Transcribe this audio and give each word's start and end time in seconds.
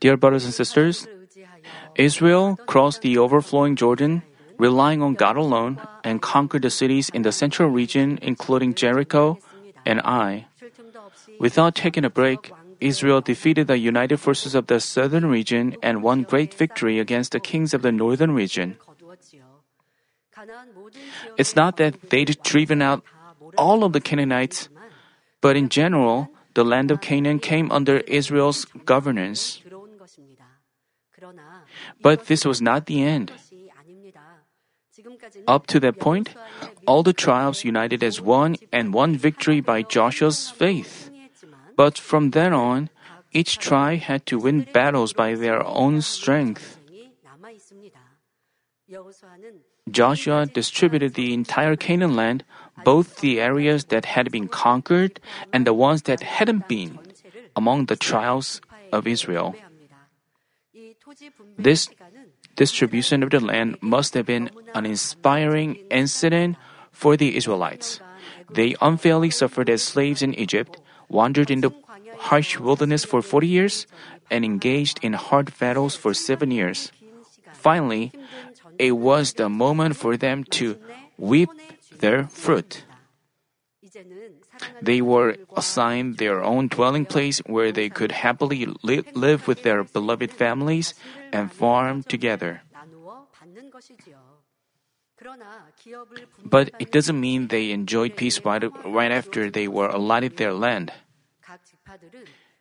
Dear 0.00 0.16
brothers 0.16 0.44
and 0.44 0.54
sisters, 0.54 1.06
Israel 1.96 2.56
crossed 2.66 3.02
the 3.02 3.18
overflowing 3.18 3.76
Jordan, 3.76 4.22
relying 4.58 5.02
on 5.02 5.14
God 5.14 5.36
alone, 5.36 5.80
and 6.04 6.22
conquered 6.22 6.62
the 6.62 6.70
cities 6.70 7.10
in 7.10 7.22
the 7.22 7.32
central 7.32 7.68
region, 7.68 8.18
including 8.22 8.74
Jericho 8.74 9.38
and 9.84 10.00
Ai. 10.04 10.46
Without 11.38 11.74
taking 11.74 12.04
a 12.04 12.10
break, 12.10 12.52
Israel 12.80 13.20
defeated 13.20 13.66
the 13.66 13.78
united 13.78 14.18
forces 14.18 14.54
of 14.54 14.66
the 14.66 14.80
southern 14.80 15.26
region 15.26 15.76
and 15.82 16.02
won 16.02 16.22
great 16.22 16.52
victory 16.52 16.98
against 16.98 17.32
the 17.32 17.40
kings 17.40 17.72
of 17.74 17.82
the 17.82 17.92
northern 17.92 18.32
region. 18.32 18.76
It's 21.36 21.56
not 21.56 21.76
that 21.76 22.10
they'd 22.10 22.36
driven 22.42 22.82
out 22.82 23.02
all 23.56 23.84
of 23.84 23.92
the 23.92 24.00
Canaanites, 24.00 24.68
but 25.40 25.56
in 25.56 25.68
general, 25.68 26.28
the 26.56 26.64
land 26.64 26.90
of 26.90 27.04
Canaan 27.04 27.38
came 27.38 27.70
under 27.70 28.00
Israel's 28.08 28.64
governance. 28.88 29.60
But 32.00 32.26
this 32.32 32.48
was 32.48 32.64
not 32.64 32.88
the 32.88 33.04
end. 33.04 33.30
Up 35.46 35.68
to 35.68 35.78
that 35.80 36.00
point, 36.00 36.32
all 36.88 37.04
the 37.04 37.12
tribes 37.12 37.62
united 37.62 38.02
as 38.02 38.24
one 38.24 38.56
and 38.72 38.96
won 38.96 39.20
victory 39.20 39.60
by 39.60 39.84
Joshua's 39.84 40.48
faith. 40.48 41.12
But 41.76 42.00
from 42.00 42.32
then 42.32 42.56
on, 42.56 42.88
each 43.32 43.58
tribe 43.60 44.08
had 44.08 44.24
to 44.32 44.40
win 44.40 44.64
battles 44.72 45.12
by 45.12 45.36
their 45.36 45.60
own 45.60 46.00
strength. 46.00 46.80
Joshua 49.90 50.46
distributed 50.46 51.14
the 51.14 51.34
entire 51.34 51.76
Canaan 51.76 52.16
land, 52.16 52.44
both 52.86 53.18
the 53.18 53.42
areas 53.42 53.90
that 53.90 54.14
had 54.14 54.30
been 54.30 54.46
conquered 54.46 55.18
and 55.52 55.66
the 55.66 55.74
ones 55.74 56.06
that 56.06 56.22
hadn't 56.22 56.70
been, 56.70 56.94
among 57.58 57.90
the 57.90 57.98
tribes 57.98 58.62
of 58.94 59.10
Israel. 59.10 59.58
This 61.58 61.90
distribution 62.54 63.26
of 63.26 63.34
the 63.34 63.42
land 63.42 63.82
must 63.82 64.14
have 64.14 64.30
been 64.30 64.54
an 64.78 64.86
inspiring 64.86 65.82
incident 65.90 66.54
for 66.94 67.18
the 67.18 67.34
Israelites. 67.34 67.98
They 68.54 68.78
unfairly 68.80 69.34
suffered 69.34 69.66
as 69.66 69.82
slaves 69.82 70.22
in 70.22 70.38
Egypt, 70.38 70.78
wandered 71.10 71.50
in 71.50 71.66
the 71.66 71.74
harsh 72.30 72.62
wilderness 72.62 73.02
for 73.02 73.20
40 73.20 73.50
years, 73.50 73.86
and 74.30 74.44
engaged 74.44 75.02
in 75.02 75.18
hard 75.18 75.50
battles 75.58 75.98
for 75.98 76.14
seven 76.14 76.54
years. 76.54 76.94
Finally, 77.52 78.12
it 78.78 78.94
was 78.94 79.34
the 79.34 79.50
moment 79.50 79.96
for 79.98 80.16
them 80.16 80.44
to 80.54 80.78
reap 81.18 81.50
their 82.00 82.28
fruit. 82.28 82.84
They 84.82 85.00
were 85.00 85.36
assigned 85.56 86.18
their 86.18 86.42
own 86.42 86.68
dwelling 86.68 87.06
place 87.06 87.38
where 87.46 87.72
they 87.72 87.88
could 87.88 88.12
happily 88.12 88.66
li- 88.82 89.04
live 89.14 89.46
with 89.46 89.62
their 89.62 89.84
beloved 89.84 90.32
families 90.32 90.94
and 91.32 91.52
farm 91.52 92.02
together. 92.02 92.62
But 96.44 96.70
it 96.78 96.90
doesn't 96.92 97.20
mean 97.20 97.48
they 97.48 97.70
enjoyed 97.70 98.16
peace 98.16 98.44
right, 98.44 98.62
right 98.84 99.12
after 99.12 99.50
they 99.50 99.68
were 99.68 99.88
allotted 99.88 100.36
their 100.36 100.52
land. 100.52 100.92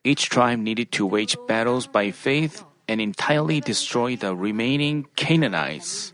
Each 0.03 0.29
tribe 0.29 0.59
needed 0.59 0.91
to 0.93 1.05
wage 1.05 1.35
battles 1.47 1.87
by 1.87 2.11
faith 2.11 2.63
and 2.87 3.01
entirely 3.01 3.59
destroy 3.59 4.15
the 4.15 4.35
remaining 4.35 5.07
Canaanites. 5.15 6.13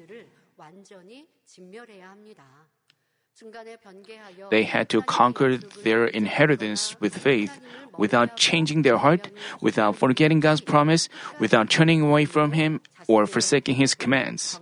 They 4.49 4.63
had 4.63 4.89
to 4.89 5.01
conquer 5.01 5.57
their 5.57 6.05
inheritance 6.05 6.95
with 6.99 7.17
faith 7.17 7.59
without 7.97 8.37
changing 8.37 8.81
their 8.81 8.97
heart, 8.97 9.29
without 9.61 9.95
forgetting 9.95 10.39
God's 10.39 10.61
promise, 10.61 11.09
without 11.39 11.69
turning 11.69 12.01
away 12.01 12.25
from 12.25 12.53
Him 12.53 12.81
or 13.07 13.25
forsaking 13.25 13.75
His 13.75 13.95
commands. 13.95 14.59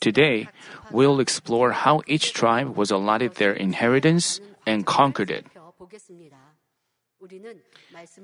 Today, 0.00 0.48
we'll 0.90 1.20
explore 1.20 1.72
how 1.72 2.02
each 2.06 2.32
tribe 2.32 2.76
was 2.76 2.90
allotted 2.90 3.36
their 3.36 3.52
inheritance 3.52 4.40
and 4.66 4.84
conquered 4.84 5.30
it. 5.30 5.46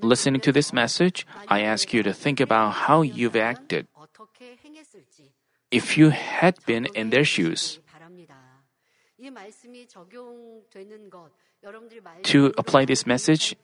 Listening 0.03 0.41
to 0.41 0.53
this 0.53 0.73
message, 0.73 1.27
I 1.49 1.63
ask 1.63 1.93
you 1.93 2.03
to 2.03 2.13
think 2.13 2.41
about 2.41 2.87
how 2.87 3.03
you've 3.03 3.37
acted 3.37 3.87
if 5.75 5.99
you 5.99 6.11
had 6.11 6.55
been 6.67 6.87
in 6.95 7.11
their 7.11 7.25
shoes. 7.25 7.81
To 12.23 12.53
apply 12.57 12.85
this 12.85 13.07
message 13.07 13.57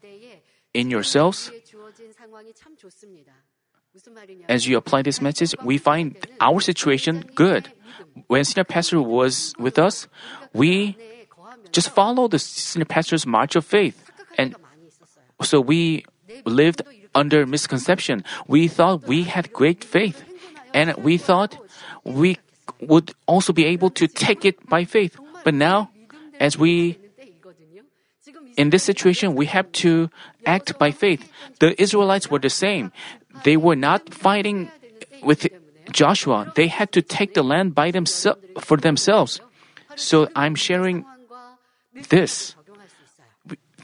in 0.75 0.91
yourselves, 0.91 1.51
as 4.49 4.67
you 4.67 4.77
apply 4.77 5.03
this 5.03 5.21
message, 5.21 5.55
we 5.63 5.79
find 5.79 6.17
our 6.41 6.61
situation 6.61 7.25
good. 7.35 7.71
When 8.27 8.45
senior 8.45 8.65
pastor 8.65 9.03
was 9.03 9.55
with 9.59 9.79
us, 9.79 10.09
we 10.53 10.97
just 11.73 11.91
followed 11.91 12.31
the 12.31 12.39
senior 12.39 12.87
pastor's 12.87 13.27
march 13.27 13.55
of 13.55 13.65
faith. 13.67 14.11
And 14.39 14.55
so 15.43 15.61
we 15.61 16.05
lived 16.47 16.83
under 17.15 17.47
misconception. 17.47 18.25
We 18.47 18.69
thought 18.69 19.07
we 19.07 19.25
had 19.25 19.53
great 19.53 19.83
faith. 19.85 20.23
And 20.75 20.95
we 20.99 21.19
thought 21.19 21.59
we 22.05 22.39
would 22.81 23.13
also 23.27 23.53
be 23.53 23.65
able 23.67 23.91
to 23.91 24.07
take 24.07 24.45
it 24.45 24.69
by 24.69 24.85
faith. 24.85 25.19
But 25.45 25.55
now, 25.55 25.91
as 26.39 26.59
we 26.59 26.99
in 28.57 28.71
this 28.71 28.83
situation, 28.83 29.35
we 29.35 29.47
have 29.47 29.71
to 29.85 30.11
act 30.45 30.79
by 30.79 30.91
faith. 30.91 31.31
The 31.61 31.81
Israelites 31.81 32.31
were 32.31 32.39
the 32.39 32.51
same. 32.51 32.93
They 33.45 33.57
were 33.57 33.77
not 33.77 34.13
fighting 34.13 34.71
with 35.23 35.47
Joshua. 35.93 36.53
They 36.55 36.67
had 36.67 36.93
to 36.93 37.03
take 37.03 37.35
the 37.35 37.43
land 37.43 37.75
by 37.75 37.91
themselves 37.91 38.41
for 38.61 38.77
themselves. 38.77 39.41
So 39.97 40.29
I'm 40.37 40.55
sharing 40.55 41.05
this. 42.09 42.55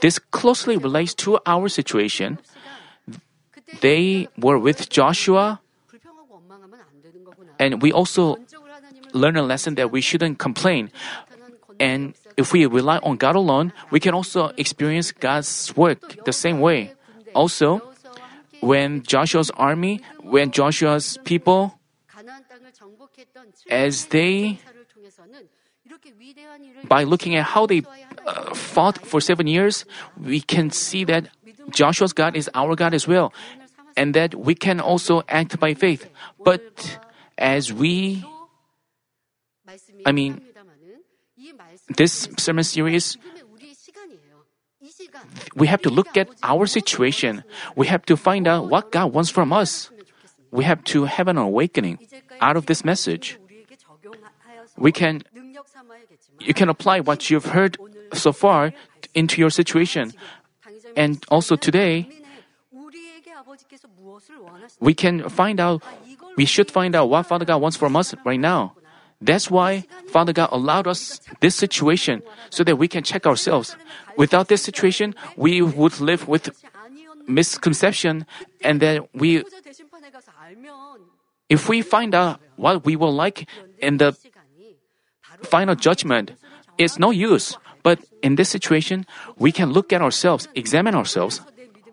This 0.01 0.19
closely 0.19 0.77
relates 0.77 1.15
to 1.25 1.39
our 1.47 1.69
situation. 1.69 2.39
They 3.81 4.29
were 4.37 4.59
with 4.59 4.89
Joshua, 4.89 5.61
and 7.59 7.83
we 7.83 7.93
also 7.93 8.39
learn 9.13 9.37
a 9.37 9.43
lesson 9.43 9.75
that 9.77 9.91
we 9.91 10.01
shouldn't 10.01 10.39
complain. 10.39 10.91
And 11.81 12.15
if 12.37 12.53
we 12.53 12.67
rely 12.67 12.99
on 12.99 13.17
God 13.17 13.37
alone, 13.37 13.73
we 13.91 14.01
can 14.01 14.15
also 14.15 14.53
experience 14.57 15.13
God's 15.13 15.75
work 15.77 16.25
the 16.25 16.33
same 16.33 16.61
way. 16.61 16.93
Also, 17.35 17.83
when 18.61 19.03
Joshua's 19.03 19.51
army, 19.57 20.01
when 20.23 20.51
Joshua's 20.51 21.19
people, 21.25 21.79
as 23.71 24.07
they, 24.07 24.59
by 26.89 27.05
looking 27.05 27.37
at 27.37 27.45
how 27.45 27.67
they 27.67 27.83
uh, 28.27 28.55
fought 28.55 28.99
for 29.05 29.21
seven 29.21 29.47
years, 29.47 29.85
we 30.21 30.41
can 30.41 30.71
see 30.71 31.05
that 31.05 31.29
Joshua's 31.71 32.13
God 32.13 32.37
is 32.37 32.51
our 32.55 32.75
God 32.75 32.95
as 32.95 33.07
well, 33.07 33.33
and 33.97 34.15
that 34.15 34.35
we 34.35 34.55
can 34.55 34.81
also 34.81 35.23
act 35.29 35.59
by 35.61 35.75
faith. 35.75 36.09
But 36.43 36.99
as 37.39 37.73
we, 37.73 38.25
I 40.05 40.13
mean, 40.13 40.41
this 41.97 42.29
sermon 42.39 42.65
series, 42.65 43.17
we 45.55 45.67
have 45.67 45.83
to 45.83 45.91
look 45.91 46.17
at 46.17 46.29
our 46.43 46.67
situation. 46.67 47.45
We 47.75 47.87
have 47.87 48.05
to 48.07 48.17
find 48.17 48.47
out 48.47 48.69
what 48.69 48.93
God 48.93 49.13
wants 49.13 49.31
from 49.31 49.53
us. 49.53 49.91
We 50.51 50.65
have 50.65 50.83
to 50.95 51.05
have 51.05 51.29
an 51.29 51.37
awakening 51.37 51.99
out 52.41 52.57
of 52.57 52.67
this 52.67 52.85
message. 52.85 53.39
We 54.77 54.93
can, 54.93 55.23
you 56.41 56.55
can 56.55 56.69
apply 56.69 57.01
what 57.01 57.31
you've 57.31 57.47
heard 57.47 57.77
so 58.13 58.33
far 58.33 58.73
into 59.15 59.41
your 59.41 59.51
situation. 59.51 60.13
And 60.97 61.23
also 61.29 61.57
today, 61.57 62.09
we 64.81 64.95
can 64.95 65.29
find 65.29 65.61
out, 65.61 65.83
we 66.37 66.45
should 66.45 66.71
find 66.71 66.95
out 66.95 67.09
what 67.09 67.27
Father 67.27 67.45
God 67.45 67.59
wants 67.61 67.77
from 67.77 67.97
us 67.97 68.15
right 68.25 68.41
now. 68.41 68.75
That's 69.21 69.51
why 69.51 69.87
Father 70.09 70.33
God 70.33 70.51
allowed 70.53 70.87
us 70.87 71.21
this 71.41 71.55
situation 71.55 72.23
so 72.51 72.63
that 72.65 72.77
we 72.77 72.89
can 72.89 73.03
check 73.03 73.27
ourselves. 73.27 73.77
Without 74.17 74.49
this 74.49 74.63
situation, 74.63 75.15
we 75.37 75.63
would 75.63 76.01
live 76.01 76.29
with 76.29 76.51
misconception 77.27 78.27
and 78.63 78.81
then 78.81 79.09
we 79.15 79.43
if 81.49 81.69
we 81.69 81.83
find 81.83 82.15
out 82.15 82.41
what 82.57 82.85
we 82.85 82.97
will 82.97 83.15
like 83.15 83.49
in 83.79 83.99
the 83.99 84.17
final 85.43 85.75
judgment, 85.75 86.33
it's 86.79 86.99
no 86.99 87.11
use. 87.11 87.57
But 87.83 88.01
in 88.23 88.35
this 88.35 88.49
situation, 88.49 89.07
we 89.39 89.53
can 89.53 89.73
look 89.73 89.93
at 89.93 90.03
ourselves, 90.03 90.49
examine 90.55 90.95
ourselves. 90.95 91.41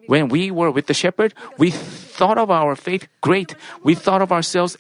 When 0.08 0.28
we 0.28 0.52
were 0.52 0.72
with 0.72 0.88
the 0.88 0.94
shepherd, 0.94 1.34
we 1.58 1.72
thought 1.72 2.38
of 2.38 2.52
our 2.52 2.76
faith 2.76 3.08
great. 3.22 3.56
We 3.84 3.96
thought 3.96 4.22
of 4.22 4.32
ourselves 4.32 4.78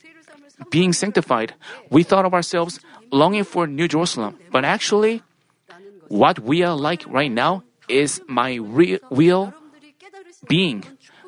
being 0.69 0.93
sanctified. 0.93 1.53
We 1.89 2.03
thought 2.03 2.25
of 2.25 2.33
ourselves 2.33 2.79
longing 3.11 3.43
for 3.43 3.67
New 3.67 3.87
Jerusalem. 3.87 4.37
But 4.51 4.65
actually, 4.65 5.21
what 6.07 6.39
we 6.39 6.63
are 6.63 6.75
like 6.75 7.05
right 7.07 7.31
now 7.31 7.63
is 7.87 8.21
my 8.27 8.55
real, 8.55 8.99
real 9.09 9.53
being. 10.47 10.83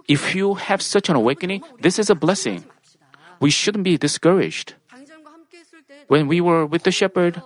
If 0.08 0.36
you 0.36 0.56
have 0.56 0.82
such 0.82 1.10
an 1.10 1.16
awakening, 1.16 1.64
this 1.82 1.98
is 1.98 2.10
a 2.10 2.16
blessing. 2.16 2.66
We 3.40 3.50
shouldn't 3.50 3.84
be 3.84 3.98
discouraged. 3.98 4.76
When 6.07 6.28
we 6.28 6.40
were 6.40 6.66
with 6.66 6.84
the 6.84 6.92
shepherd, 6.92 7.42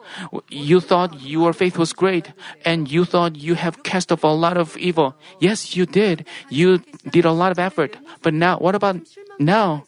you 0.49 0.79
thought 0.79 1.21
your 1.21 1.53
faith 1.53 1.77
was 1.77 1.93
great, 1.93 2.33
and 2.65 2.91
you 2.91 3.05
thought 3.05 3.35
you 3.35 3.55
have 3.55 3.83
cast 3.83 4.11
off 4.11 4.23
a 4.23 4.27
lot 4.27 4.57
of 4.57 4.77
evil. 4.77 5.15
Yes, 5.39 5.75
you 5.75 5.85
did. 5.85 6.25
You 6.49 6.83
did 7.09 7.25
a 7.25 7.31
lot 7.31 7.51
of 7.51 7.59
effort. 7.59 7.97
But 8.21 8.33
now, 8.33 8.57
what 8.57 8.75
about 8.75 8.97
now? 9.39 9.85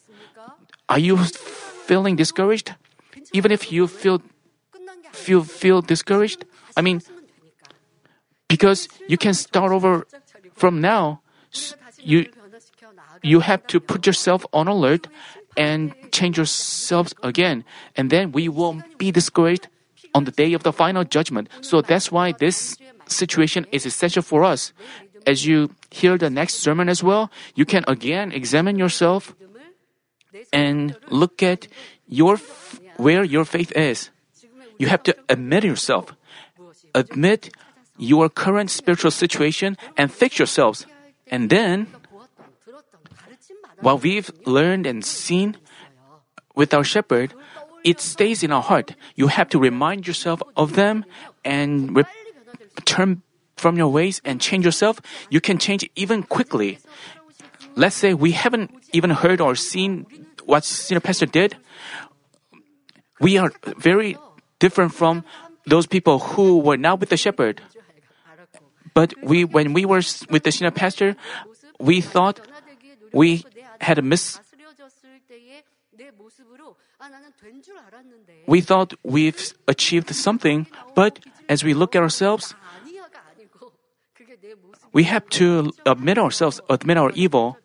Are 0.88 1.00
you 1.00 1.18
feeling 1.88 2.16
discouraged? 2.16 2.76
Even 3.34 3.52
if 3.52 3.72
you 3.72 3.88
feel 3.88 4.22
feel 5.12 5.44
feel 5.44 5.82
discouraged, 5.82 6.46
I 6.76 6.82
mean, 6.82 7.02
because 8.48 8.88
you 9.08 9.18
can 9.18 9.34
start 9.34 9.72
over 9.72 10.08
from 10.54 10.80
now. 10.80 11.22
You 12.00 12.28
you 13.22 13.40
have 13.42 13.68
to 13.68 13.80
put 13.80 14.08
yourself 14.08 14.46
on 14.52 14.68
alert 14.68 15.08
and 15.58 15.94
change 16.12 16.38
yourselves 16.38 17.14
again, 17.24 17.64
and 17.96 18.10
then 18.10 18.32
we 18.32 18.48
won't 18.48 18.98
be 18.98 19.12
discouraged 19.12 19.68
on 20.14 20.26
the 20.26 20.32
day 20.32 20.54
of 20.54 20.64
the 20.64 20.74
final 20.74 21.04
judgment. 21.04 21.50
So 21.62 21.82
that's 21.82 22.12
why 22.12 22.34
this 22.34 22.78
situation 23.08 23.66
is 23.72 23.86
essential 23.86 24.22
for 24.22 24.44
us. 24.44 24.74
As 25.28 25.46
you 25.46 25.76
hear 25.92 26.18
the 26.18 26.30
next 26.30 26.56
sermon 26.56 26.90
as 26.90 27.04
well, 27.04 27.30
you 27.56 27.66
can 27.66 27.84
again 27.88 28.32
examine 28.32 28.78
yourself 28.78 29.36
and 30.52 30.98
look 31.10 31.44
at 31.44 31.68
your 32.08 32.38
where 32.98 33.24
your 33.24 33.46
faith 33.46 33.72
is. 33.76 34.10
You 34.78 34.88
have 34.88 35.04
to 35.04 35.16
admit 35.30 35.64
yourself, 35.64 36.16
admit 36.96 37.52
your 37.98 38.30
current 38.30 38.72
spiritual 38.72 39.12
situation, 39.12 39.78
and 39.96 40.12
fix 40.12 40.40
yourselves. 40.40 40.88
And 41.30 41.50
then, 41.50 41.88
what 43.82 44.04
we've 44.04 44.30
learned 44.46 44.86
and 44.86 45.04
seen 45.04 45.58
with 46.56 46.74
our 46.74 46.84
shepherd, 46.84 47.34
it 47.84 48.00
stays 48.00 48.44
in 48.44 48.52
our 48.52 48.62
heart. 48.62 48.96
You 49.16 49.28
have 49.28 49.50
to 49.50 49.60
remind 49.60 50.08
yourself 50.08 50.42
of 50.56 50.74
them 50.74 51.06
and 51.44 51.96
re- 51.96 52.06
turn 52.86 53.24
from 53.58 53.78
your 53.78 53.90
ways 53.90 54.22
and 54.24 54.40
change 54.40 54.66
yourself. 54.66 55.02
You 55.30 55.42
can 55.42 55.58
change 55.58 55.88
even 55.96 56.24
quickly. 56.24 56.80
Let's 57.76 57.96
say 57.96 58.14
we 58.14 58.32
haven't 58.32 58.72
even 58.94 59.12
heard 59.12 59.42
or 59.42 59.56
seen 59.56 60.06
what 60.46 60.66
senior 60.66 61.00
pastor 61.00 61.26
did. 61.26 61.58
We 63.20 63.38
are 63.38 63.52
very 63.78 64.18
different 64.60 64.94
from 64.94 65.24
those 65.66 65.86
people 65.88 66.20
who 66.20 66.60
were 66.60 66.78
not 66.78 67.00
with 67.00 67.10
the 67.10 67.18
shepherd. 67.18 67.62
But 68.94 69.14
we, 69.24 69.46
when 69.46 69.74
we 69.74 69.86
were 69.86 70.02
with 70.30 70.44
the 70.44 70.52
senior 70.52 70.72
pastor, 70.72 71.16
we 71.80 72.02
thought 72.02 72.42
we 73.14 73.46
had 73.82 73.98
a. 73.98 74.04
We 78.48 78.62
thought 78.62 78.94
we've 79.04 79.54
achieved 79.68 80.16
something, 80.16 80.68
but 80.96 81.20
as 81.50 81.64
we 81.64 81.74
look 81.74 81.96
at 81.96 82.02
ourselves, 82.02 82.56
we 84.94 85.04
have 85.04 85.28
to 85.30 85.74
admit 85.86 86.18
ourselves, 86.18 86.62
admit 86.70 86.98
our 86.98 87.12
evil, 87.12 87.58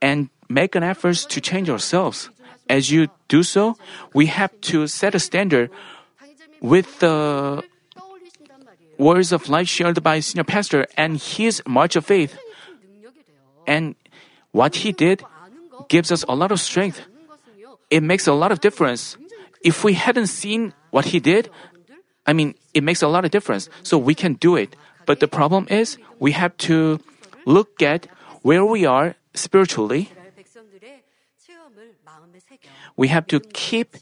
and 0.00 0.30
make 0.48 0.74
an 0.74 0.82
effort 0.82 1.16
to 1.28 1.40
change 1.40 1.68
ourselves. 1.68 2.30
As 2.68 2.90
you 2.90 3.08
do 3.28 3.42
so, 3.42 3.76
we 4.14 4.26
have 4.26 4.52
to 4.72 4.86
set 4.86 5.14
a 5.14 5.20
standard 5.20 5.70
with 6.60 7.00
the 7.00 7.62
words 8.98 9.32
of 9.32 9.48
life 9.48 9.68
shared 9.68 10.02
by 10.02 10.20
senior 10.20 10.44
pastor 10.44 10.86
and 10.96 11.18
his 11.18 11.62
march 11.66 11.96
of 11.96 12.06
faith. 12.06 12.38
And 13.66 13.94
what 14.52 14.76
he 14.76 14.92
did 14.92 15.24
gives 15.92 16.08
us 16.08 16.24
a 16.24 16.32
lot 16.32 16.48
of 16.48 16.56
strength. 16.56 17.04
It 17.92 18.00
makes 18.00 18.24
a 18.26 18.32
lot 18.32 18.48
of 18.50 18.64
difference. 18.64 19.20
If 19.60 19.84
we 19.84 19.92
hadn't 19.92 20.32
seen 20.32 20.72
what 20.88 21.12
He 21.12 21.20
did, 21.20 21.52
I 22.24 22.32
mean, 22.32 22.56
it 22.72 22.80
makes 22.80 23.04
a 23.04 23.08
lot 23.12 23.28
of 23.28 23.30
difference. 23.30 23.68
So 23.84 24.00
we 24.00 24.16
can 24.16 24.40
do 24.40 24.56
it. 24.56 24.72
But 25.04 25.20
the 25.20 25.28
problem 25.28 25.68
is, 25.68 26.00
we 26.16 26.32
have 26.32 26.56
to 26.64 27.04
look 27.44 27.84
at 27.84 28.08
where 28.40 28.64
we 28.64 28.88
are 28.88 29.20
spiritually. 29.36 30.08
We 32.96 33.12
have 33.12 33.28
to 33.28 33.40
keep 33.52 34.00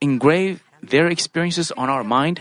engrave 0.00 0.64
their 0.80 1.12
experiences 1.12 1.68
on 1.76 1.92
our 1.92 2.04
mind 2.04 2.40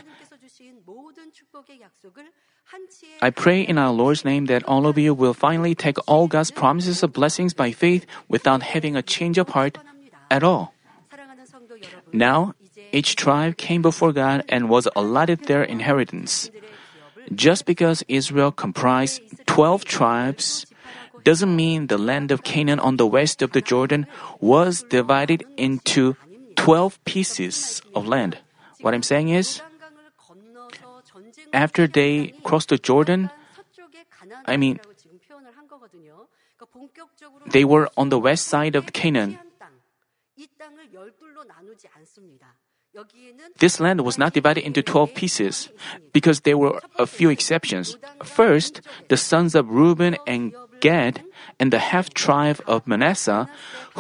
I 3.22 3.30
pray 3.30 3.62
in 3.62 3.78
our 3.78 3.92
Lord's 3.92 4.26
name 4.26 4.46
that 4.48 4.64
all 4.64 4.88
of 4.88 4.98
you 4.98 5.14
will 5.14 5.34
finally 5.34 5.76
take 5.76 5.98
all 6.08 6.28
God's 6.28 6.52
promises 6.52 7.02
of 7.04 7.14
blessings 7.14 7.54
by 7.54 7.72
faith 7.72 8.06
without 8.28 8.62
having 8.62 8.96
a 8.96 9.02
change 9.02 9.38
of 9.38 9.50
heart 9.50 9.78
at 10.30 10.44
all. 10.44 10.74
Now, 12.12 12.54
each 12.92 13.16
tribe 13.16 13.58
came 13.58 13.82
before 13.82 14.12
God 14.12 14.44
and 14.50 14.70
was 14.70 14.88
allotted 14.96 15.48
their 15.48 15.64
inheritance. 15.64 16.50
Just 17.34 17.66
because 17.66 18.04
Israel 18.08 18.52
comprised 18.52 19.22
12 19.48 19.86
tribes 19.86 20.66
doesn't 21.24 21.56
mean 21.56 21.88
the 21.88 21.98
land 21.98 22.32
of 22.32 22.44
Canaan 22.44 22.80
on 22.80 22.98
the 22.98 23.08
west 23.08 23.42
of 23.42 23.52
the 23.52 23.62
Jordan 23.62 24.06
was 24.40 24.84
divided 24.90 25.44
into 25.58 26.16
12 26.56 27.04
pieces 27.06 27.82
of 27.96 28.08
land. 28.08 28.38
What 28.82 28.94
I'm 28.94 29.04
saying 29.04 29.30
is, 29.30 29.62
after 31.56 31.88
they 31.88 32.36
crossed 32.44 32.70
the 32.70 32.78
Jordan, 32.78 33.32
I 34.46 34.58
mean, 34.58 34.80
they 37.48 37.64
were 37.64 37.90
on 37.96 38.10
the 38.10 38.20
west 38.20 38.48
side 38.48 38.76
of 38.76 38.92
Canaan. 38.92 39.40
This 43.58 43.80
land 43.80 44.02
was 44.02 44.18
not 44.18 44.34
divided 44.34 44.64
into 44.64 44.82
12 44.84 45.16
pieces 45.16 45.70
because 46.14 46.42
there 46.42 46.58
were 46.58 46.80
a 46.98 47.08
few 47.08 47.30
exceptions. 47.30 47.98
First, 48.24 48.82
the 49.10 49.18
sons 49.18 49.56
of 49.56 49.70
Reuben 49.70 50.16
and 50.28 50.56
Gad 50.80 51.24
and 51.60 51.72
the 51.72 51.80
half 51.92 52.14
tribe 52.14 52.62
of 52.68 52.88
Manasseh, 52.88 53.50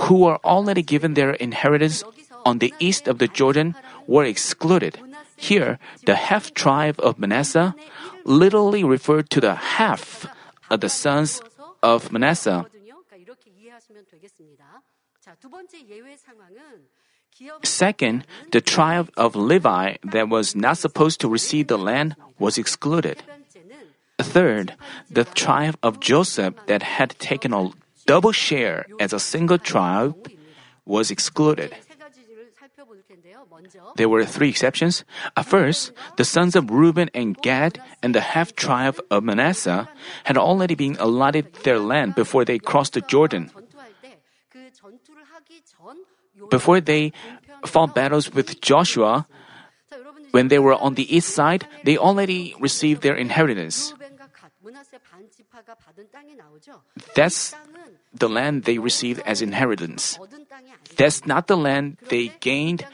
who 0.08 0.28
were 0.28 0.40
already 0.46 0.82
given 0.82 1.16
their 1.16 1.34
inheritance 1.34 2.04
on 2.46 2.60
the 2.60 2.74
east 2.80 3.08
of 3.08 3.20
the 3.20 3.28
Jordan, 3.28 3.76
were 4.08 4.24
excluded 4.24 5.00
here, 5.36 5.80
the 6.06 6.16
half 6.16 6.54
tribe 6.54 6.96
of 7.00 7.20
Manasseh 7.20 7.76
literally 8.24 8.84
referred 8.84 9.30
to 9.32 9.42
the 9.42 9.56
half 9.56 10.26
of 10.70 10.82
the 10.82 10.90
sons 10.90 11.42
of 11.84 12.12
Manasseh. 12.12 12.66
Second, 17.64 18.26
the 18.52 18.62
tribe 18.62 19.10
of 19.18 19.36
Levi 19.36 19.96
that 20.04 20.30
was 20.30 20.56
not 20.56 20.78
supposed 20.78 21.20
to 21.22 21.28
receive 21.28 21.68
the 21.68 21.78
land 21.78 22.16
was 22.40 22.58
excluded. 22.58 23.24
Third, 24.18 24.76
the 25.10 25.26
tribe 25.26 25.76
of 25.84 26.00
Joseph 26.00 26.56
that 26.68 26.84
had 26.84 27.20
taken 27.20 27.54
a 27.54 27.72
double 28.06 28.32
share 28.32 28.86
as 29.00 29.12
a 29.12 29.20
single 29.20 29.58
tribe 29.58 30.16
was 30.86 31.12
excluded. 31.12 31.76
There 33.96 34.10
were 34.10 34.26
three 34.26 34.50
exceptions. 34.50 35.04
At 35.36 35.46
first, 35.46 35.92
the 36.18 36.26
sons 36.26 36.56
of 36.56 36.70
Reuben 36.70 37.10
and 37.14 37.38
Gad 37.38 37.82
and 38.04 38.14
the 38.14 38.22
half 38.22 38.56
tribe 38.56 39.00
of 39.10 39.24
Manasseh 39.24 39.90
had 40.24 40.38
already 40.38 40.76
been 40.76 40.98
allotted 41.00 41.54
their 41.64 41.80
land 41.80 42.16
before 42.16 42.46
they 42.46 42.60
crossed 42.60 42.94
the 42.94 43.02
Jordan. 43.02 43.52
Before 46.50 46.82
they 46.82 47.14
fought 47.66 47.96
battles 47.96 48.34
with 48.34 48.62
Joshua, 48.62 49.26
when 50.32 50.50
they 50.50 50.60
were 50.60 50.76
on 50.76 50.96
the 50.96 51.08
east 51.08 51.30
side, 51.30 51.68
they 51.84 51.98
already 51.98 52.56
received 52.60 53.02
their 53.02 53.16
inheritance. 53.16 53.94
That's 57.16 57.56
the 58.14 58.30
land 58.30 58.64
they 58.64 58.78
received 58.78 59.22
as 59.26 59.42
inheritance. 59.42 60.20
That's 60.98 61.26
not 61.26 61.48
the 61.48 61.58
land 61.58 61.98
they 62.10 62.32
gained 62.40 62.86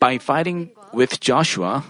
by 0.00 0.18
fighting 0.18 0.72
with 0.92 1.20
Joshua, 1.20 1.84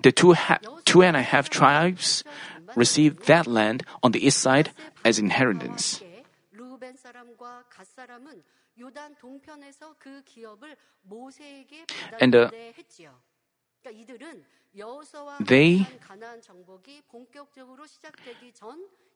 the 0.00 0.12
two, 0.12 0.32
ha- 0.34 0.60
two 0.84 1.02
and 1.02 1.16
a 1.16 1.22
half 1.22 1.50
tribes 1.50 2.24
received 2.76 3.26
that 3.26 3.46
land 3.46 3.82
on 4.02 4.12
the 4.12 4.24
east 4.24 4.38
side 4.38 4.70
as 5.04 5.18
inheritance. 5.18 6.00
And 12.20 12.32
the 12.32 12.50
they 15.40 15.86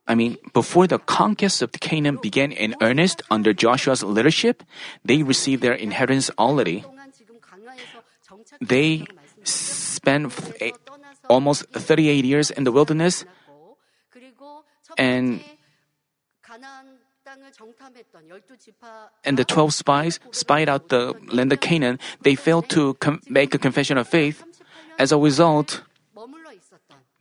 I 0.06 0.14
mean, 0.14 0.36
before 0.52 0.86
the 0.86 0.98
conquest 0.98 1.62
of 1.62 1.72
Canaan 1.72 2.18
began 2.20 2.50
in 2.50 2.74
earnest 2.82 3.22
under 3.30 3.52
Joshua's 3.52 4.02
leadership, 4.02 4.62
they 5.04 5.22
received 5.22 5.62
their 5.62 5.74
inheritance 5.74 6.30
already. 6.38 6.84
They 8.60 9.06
spent 9.44 10.32
eh, 10.60 10.72
almost 11.28 11.66
38 11.70 12.24
years 12.24 12.50
in 12.50 12.64
the 12.64 12.72
wilderness 12.72 13.24
and 14.98 15.40
and 19.24 19.38
the 19.38 19.44
12 19.44 19.72
spies 19.72 20.20
spied 20.32 20.68
out 20.68 20.88
the 20.88 21.14
land 21.32 21.52
of 21.52 21.60
Canaan. 21.60 21.98
They 22.22 22.34
failed 22.34 22.68
to 22.70 22.94
com- 22.94 23.20
make 23.28 23.54
a 23.54 23.58
confession 23.58 23.96
of 23.96 24.08
faith. 24.08 24.44
As 24.98 25.12
a 25.12 25.16
result, 25.16 25.82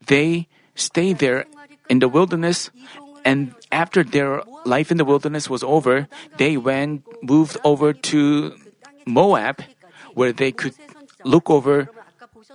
they 0.06 0.48
stayed 0.76 1.20
there 1.20 1.46
in 1.92 2.00
the 2.00 2.08
wilderness, 2.08 2.72
and 3.28 3.52
after 3.68 4.00
their 4.00 4.42
life 4.64 4.90
in 4.90 4.98
the 4.98 5.04
wilderness 5.04 5.52
was 5.52 5.60
over, 5.60 6.08
they 6.40 6.56
went 6.56 7.04
moved 7.20 7.60
over 7.68 7.92
to 7.92 8.56
Moab, 9.06 9.60
where 10.16 10.32
they 10.32 10.56
could 10.56 10.74
look 11.28 11.52
over 11.52 11.92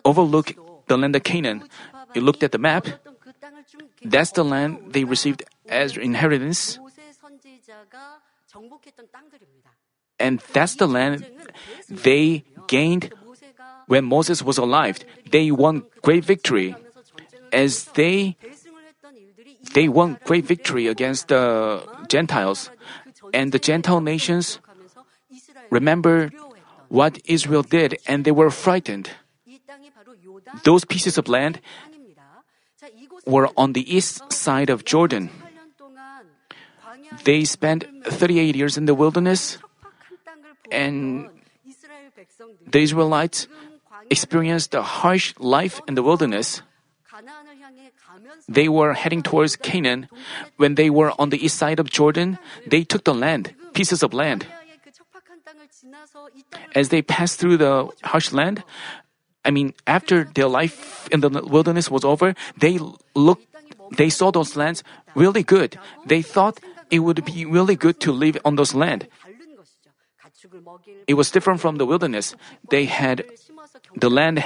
overlook 0.08 0.56
the 0.88 0.96
land 0.96 1.12
of 1.14 1.22
Canaan. 1.22 1.68
You 2.16 2.24
looked 2.24 2.42
at 2.42 2.56
the 2.56 2.58
map. 2.58 2.88
That's 4.00 4.32
the 4.32 4.44
land 4.44 4.96
they 4.96 5.04
received 5.04 5.44
as 5.68 6.00
inheritance. 6.00 6.80
And 10.18 10.40
that's 10.56 10.80
the 10.80 10.88
land 10.88 11.28
they 11.90 12.44
gained 12.66 13.12
when 13.84 14.08
Moses 14.08 14.40
was 14.40 14.56
alive. 14.56 14.96
They 15.28 15.52
won 15.52 15.84
great 16.00 16.24
victory. 16.24 16.72
As 17.52 17.84
they 17.94 18.36
they 19.76 19.92
won 19.92 20.16
great 20.24 20.48
victory 20.48 20.88
against 20.88 21.28
the 21.28 21.84
Gentiles. 22.08 22.72
And 23.36 23.52
the 23.52 23.60
Gentile 23.60 24.00
nations 24.00 24.58
remember 25.68 26.32
what 26.88 27.20
Israel 27.28 27.60
did 27.60 28.00
and 28.08 28.24
they 28.24 28.32
were 28.32 28.48
frightened. 28.48 29.12
Those 30.64 30.88
pieces 30.88 31.18
of 31.20 31.28
land 31.28 31.60
were 33.26 33.52
on 33.56 33.76
the 33.76 33.84
east 33.84 34.32
side 34.32 34.70
of 34.72 34.88
Jordan. 34.88 35.28
They 37.24 37.44
spent 37.44 37.84
38 38.04 38.56
years 38.56 38.78
in 38.78 38.86
the 38.86 38.94
wilderness, 38.94 39.58
and 40.72 41.28
the 42.66 42.80
Israelites 42.80 43.46
experienced 44.08 44.74
a 44.74 44.82
harsh 44.82 45.34
life 45.38 45.80
in 45.86 45.94
the 45.94 46.02
wilderness. 46.02 46.62
They 48.48 48.68
were 48.68 48.94
heading 48.94 49.22
towards 49.22 49.56
Canaan. 49.56 50.08
When 50.56 50.74
they 50.74 50.90
were 50.90 51.12
on 51.18 51.30
the 51.30 51.42
east 51.42 51.56
side 51.56 51.80
of 51.80 51.90
Jordan, 51.90 52.38
they 52.66 52.84
took 52.84 53.04
the 53.04 53.14
land, 53.14 53.54
pieces 53.74 54.02
of 54.02 54.14
land. 54.14 54.46
As 56.74 56.88
they 56.88 57.02
passed 57.02 57.38
through 57.38 57.58
the 57.58 57.88
harsh 58.04 58.32
land, 58.32 58.62
I 59.44 59.50
mean, 59.50 59.74
after 59.86 60.24
their 60.24 60.48
life 60.48 61.08
in 61.12 61.20
the 61.20 61.30
wilderness 61.30 61.90
was 61.90 62.04
over, 62.04 62.34
they 62.58 62.78
looked, 63.14 63.46
they 63.96 64.10
saw 64.10 64.30
those 64.30 64.56
lands 64.56 64.82
really 65.14 65.42
good. 65.42 65.78
They 66.04 66.22
thought 66.22 66.58
it 66.90 67.00
would 67.00 67.24
be 67.24 67.44
really 67.44 67.76
good 67.76 68.00
to 68.00 68.12
live 68.12 68.38
on 68.44 68.56
those 68.56 68.74
land. 68.74 69.06
It 71.06 71.14
was 71.14 71.30
different 71.30 71.60
from 71.60 71.76
the 71.76 71.86
wilderness. 71.86 72.34
They 72.70 72.86
had, 72.86 73.24
the 73.94 74.10
land 74.10 74.44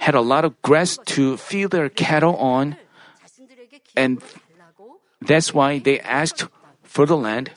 had 0.00 0.14
a 0.14 0.20
lot 0.20 0.44
of 0.44 0.60
grass 0.62 0.98
to 1.16 1.36
feed 1.36 1.70
their 1.70 1.88
cattle 1.88 2.36
on. 2.36 2.76
And 3.96 4.22
that's 5.20 5.52
why 5.54 5.78
they 5.78 6.00
asked 6.00 6.46
for 6.82 7.06
the 7.06 7.16
land. 7.16 7.50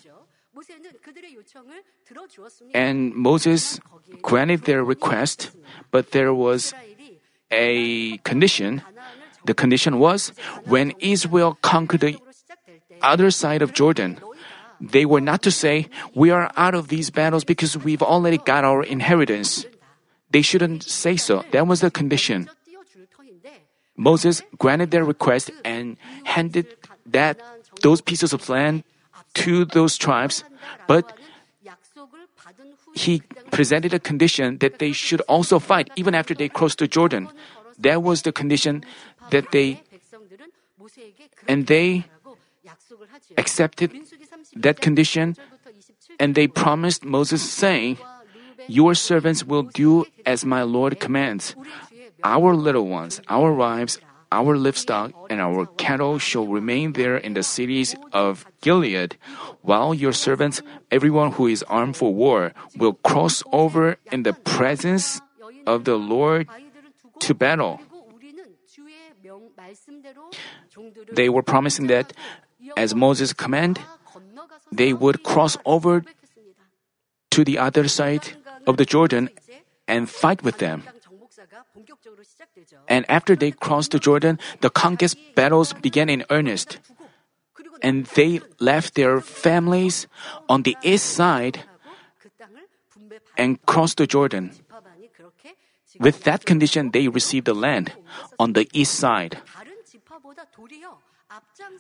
And 2.74 3.14
Moses 3.16 3.80
granted 4.22 4.64
their 4.64 4.84
request, 4.84 5.52
but 5.92 6.12
there 6.12 6.34
was 6.34 6.74
a 7.52 8.18
condition. 8.20 8.82
The 9.46 9.54
condition 9.54 10.00
was 10.00 10.30
when 10.66 10.94
Israel 11.00 11.58
conquered 11.62 12.02
the 12.02 12.18
other 13.02 13.32
side 13.32 13.62
of 13.62 13.74
Jordan, 13.74 14.20
they 14.82 15.06
were 15.06 15.22
not 15.22 15.42
to 15.44 15.52
say, 15.52 15.88
We 16.16 16.32
are 16.32 16.52
out 16.56 16.76
of 16.76 16.88
these 16.88 17.10
battles 17.10 17.44
because 17.44 17.78
we've 17.78 18.02
already 18.02 18.38
got 18.38 18.64
our 18.64 18.84
inheritance. 18.84 19.66
They 20.32 20.42
shouldn't 20.42 20.84
say 20.84 21.18
so. 21.18 21.44
That 21.52 21.68
was 21.68 21.82
the 21.82 21.92
condition. 21.92 22.50
Moses 24.00 24.42
granted 24.58 24.92
their 24.96 25.04
request 25.04 25.52
and 25.68 26.00
handed 26.24 26.72
that 27.06 27.36
those 27.84 28.00
pieces 28.00 28.32
of 28.32 28.48
land 28.48 28.88
to 29.44 29.66
those 29.66 30.00
tribes, 30.00 30.48
but 30.88 31.20
he 32.96 33.22
presented 33.52 33.94
a 33.94 34.00
condition 34.00 34.58
that 34.64 34.80
they 34.80 34.96
should 34.96 35.20
also 35.28 35.60
fight 35.60 35.92
even 36.00 36.16
after 36.16 36.34
they 36.34 36.48
crossed 36.48 36.80
the 36.80 36.88
Jordan. 36.88 37.28
That 37.78 38.02
was 38.02 38.24
the 38.24 38.32
condition 38.32 38.88
that 39.32 39.52
they 39.52 39.84
and 41.48 41.68
they 41.68 42.06
accepted 43.38 43.92
that 44.56 44.80
condition 44.80 45.36
and 46.20 46.36
they 46.36 46.48
promised 46.48 47.04
Moses, 47.04 47.44
saying, 47.44 47.98
Your 48.68 48.96
servants 48.96 49.44
will 49.44 49.64
do 49.64 50.06
as 50.26 50.46
my 50.46 50.64
Lord 50.64 51.00
commands. 51.00 51.56
Our 52.24 52.56
little 52.56 52.88
ones, 52.88 53.22
our 53.30 53.54
wives, 53.54 54.00
our 54.32 54.58
livestock, 54.58 55.12
and 55.30 55.42
our 55.42 55.66
cattle 55.78 56.20
shall 56.20 56.46
remain 56.48 56.94
there 56.94 57.18
in 57.18 57.34
the 57.34 57.44
cities 57.44 57.96
of 58.14 58.46
Gilead, 58.62 59.18
while 59.62 59.94
your 59.94 60.14
servants, 60.14 60.62
everyone 60.92 61.34
who 61.34 61.48
is 61.48 61.64
armed 61.64 61.98
for 61.98 62.14
war, 62.14 62.54
will 62.78 62.94
cross 62.94 63.44
over 63.52 63.98
in 64.12 64.24
the 64.24 64.34
presence 64.34 65.22
of 65.66 65.86
the 65.86 65.96
Lord 65.96 66.48
to 67.20 67.34
battle. 67.34 67.82
They 71.12 71.30
were 71.30 71.44
promising 71.44 71.88
that 71.88 72.14
as 72.78 72.94
Moses 72.94 73.34
commanded, 73.34 73.84
they 74.72 74.94
would 74.94 75.24
cross 75.24 75.58
over 75.66 76.04
to 77.32 77.44
the 77.44 77.58
other 77.58 77.88
side 77.88 78.38
of 78.68 78.78
the 78.78 78.86
Jordan 78.86 79.30
and 79.88 80.10
fight 80.10 80.44
with 80.44 80.58
them. 80.58 80.84
And 82.88 83.06
after 83.10 83.36
they 83.36 83.52
crossed 83.52 83.92
the 83.92 84.00
Jordan, 84.00 84.40
the 84.62 84.70
conquest 84.70 85.18
battles 85.36 85.74
began 85.74 86.10
in 86.10 86.26
earnest. 86.30 86.80
And 87.82 88.06
they 88.16 88.42
left 88.60 88.96
their 88.96 89.22
families 89.22 90.08
on 90.48 90.64
the 90.64 90.76
east 90.84 91.06
side 91.16 91.64
and 93.38 93.62
crossed 93.66 93.98
the 93.98 94.08
Jordan. 94.08 94.52
With 96.00 96.24
that 96.24 96.46
condition, 96.46 96.92
they 96.92 97.08
received 97.08 97.46
the 97.46 97.54
land 97.54 97.94
on 98.38 98.54
the 98.54 98.68
east 98.74 98.96
side. 98.96 99.40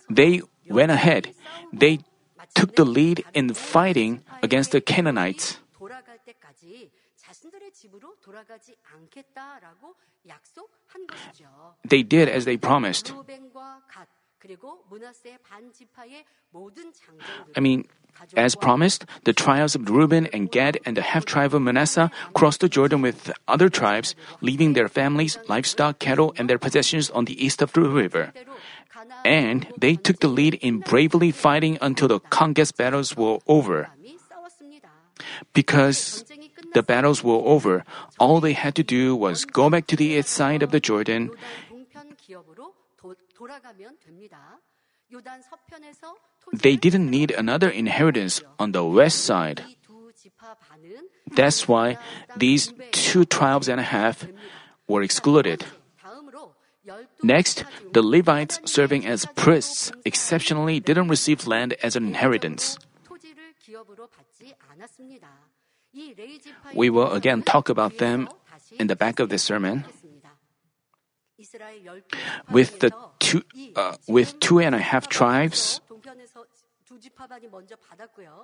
They 0.09 0.41
went 0.67 0.91
ahead. 0.91 1.33
They 1.71 2.00
took 2.55 2.75
the 2.75 2.86
lead 2.86 3.24
in 3.33 3.53
fighting 3.53 4.21
against 4.41 4.71
the 4.71 4.81
Canaanites. 4.81 5.59
They 11.85 12.03
did 12.03 12.29
as 12.29 12.45
they 12.45 12.57
promised. 12.57 13.13
I 17.55 17.59
mean, 17.59 17.85
as 18.35 18.55
promised, 18.55 19.05
the 19.23 19.33
trials 19.33 19.75
of 19.75 19.89
Reuben 19.89 20.27
and 20.27 20.51
Gad 20.51 20.79
and 20.85 20.95
the 20.95 21.01
half 21.01 21.25
tribe 21.25 21.53
of 21.53 21.61
Manasseh 21.61 22.11
crossed 22.33 22.61
the 22.61 22.69
Jordan 22.69 23.01
with 23.01 23.31
other 23.47 23.69
tribes, 23.69 24.15
leaving 24.41 24.73
their 24.73 24.88
families, 24.88 25.38
livestock, 25.47 25.99
cattle, 25.99 26.33
and 26.38 26.49
their 26.49 26.57
possessions 26.57 27.09
on 27.09 27.25
the 27.25 27.35
east 27.35 27.61
of 27.61 27.73
the 27.73 27.81
river. 27.81 28.31
And 29.23 29.67
they 29.77 29.95
took 29.95 30.19
the 30.19 30.27
lead 30.27 30.55
in 30.55 30.79
bravely 30.79 31.31
fighting 31.31 31.77
until 31.81 32.07
the 32.07 32.19
conquest 32.19 32.77
battles 32.77 33.15
were 33.15 33.39
over. 33.47 33.89
Because 35.53 36.23
the 36.73 36.83
battles 36.83 37.23
were 37.23 37.41
over. 37.45 37.83
All 38.19 38.39
they 38.39 38.53
had 38.53 38.75
to 38.75 38.83
do 38.83 39.15
was 39.15 39.45
go 39.45 39.69
back 39.69 39.88
to 39.88 39.95
the 39.95 40.17
east 40.17 40.29
side 40.29 40.63
of 40.63 40.71
the 40.71 40.79
Jordan. 40.79 41.31
They 46.53 46.75
didn't 46.75 47.09
need 47.09 47.31
another 47.31 47.69
inheritance 47.69 48.41
on 48.59 48.71
the 48.71 48.83
west 48.83 49.25
side. 49.25 49.63
That's 51.35 51.67
why 51.67 51.97
these 52.38 52.73
two 52.91 53.25
tribes 53.25 53.69
and 53.69 53.79
a 53.79 53.83
half 53.83 54.27
were 54.88 55.01
excluded. 55.01 55.65
Next, 57.21 57.65
the 57.93 58.01
Levites 58.01 58.59
serving 58.65 59.05
as 59.05 59.25
priests 59.35 59.91
exceptionally 60.05 60.79
didn't 60.79 61.07
receive 61.09 61.45
land 61.45 61.73
as 61.83 61.95
an 61.95 62.05
inheritance. 62.05 62.77
We 66.74 66.89
will 66.89 67.12
again 67.12 67.43
talk 67.43 67.69
about 67.69 67.98
them 67.98 68.29
in 68.77 68.88
the 68.88 68.96
back 68.96 69.19
of 69.19 69.29
this 69.29 69.43
sermon. 69.43 69.86
With 72.51 72.79
the 72.79 72.91
two, 73.19 73.43
uh, 73.75 73.96
with 74.08 74.39
two 74.39 74.60
and 74.60 74.75
a 74.75 74.79
half 74.79 75.08
tribes 75.08 75.79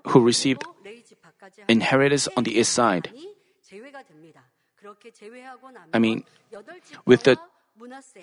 who 0.08 0.24
received 0.24 0.64
inheritance 1.68 2.28
on 2.38 2.44
the 2.46 2.58
east 2.58 2.72
side. 2.72 3.12
I 5.94 6.00
mean, 6.00 6.24
with 7.06 7.24
the 7.24 7.38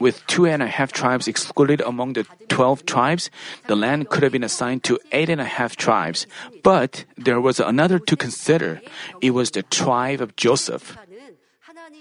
with 0.00 0.26
two 0.26 0.46
and 0.46 0.62
a 0.62 0.66
half 0.66 0.92
tribes 0.92 1.28
excluded 1.28 1.80
among 1.82 2.14
the 2.14 2.24
twelve 2.48 2.86
tribes, 2.86 3.30
the 3.68 3.76
land 3.76 4.08
could 4.08 4.22
have 4.22 4.32
been 4.32 4.44
assigned 4.44 4.82
to 4.84 4.98
eight 5.12 5.28
and 5.28 5.40
a 5.40 5.44
half 5.44 5.76
tribes. 5.76 6.26
But 6.62 7.04
there 7.16 7.40
was 7.40 7.60
another 7.60 7.98
to 7.98 8.16
consider. 8.16 8.80
It 9.20 9.32
was 9.32 9.50
the 9.50 9.62
tribe 9.62 10.20
of 10.20 10.36
Joseph. 10.36 10.96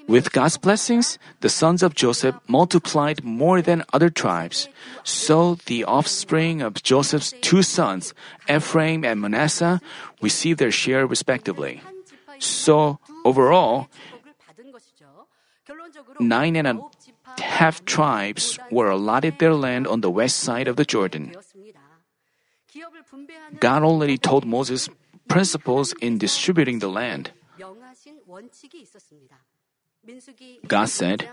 With 0.08 0.31
God's 0.31 0.58
blessings, 0.58 1.20
the 1.41 1.50
sons 1.50 1.84
of 1.84 1.96
Joseph 1.96 2.36
multiplied 2.48 3.24
more 3.24 3.62
than 3.62 3.84
other 3.93 4.10
tribes. 4.10 4.67
So 5.03 5.55
the 5.65 5.84
offspring 5.84 6.62
of 6.62 6.81
Joseph's 6.81 7.34
two 7.41 7.62
sons, 7.62 8.13
Ephraim 8.50 9.03
and 9.03 9.22
Manasseh, 9.22 9.81
received 10.22 10.60
their 10.60 10.72
share 10.72 11.05
respectively. 11.05 11.81
So 12.39 13.00
overall, 13.24 13.88
nine 16.20 16.55
and 16.55 16.67
a 16.67 16.81
half 17.40 17.86
tribes 17.86 18.60
were 18.72 18.90
allotted 18.90 19.40
their 19.40 19.54
land 19.54 19.88
on 19.88 20.02
the 20.02 20.12
west 20.12 20.38
side 20.38 20.68
of 20.68 20.76
the 20.76 20.86
Jordan. 20.86 21.32
God 23.60 23.84
already 23.84 24.18
told 24.18 24.46
Moses 24.46 24.90
principles 25.28 25.94
in 26.02 26.18
distributing 26.18 26.80
the 26.80 26.90
land. 26.90 27.32
God 30.68 30.90
said, 30.90 31.30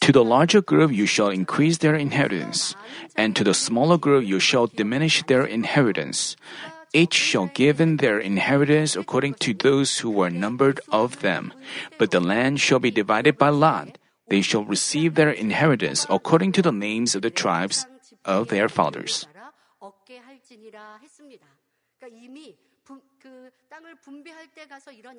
To 0.00 0.12
the 0.12 0.24
larger 0.24 0.62
group 0.62 0.92
you 0.92 1.06
shall 1.06 1.28
increase 1.28 1.78
their 1.78 1.94
inheritance, 1.94 2.74
and 3.16 3.36
to 3.36 3.44
the 3.44 3.52
smaller 3.52 3.98
group 3.98 4.24
you 4.24 4.40
shall 4.40 4.66
diminish 4.66 5.22
their 5.24 5.44
inheritance. 5.44 6.36
Each 6.94 7.12
shall 7.12 7.52
give 7.52 7.80
in 7.80 7.98
their 7.98 8.18
inheritance 8.18 8.96
according 8.96 9.34
to 9.44 9.52
those 9.52 9.98
who 9.98 10.10
were 10.10 10.30
numbered 10.30 10.80
of 10.90 11.20
them. 11.20 11.52
But 11.98 12.10
the 12.10 12.20
land 12.20 12.60
shall 12.60 12.78
be 12.78 12.90
divided 12.90 13.36
by 13.36 13.50
lot. 13.50 13.98
They 14.28 14.42
shall 14.42 14.64
receive 14.64 15.14
their 15.14 15.30
inheritance 15.30 16.06
according 16.10 16.52
to 16.52 16.62
the 16.62 16.72
names 16.72 17.14
of 17.14 17.22
the 17.22 17.30
tribes 17.30 17.86
of 18.24 18.48
their 18.48 18.68
fathers. 18.68 19.26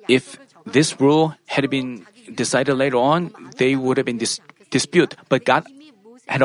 If 0.08 0.38
this 0.66 1.00
rule 1.00 1.34
had 1.46 1.68
been 1.70 2.06
decided 2.34 2.74
later 2.74 2.96
on, 2.96 3.32
they 3.56 3.76
would 3.76 3.96
have 3.96 4.06
been 4.06 4.18
dis- 4.18 4.40
dispute. 4.70 5.16
But 5.28 5.44
God 5.44 5.66
had 6.26 6.42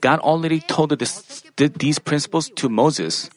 God 0.00 0.20
already 0.20 0.60
told 0.60 0.90
this, 0.98 1.42
these 1.56 1.98
principles 1.98 2.50
to 2.56 2.68
Moses. 2.68 3.30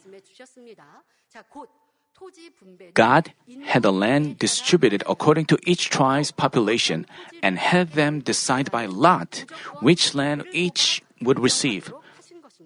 God 2.93 3.33
had 3.65 3.83
the 3.83 3.91
land 3.91 4.39
distributed 4.39 5.03
according 5.07 5.45
to 5.47 5.57
each 5.65 5.89
tribe's 5.89 6.31
population 6.31 7.05
and 7.41 7.57
had 7.57 7.93
them 7.93 8.19
decide 8.19 8.71
by 8.71 8.85
lot 8.85 9.45
which 9.81 10.13
land 10.13 10.45
each 10.51 11.01
would 11.21 11.39
receive. 11.39 11.91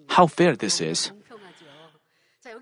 How 0.08 0.26
fair 0.26 0.56
this 0.56 0.80
is! 0.80 1.12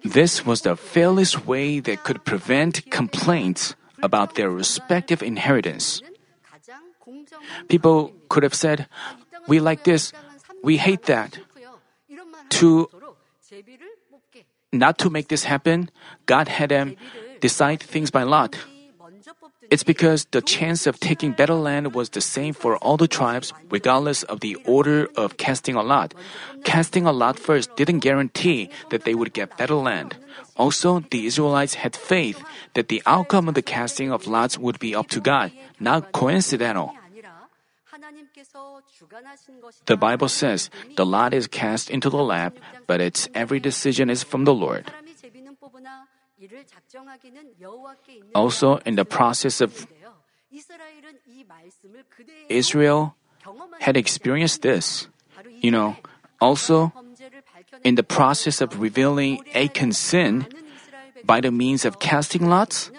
This 0.04 0.44
was 0.44 0.62
the 0.62 0.76
fairest 0.76 1.46
way 1.46 1.80
that 1.80 2.04
could 2.04 2.24
prevent 2.24 2.90
complaints 2.90 3.74
about 4.02 4.34
their 4.34 4.50
respective 4.50 5.22
inheritance. 5.22 6.02
People 7.68 8.12
could 8.28 8.42
have 8.42 8.54
said, 8.54 8.88
We 9.48 9.60
like 9.60 9.84
this, 9.84 10.12
we 10.62 10.76
hate 10.76 11.04
that. 11.04 11.38
To 12.60 12.88
not 14.78 14.98
to 14.98 15.10
make 15.10 15.28
this 15.28 15.44
happen, 15.44 15.90
God 16.26 16.48
had 16.48 16.70
them 16.70 16.96
decide 17.40 17.80
things 17.82 18.10
by 18.10 18.22
lot. 18.22 18.56
It's 19.70 19.82
because 19.82 20.26
the 20.30 20.40
chance 20.40 20.86
of 20.86 21.00
taking 21.00 21.32
better 21.32 21.54
land 21.54 21.94
was 21.94 22.10
the 22.10 22.20
same 22.20 22.54
for 22.54 22.76
all 22.78 22.96
the 22.96 23.08
tribes, 23.08 23.52
regardless 23.70 24.22
of 24.22 24.40
the 24.40 24.54
order 24.64 25.08
of 25.16 25.36
casting 25.38 25.74
a 25.74 25.82
lot. 25.82 26.14
Casting 26.62 27.06
a 27.06 27.12
lot 27.12 27.38
first 27.38 27.74
didn't 27.74 28.00
guarantee 28.00 28.70
that 28.90 29.04
they 29.04 29.14
would 29.14 29.32
get 29.32 29.56
better 29.58 29.74
land. 29.74 30.14
Also, 30.56 31.00
the 31.10 31.26
Israelites 31.26 31.74
had 31.74 31.96
faith 31.96 32.42
that 32.74 32.88
the 32.88 33.02
outcome 33.06 33.48
of 33.48 33.54
the 33.54 33.62
casting 33.62 34.12
of 34.12 34.26
lots 34.26 34.56
would 34.56 34.78
be 34.78 34.94
up 34.94 35.08
to 35.08 35.20
God, 35.20 35.50
not 35.80 36.12
coincidental. 36.12 36.94
The 39.86 39.96
Bible 39.96 40.28
says 40.28 40.70
the 40.96 41.06
lot 41.06 41.34
is 41.34 41.46
cast 41.46 41.90
into 41.90 42.10
the 42.10 42.22
lap, 42.22 42.56
but 42.86 43.00
its 43.00 43.28
every 43.34 43.60
decision 43.60 44.10
is 44.10 44.22
from 44.22 44.44
the 44.44 44.54
Lord. 44.54 44.90
Also, 48.34 48.78
in 48.84 48.94
the 48.96 49.04
process 49.04 49.60
of 49.60 49.86
Israel 52.48 53.14
had 53.80 53.96
experienced 53.96 54.62
this. 54.62 55.08
You 55.60 55.70
know, 55.70 55.96
also 56.40 56.92
in 57.84 57.94
the 57.94 58.02
process 58.02 58.60
of 58.60 58.80
revealing 58.80 59.42
Achan's 59.54 59.98
sin 59.98 60.46
by 61.24 61.40
the 61.40 61.50
means 61.50 61.84
of 61.84 61.98
casting 61.98 62.48
lots, 62.48 62.90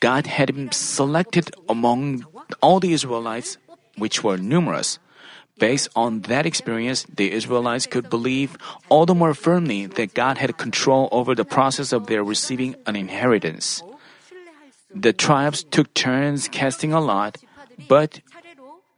God 0.00 0.26
had 0.26 0.50
him 0.50 0.72
selected 0.72 1.54
among 1.68 2.26
all 2.60 2.80
the 2.80 2.92
Israelites, 2.92 3.58
which 3.96 4.24
were 4.24 4.36
numerous. 4.36 4.98
Based 5.58 5.88
on 5.96 6.20
that 6.28 6.44
experience, 6.44 7.06
the 7.08 7.32
Israelites 7.32 7.86
could 7.86 8.10
believe 8.10 8.58
all 8.88 9.06
the 9.06 9.14
more 9.14 9.32
firmly 9.32 9.86
that 9.86 10.12
God 10.12 10.36
had 10.36 10.58
control 10.58 11.08
over 11.12 11.34
the 11.34 11.44
process 11.48 11.92
of 11.92 12.06
their 12.06 12.22
receiving 12.22 12.76
an 12.86 12.96
inheritance. 12.96 13.82
The 14.94 15.12
tribes 15.12 15.64
took 15.64 15.92
turns 15.94 16.48
casting 16.48 16.92
a 16.92 17.00
lot, 17.00 17.38
but 17.88 18.20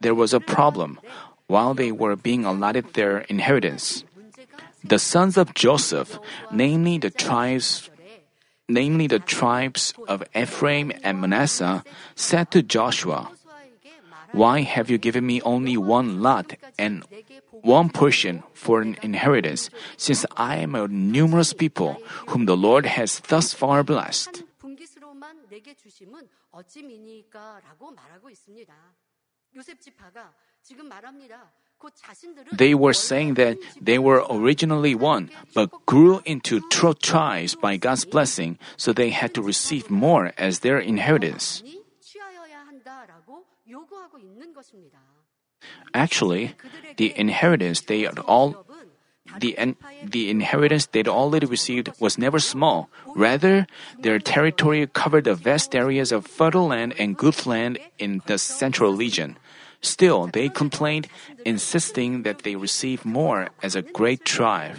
there 0.01 0.15
was 0.15 0.33
a 0.33 0.39
problem 0.39 0.99
while 1.47 1.73
they 1.73 1.91
were 1.91 2.15
being 2.15 2.45
allotted 2.45 2.93
their 2.93 3.19
inheritance. 3.31 4.03
The 4.83 4.99
sons 4.99 5.37
of 5.37 5.53
Joseph, 5.53 6.19
namely 6.51 6.97
the 6.97 7.09
tribes 7.09 7.89
namely 8.69 9.07
the 9.07 9.19
tribes 9.19 9.95
of 10.07 10.23
Ephraim 10.35 10.93
and 11.03 11.19
Manasseh, 11.19 11.83
said 12.13 12.51
to 12.51 12.61
Joshua, 12.61 13.31
why 14.31 14.61
have 14.61 14.89
you 14.89 14.97
given 14.97 15.25
me 15.25 15.41
only 15.41 15.77
one 15.77 16.21
lot 16.21 16.53
and 16.77 17.03
one 17.61 17.89
portion 17.89 18.43
for 18.53 18.81
an 18.81 18.97
inheritance, 19.01 19.69
since 19.97 20.25
I 20.37 20.57
am 20.57 20.75
a 20.75 20.87
numerous 20.87 21.53
people 21.53 21.97
whom 22.27 22.45
the 22.45 22.57
Lord 22.57 22.85
has 22.85 23.19
thus 23.27 23.53
far 23.53 23.83
blessed? 23.83 24.43
They 32.51 32.73
were 32.75 32.93
saying 32.93 33.33
that 33.35 33.57
they 33.81 33.97
were 33.97 34.25
originally 34.29 34.95
one, 34.95 35.29
but 35.55 35.71
grew 35.85 36.21
into 36.25 36.61
two 36.69 36.93
tribes 36.95 37.55
by 37.55 37.77
God's 37.77 38.05
blessing, 38.05 38.59
so 38.75 38.91
they 38.91 39.09
had 39.09 39.33
to 39.35 39.41
receive 39.41 39.89
more 39.89 40.33
as 40.37 40.59
their 40.59 40.77
inheritance. 40.77 41.63
Actually, 45.93 46.55
the 46.97 47.17
inheritance 47.19 47.81
they 47.81 48.07
all 48.07 48.65
the, 49.37 49.75
the 50.03 50.29
inheritance 50.29 50.87
they'd 50.87 51.07
already 51.07 51.45
received 51.45 51.91
was 51.99 52.17
never 52.17 52.39
small. 52.39 52.89
Rather, 53.15 53.67
their 53.99 54.17
territory 54.17 54.87
covered 54.87 55.25
the 55.25 55.35
vast 55.35 55.75
areas 55.75 56.11
of 56.11 56.25
fertile 56.25 56.67
land 56.67 56.95
and 56.97 57.17
good 57.17 57.45
land 57.45 57.77
in 57.99 58.21
the 58.25 58.37
central 58.37 58.93
region. 58.93 59.37
Still, 59.81 60.27
they 60.27 60.49
complained, 60.49 61.07
insisting 61.45 62.23
that 62.23 62.39
they 62.39 62.55
receive 62.55 63.05
more 63.05 63.49
as 63.61 63.75
a 63.75 63.81
great 63.81 64.25
tribe. 64.25 64.75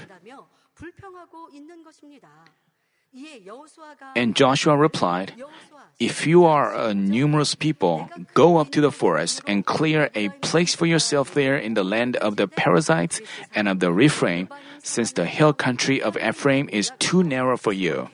And 4.15 4.37
Joshua 4.37 4.77
replied, 4.77 5.35
if 6.01 6.27
you 6.27 6.47
are 6.47 6.73
a 6.75 6.95
numerous 6.95 7.55
people, 7.55 8.09
go 8.33 8.57
up 8.57 8.73
to 8.73 8.81
the 8.81 8.91
forest 8.91 9.43
and 9.47 9.67
clear 9.67 10.09
a 10.15 10.31
place 10.41 10.75
for 10.75 10.87
yourself 10.87 11.35
there 11.35 11.57
in 11.57 11.75
the 11.75 11.85
land 11.85 12.17
of 12.17 12.37
the 12.37 12.49
Perizzites 12.49 13.21
and 13.55 13.69
of 13.69 13.81
the 13.81 13.93
Rephaim, 13.93 14.49
since 14.83 15.13
the 15.13 15.27
hill 15.27 15.53
country 15.53 16.01
of 16.01 16.17
Ephraim 16.17 16.71
is 16.73 16.91
too 16.99 17.23
narrow 17.23 17.59
for 17.59 17.73
you. 17.73 18.09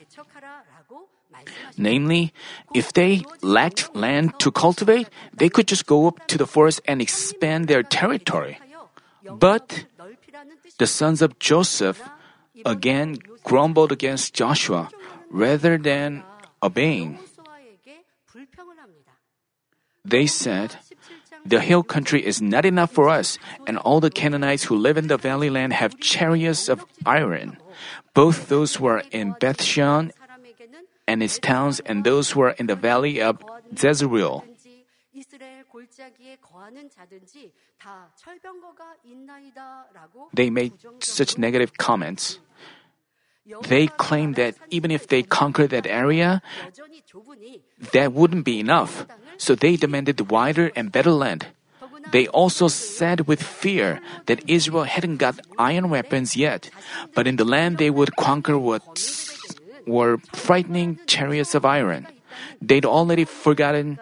Namely, 1.77 2.33
if 2.73 2.91
they 2.91 3.23
lacked 3.41 3.95
land 3.95 4.37
to 4.39 4.51
cultivate, 4.51 5.07
they 5.31 5.47
could 5.47 5.67
just 5.67 5.85
go 5.85 6.07
up 6.07 6.27
to 6.27 6.37
the 6.37 6.47
forest 6.47 6.81
and 6.85 7.01
expand 7.01 7.67
their 7.67 7.83
territory. 7.83 8.59
But 9.23 9.85
the 10.77 10.87
sons 10.87 11.21
of 11.21 11.39
Joseph 11.39 12.01
again 12.65 13.19
grumbled 13.43 13.93
against 13.93 14.33
Joshua 14.33 14.89
rather 15.31 15.77
than 15.77 16.23
obeying. 16.61 17.19
They 20.07 20.25
said, 20.25 20.79
The 21.45 21.59
hill 21.59 21.83
country 21.83 22.25
is 22.25 22.41
not 22.41 22.63
enough 22.63 22.91
for 22.91 23.09
us, 23.09 23.37
and 23.67 23.77
all 23.77 23.99
the 23.99 24.09
Canaanites 24.09 24.63
who 24.63 24.75
live 24.79 24.95
in 24.95 25.07
the 25.07 25.17
valley 25.17 25.49
land 25.49 25.73
have 25.73 25.99
chariots 25.99 26.69
of 26.69 26.85
iron. 27.05 27.57
Both 28.13 28.47
those 28.47 28.75
who 28.75 28.87
are 28.87 29.03
in 29.11 29.35
Bethshan 29.35 30.11
and 31.07 31.21
its 31.21 31.39
towns 31.39 31.81
and 31.83 32.03
those 32.03 32.31
who 32.31 32.41
are 32.41 32.55
in 32.55 32.67
the 32.67 32.75
valley 32.79 33.21
of 33.21 33.43
Jezreel. 33.75 34.43
They 40.33 40.49
made 40.49 40.73
such 41.03 41.37
negative 41.37 41.77
comments 41.77 42.39
they 43.67 43.87
claim 43.87 44.33
that 44.33 44.55
even 44.69 44.91
if 44.91 45.07
they 45.07 45.23
conquer 45.23 45.67
that 45.67 45.87
area, 45.87 46.41
that 47.93 48.13
wouldn't 48.13 48.45
be 48.45 48.59
enough. 48.59 49.05
So 49.37 49.55
they 49.55 49.75
demanded 49.75 50.31
wider 50.31 50.71
and 50.75 50.91
better 50.91 51.11
land. 51.11 51.47
They 52.11 52.27
also 52.27 52.67
said 52.67 53.27
with 53.27 53.43
fear 53.43 53.99
that 54.27 54.43
Israel 54.47 54.83
hadn't 54.83 55.17
got 55.17 55.39
iron 55.57 55.89
weapons 55.89 56.35
yet, 56.37 56.69
but 57.13 57.27
in 57.27 57.35
the 57.35 57.45
land 57.45 57.77
they 57.77 57.89
would 57.89 58.15
conquer 58.15 58.57
what 58.57 58.83
were 59.85 60.17
frightening 60.33 60.99
chariots 61.05 61.55
of 61.55 61.65
iron. 61.65 62.07
They'd 62.61 62.85
already 62.85 63.25
forgotten 63.25 63.99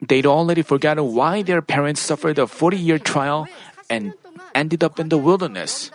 they'd 0.00 0.26
already 0.26 0.62
forgotten 0.62 1.14
why 1.14 1.42
their 1.42 1.62
parents 1.62 2.00
suffered 2.00 2.38
a 2.38 2.46
40-year 2.46 2.98
trial 2.98 3.48
and 3.88 4.12
ended 4.54 4.84
up 4.84 5.00
in 5.00 5.08
the 5.08 5.18
wilderness. 5.18 5.90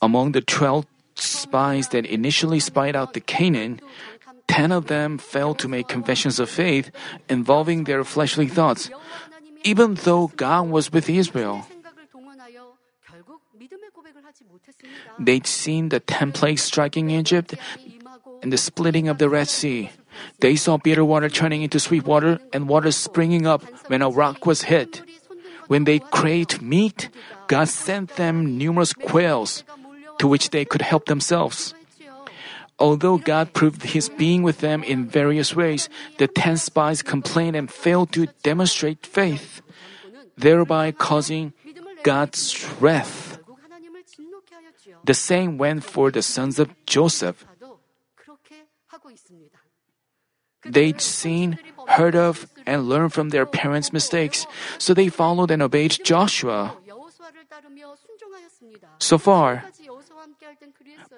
Among 0.00 0.32
the 0.32 0.40
12 0.40 0.86
spies 1.14 1.88
that 1.88 2.06
initially 2.06 2.60
spied 2.60 2.96
out 2.96 3.12
the 3.12 3.20
Canaan, 3.20 3.80
10 4.48 4.72
of 4.72 4.86
them 4.86 5.18
failed 5.18 5.58
to 5.60 5.68
make 5.68 5.88
confessions 5.88 6.40
of 6.40 6.48
faith 6.48 6.90
involving 7.28 7.84
their 7.84 8.04
fleshly 8.04 8.48
thoughts, 8.48 8.90
even 9.64 9.94
though 10.04 10.32
God 10.36 10.68
was 10.68 10.92
with 10.92 11.08
Israel. 11.08 11.66
They'd 15.18 15.46
seen 15.46 15.88
the 15.90 16.00
ten 16.00 16.32
plagues 16.32 16.62
striking 16.62 17.10
Egypt 17.10 17.54
and 18.42 18.52
the 18.52 18.56
splitting 18.56 19.08
of 19.08 19.18
the 19.18 19.28
Red 19.28 19.48
Sea. 19.48 19.90
They 20.40 20.56
saw 20.56 20.76
bitter 20.76 21.04
water 21.04 21.28
turning 21.28 21.62
into 21.62 21.78
sweet 21.78 22.04
water 22.04 22.40
and 22.52 22.68
water 22.68 22.90
springing 22.90 23.46
up 23.46 23.62
when 23.88 24.02
a 24.02 24.10
rock 24.10 24.46
was 24.46 24.62
hit. 24.62 25.02
When 25.72 25.88
they 25.88 26.04
craved 26.04 26.60
meat, 26.60 27.08
God 27.48 27.64
sent 27.64 28.20
them 28.20 28.60
numerous 28.60 28.92
quails 28.92 29.64
to 30.20 30.28
which 30.28 30.52
they 30.52 30.68
could 30.68 30.84
help 30.84 31.08
themselves. 31.08 31.72
Although 32.76 33.16
God 33.16 33.56
proved 33.56 33.96
his 33.96 34.12
being 34.12 34.44
with 34.44 34.60
them 34.60 34.84
in 34.84 35.08
various 35.08 35.56
ways, 35.56 35.88
the 36.20 36.28
ten 36.28 36.60
spies 36.60 37.00
complained 37.00 37.56
and 37.56 37.72
failed 37.72 38.12
to 38.12 38.28
demonstrate 38.44 39.08
faith, 39.08 39.64
thereby 40.36 40.92
causing 40.92 41.56
God's 42.04 42.52
wrath. 42.76 43.40
The 45.08 45.16
same 45.16 45.56
went 45.56 45.88
for 45.88 46.12
the 46.12 46.20
sons 46.20 46.60
of 46.60 46.68
Joseph. 46.84 47.48
They'd 50.68 51.00
seen, 51.00 51.56
heard 51.88 52.14
of, 52.14 52.44
and 52.66 52.88
learn 52.88 53.08
from 53.08 53.30
their 53.30 53.46
parents' 53.46 53.92
mistakes. 53.92 54.46
So 54.78 54.94
they 54.94 55.08
followed 55.08 55.50
and 55.50 55.62
obeyed 55.62 55.98
Joshua. 56.04 56.76
So 58.98 59.18
far, 59.18 59.64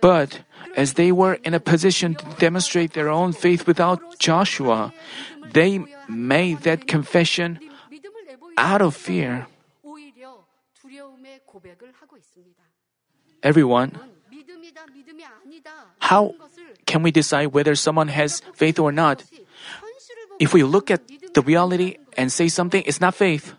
but 0.01 0.41
as 0.77 0.95
they 0.95 1.13
were 1.13 1.35
in 1.45 1.55
a 1.55 1.61
position 1.61 2.15
to 2.15 2.25
demonstrate 2.39 2.93
their 2.93 3.09
own 3.09 3.33
faith 3.33 3.67
without 3.67 4.19
Joshua, 4.19 4.93
they 5.53 5.81
made 6.09 6.61
that 6.69 6.87
confession 6.87 7.61
out 8.57 8.83
of 8.83 8.97
fear. 8.97 9.47
Everyone, 13.43 13.93
how 15.99 16.35
can 16.87 17.03
we 17.03 17.11
decide 17.11 17.53
whether 17.53 17.75
someone 17.75 18.09
has 18.09 18.41
faith 18.55 18.79
or 18.79 18.93
not? 18.93 19.25
If 20.41 20.53
we 20.53 20.65
look 20.65 20.91
at 20.91 21.03
the 21.35 21.43
reality 21.43 21.97
and 22.17 22.33
say 22.33 22.49
something 22.49 22.83
is 22.83 23.01
not 23.01 23.15
faith. 23.15 23.55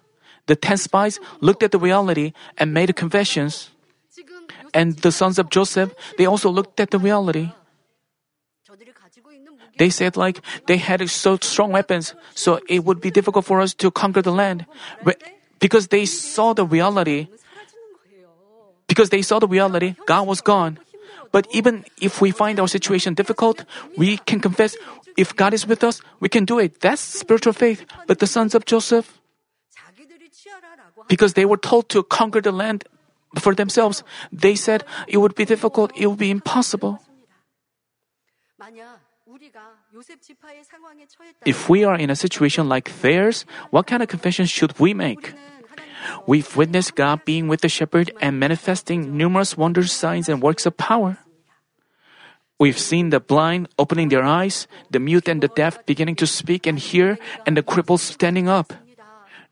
The 0.48 0.56
ten 0.56 0.78
spies 0.78 1.20
looked 1.42 1.64
at 1.64 1.72
the 1.72 1.80
reality 1.80 2.34
and 2.58 2.74
made 2.74 2.96
confessions. 2.96 3.70
And 4.74 4.98
the 5.00 5.12
sons 5.12 5.40
of 5.40 5.50
Joseph, 5.50 5.94
they 6.18 6.26
also 6.26 6.50
looked 6.50 6.80
at 6.80 6.92
the 6.92 7.00
reality. 7.00 7.52
They 9.78 9.90
said 9.90 10.16
like 10.16 10.40
they 10.68 10.78
had 10.78 11.08
so 11.10 11.38
strong 11.42 11.72
weapons, 11.72 12.16
so 12.34 12.60
it 12.70 12.86
would 12.86 13.02
be 13.02 13.12
difficult 13.12 13.46
for 13.46 13.60
us 13.60 13.74
to 13.76 13.92
conquer 13.92 14.22
the 14.22 14.32
land. 14.32 14.66
Because 15.60 15.88
they 15.88 16.06
saw 16.06 16.54
the 16.54 16.66
reality, 16.66 17.28
because 18.88 19.10
they 19.10 19.22
saw 19.22 19.40
the 19.40 19.48
reality, 19.48 19.96
God 20.06 20.28
was 20.28 20.42
gone. 20.42 20.80
But 21.32 21.48
even 21.52 21.84
if 22.00 22.22
we 22.22 22.32
find 22.32 22.60
our 22.60 22.68
situation 22.68 23.14
difficult, 23.14 23.66
we 23.98 24.18
can 24.24 24.40
confess 24.40 24.78
if 25.18 25.36
God 25.36 25.54
is 25.54 25.68
with 25.68 25.84
us, 25.84 26.02
we 26.20 26.30
can 26.30 26.46
do 26.46 26.60
it. 26.60 26.80
That's 26.82 27.02
spiritual 27.02 27.54
faith. 27.54 27.86
But 28.08 28.20
the 28.20 28.28
sons 28.28 28.56
of 28.56 28.66
Joseph, 28.66 29.20
because 31.08 31.34
they 31.34 31.46
were 31.46 31.58
told 31.58 31.90
to 31.90 32.04
conquer 32.04 32.42
the 32.42 32.52
land 32.52 32.84
for 33.40 33.54
themselves, 33.54 34.04
they 34.32 34.56
said 34.56 34.84
it 35.08 35.18
would 35.18 35.36
be 35.36 35.46
difficult, 35.46 35.92
it 35.96 36.08
would 36.08 36.20
be 36.20 36.32
impossible. 36.32 37.00
If 41.46 41.70
we 41.70 41.84
are 41.84 41.96
in 41.96 42.10
a 42.10 42.16
situation 42.16 42.70
like 42.70 43.02
theirs, 43.02 43.46
what 43.72 43.88
kind 43.88 44.04
of 44.04 44.10
confession 44.10 44.46
should 44.46 44.80
we 44.80 44.94
make? 44.94 45.34
We've 46.28 46.56
witnessed 46.56 46.96
God 46.96 47.26
being 47.26 47.48
with 47.48 47.62
the 47.62 47.70
shepherd 47.70 48.12
and 48.22 48.40
manifesting 48.40 49.18
numerous 49.18 49.58
wonders, 49.58 49.92
signs, 49.92 50.30
and 50.30 50.42
works 50.42 50.66
of 50.66 50.78
power. 50.78 51.18
We've 52.58 52.80
seen 52.80 53.10
the 53.10 53.20
blind 53.20 53.68
opening 53.78 54.10
their 54.10 54.24
eyes, 54.24 54.68
the 54.90 55.00
mute 55.00 55.28
and 55.28 55.44
the 55.44 55.50
deaf 55.50 55.86
beginning 55.86 56.16
to 56.18 56.28
speak 56.28 56.66
and 56.66 56.80
hear, 56.80 57.20
and 57.46 57.58
the 57.58 57.64
cripples 57.64 58.00
standing 58.00 58.48
up. 58.48 58.72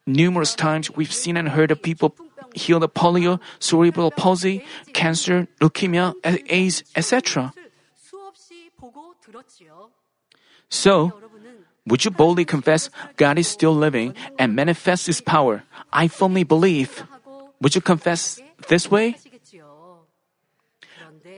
Numerous 0.08 0.56
times 0.56 0.92
we've 0.92 1.14
seen 1.14 1.36
and 1.36 1.50
heard 1.50 1.72
of 1.72 1.82
people 1.82 2.16
healed 2.56 2.84
of 2.84 2.94
polio, 2.94 3.40
cerebral 3.60 4.12
palsy, 4.12 4.64
cancer, 4.94 5.48
leukemia, 5.60 6.14
AIDS, 6.24 6.84
etc. 6.96 7.54
So, 10.70 11.12
would 11.86 12.06
you 12.06 12.12
boldly 12.12 12.46
confess 12.46 12.90
God 13.18 13.38
is 13.38 13.48
still 13.48 13.76
living 13.76 14.16
and 14.40 14.56
manifest 14.56 15.08
His 15.08 15.20
power? 15.20 15.64
I 15.92 16.08
firmly 16.08 16.44
believe. 16.44 17.04
Would 17.60 17.76
you 17.76 17.82
confess 17.82 18.40
this 18.70 18.90
way? 18.90 19.16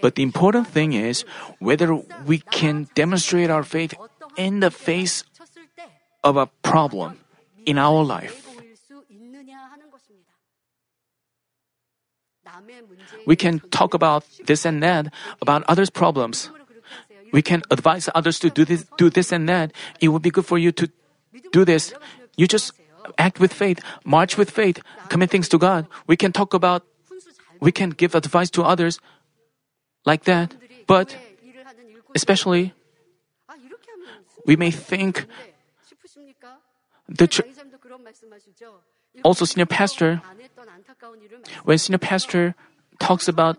But 0.02 0.16
the 0.16 0.24
important 0.24 0.68
thing 0.68 0.94
is 0.94 1.26
whether 1.60 1.96
we 2.26 2.40
can 2.40 2.88
demonstrate 2.96 3.50
our 3.50 3.64
faith 3.64 3.94
in 4.38 4.60
the 4.60 4.72
face 4.72 5.24
of 6.24 6.38
a 6.38 6.48
problem 6.64 7.20
in 7.66 7.78
our 7.78 8.04
life. 8.04 8.46
We 13.26 13.36
can 13.36 13.60
talk 13.72 13.94
about 13.94 14.24
this 14.46 14.66
and 14.66 14.82
that, 14.84 15.12
about 15.42 15.64
others' 15.68 15.90
problems. 15.90 16.50
We 17.34 17.42
can 17.42 17.64
advise 17.72 18.08
others 18.14 18.40
to 18.40 18.50
do 18.50 18.66
this, 18.66 18.86
do 18.98 19.10
this 19.10 19.32
and 19.32 19.50
that. 19.50 19.74
It 20.00 20.10
would 20.10 20.22
be 20.22 20.30
good 20.30 20.46
for 20.46 20.58
you 20.58 20.72
to 20.74 20.90
do 21.52 21.66
this. 21.66 21.94
You 22.38 22.48
just 22.48 22.72
act 23.18 23.40
with 23.40 23.54
faith, 23.54 23.80
march 24.04 24.38
with 24.38 24.50
faith, 24.50 24.80
commit 25.10 25.30
things 25.30 25.50
to 25.50 25.58
God. 25.58 25.88
We 26.08 26.16
can 26.16 26.32
talk 26.32 26.54
about, 26.54 26.86
we 27.60 27.72
can 27.72 27.90
give 27.90 28.16
advice 28.16 28.50
to 28.52 28.64
others 28.64 29.00
like 30.06 30.24
that, 30.26 30.56
but 30.88 31.16
especially 32.16 32.74
we 34.46 34.56
may 34.56 34.72
think 34.72 35.26
the 37.10 37.28
ch- 37.28 37.42
also 39.24 39.46
senior 39.46 39.66
pastor 39.66 40.22
when 41.64 41.78
senior 41.78 41.98
pastor 41.98 42.56
talks 43.00 43.28
about 43.28 43.58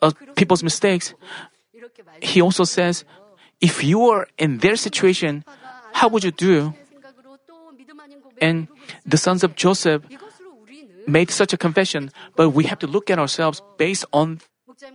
uh, 0.00 0.12
people's 0.36 0.62
mistakes 0.62 1.14
he 2.22 2.40
also 2.40 2.64
says 2.64 3.04
if 3.60 3.82
you 3.82 4.08
are 4.08 4.28
in 4.38 4.58
their 4.58 4.76
situation 4.76 5.44
how 5.92 6.06
would 6.06 6.22
you 6.22 6.30
do? 6.30 6.72
And 8.40 8.68
the 9.04 9.16
sons 9.16 9.42
of 9.42 9.56
joseph 9.56 10.04
made 11.06 11.30
such 11.30 11.52
a 11.52 11.56
confession 11.58 12.10
but 12.36 12.50
we 12.50 12.64
have 12.64 12.78
to 12.78 12.86
look 12.86 13.10
at 13.10 13.18
ourselves 13.18 13.62
based 13.78 14.04
on 14.12 14.40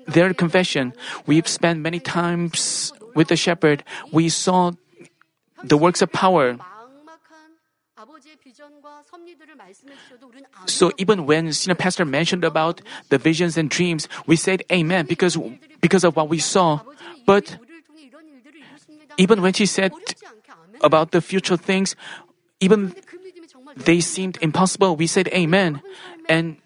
their 0.08 0.34
confession. 0.34 0.94
We've 1.26 1.48
spent 1.48 1.80
many 1.80 2.00
times 2.00 2.94
with 3.16 3.28
the 3.28 3.36
shepherd. 3.36 3.84
We 4.12 4.30
saw 4.30 4.72
the 5.64 5.78
works 5.78 6.02
of 6.02 6.12
power. 6.12 6.58
So 10.66 10.92
even 10.98 11.26
when 11.26 11.54
senior 11.54 11.76
pastor 11.76 12.06
mentioned 12.06 12.44
about 12.44 12.82
the 13.10 13.18
visions 13.18 13.58
and 13.58 13.70
dreams, 13.70 14.08
we 14.26 14.36
said 14.36 14.64
amen 14.72 15.06
because 15.06 15.38
because 15.82 16.04
of 16.04 16.16
what 16.16 16.30
we 16.30 16.40
saw. 16.40 16.82
But 17.26 17.58
even 19.18 19.42
when 19.42 19.54
she 19.54 19.66
said 19.66 19.94
about 20.82 21.12
the 21.12 21.22
future 21.22 21.58
things, 21.58 21.96
even 22.60 22.96
they 23.76 24.00
seemed 24.00 24.38
impossible, 24.42 24.96
we 24.96 25.08
said 25.08 25.28
amen. 25.30 25.82
And 26.30 26.58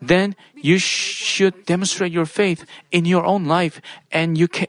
then 0.00 0.36
you 0.54 0.78
should 0.78 1.64
demonstrate 1.66 2.12
your 2.12 2.26
faith 2.26 2.64
in 2.90 3.04
your 3.04 3.24
own 3.24 3.44
life 3.44 3.80
and 4.10 4.36
you 4.36 4.48
can 4.48 4.68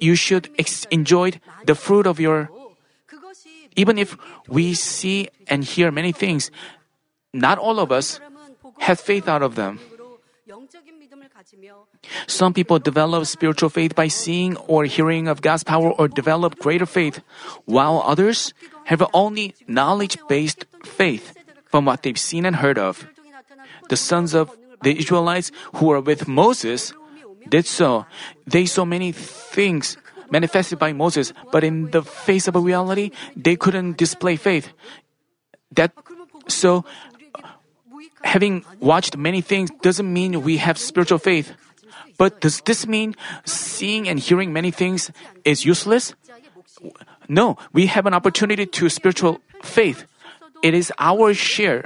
you 0.00 0.14
should 0.14 0.50
ex- 0.58 0.84
enjoy 0.90 1.32
the 1.66 1.74
fruit 1.74 2.06
of 2.06 2.20
your 2.20 2.50
even 3.76 3.98
if 3.98 4.16
we 4.48 4.74
see 4.74 5.28
and 5.46 5.64
hear 5.64 5.90
many 5.90 6.12
things 6.12 6.50
not 7.32 7.58
all 7.58 7.78
of 7.78 7.90
us 7.90 8.20
have 8.78 9.00
faith 9.00 9.28
out 9.28 9.42
of 9.42 9.54
them 9.54 9.78
some 12.26 12.52
people 12.52 12.78
develop 12.78 13.26
spiritual 13.26 13.68
faith 13.68 13.94
by 13.94 14.08
seeing 14.08 14.56
or 14.68 14.84
hearing 14.84 15.28
of 15.28 15.42
God's 15.42 15.64
power 15.64 15.90
or 15.90 16.08
develop 16.08 16.58
greater 16.58 16.86
faith, 16.86 17.20
while 17.64 18.02
others 18.04 18.52
have 18.84 19.04
only 19.12 19.54
knowledge 19.66 20.18
based 20.28 20.66
faith 20.84 21.36
from 21.64 21.84
what 21.84 22.02
they've 22.02 22.18
seen 22.18 22.44
and 22.46 22.56
heard 22.56 22.78
of. 22.78 23.06
The 23.88 23.96
sons 23.96 24.34
of 24.34 24.50
the 24.82 24.96
Israelites 24.98 25.50
who 25.76 25.86
were 25.86 26.00
with 26.00 26.28
Moses 26.28 26.92
did 27.48 27.66
so. 27.66 28.06
They 28.46 28.66
saw 28.66 28.84
many 28.84 29.12
things 29.12 29.96
manifested 30.30 30.78
by 30.78 30.92
Moses, 30.92 31.32
but 31.52 31.64
in 31.64 31.90
the 31.90 32.02
face 32.02 32.48
of 32.48 32.56
a 32.56 32.60
reality, 32.60 33.10
they 33.36 33.56
couldn't 33.56 33.96
display 33.96 34.36
faith. 34.36 34.72
That 35.72 35.92
so 36.48 36.84
having 38.22 38.64
watched 38.80 39.16
many 39.16 39.40
things 39.40 39.70
doesn't 39.82 40.10
mean 40.10 40.42
we 40.42 40.56
have 40.58 40.78
spiritual 40.78 41.18
faith. 41.18 41.52
But 42.16 42.40
does 42.40 42.60
this 42.62 42.86
mean 42.86 43.14
seeing 43.44 44.08
and 44.08 44.18
hearing 44.18 44.52
many 44.52 44.70
things 44.70 45.10
is 45.44 45.64
useless? 45.64 46.14
No, 47.28 47.56
we 47.72 47.86
have 47.86 48.06
an 48.06 48.14
opportunity 48.14 48.66
to 48.66 48.88
spiritual 48.88 49.40
faith. 49.62 50.06
It 50.62 50.74
is 50.74 50.92
our 50.98 51.34
share 51.34 51.84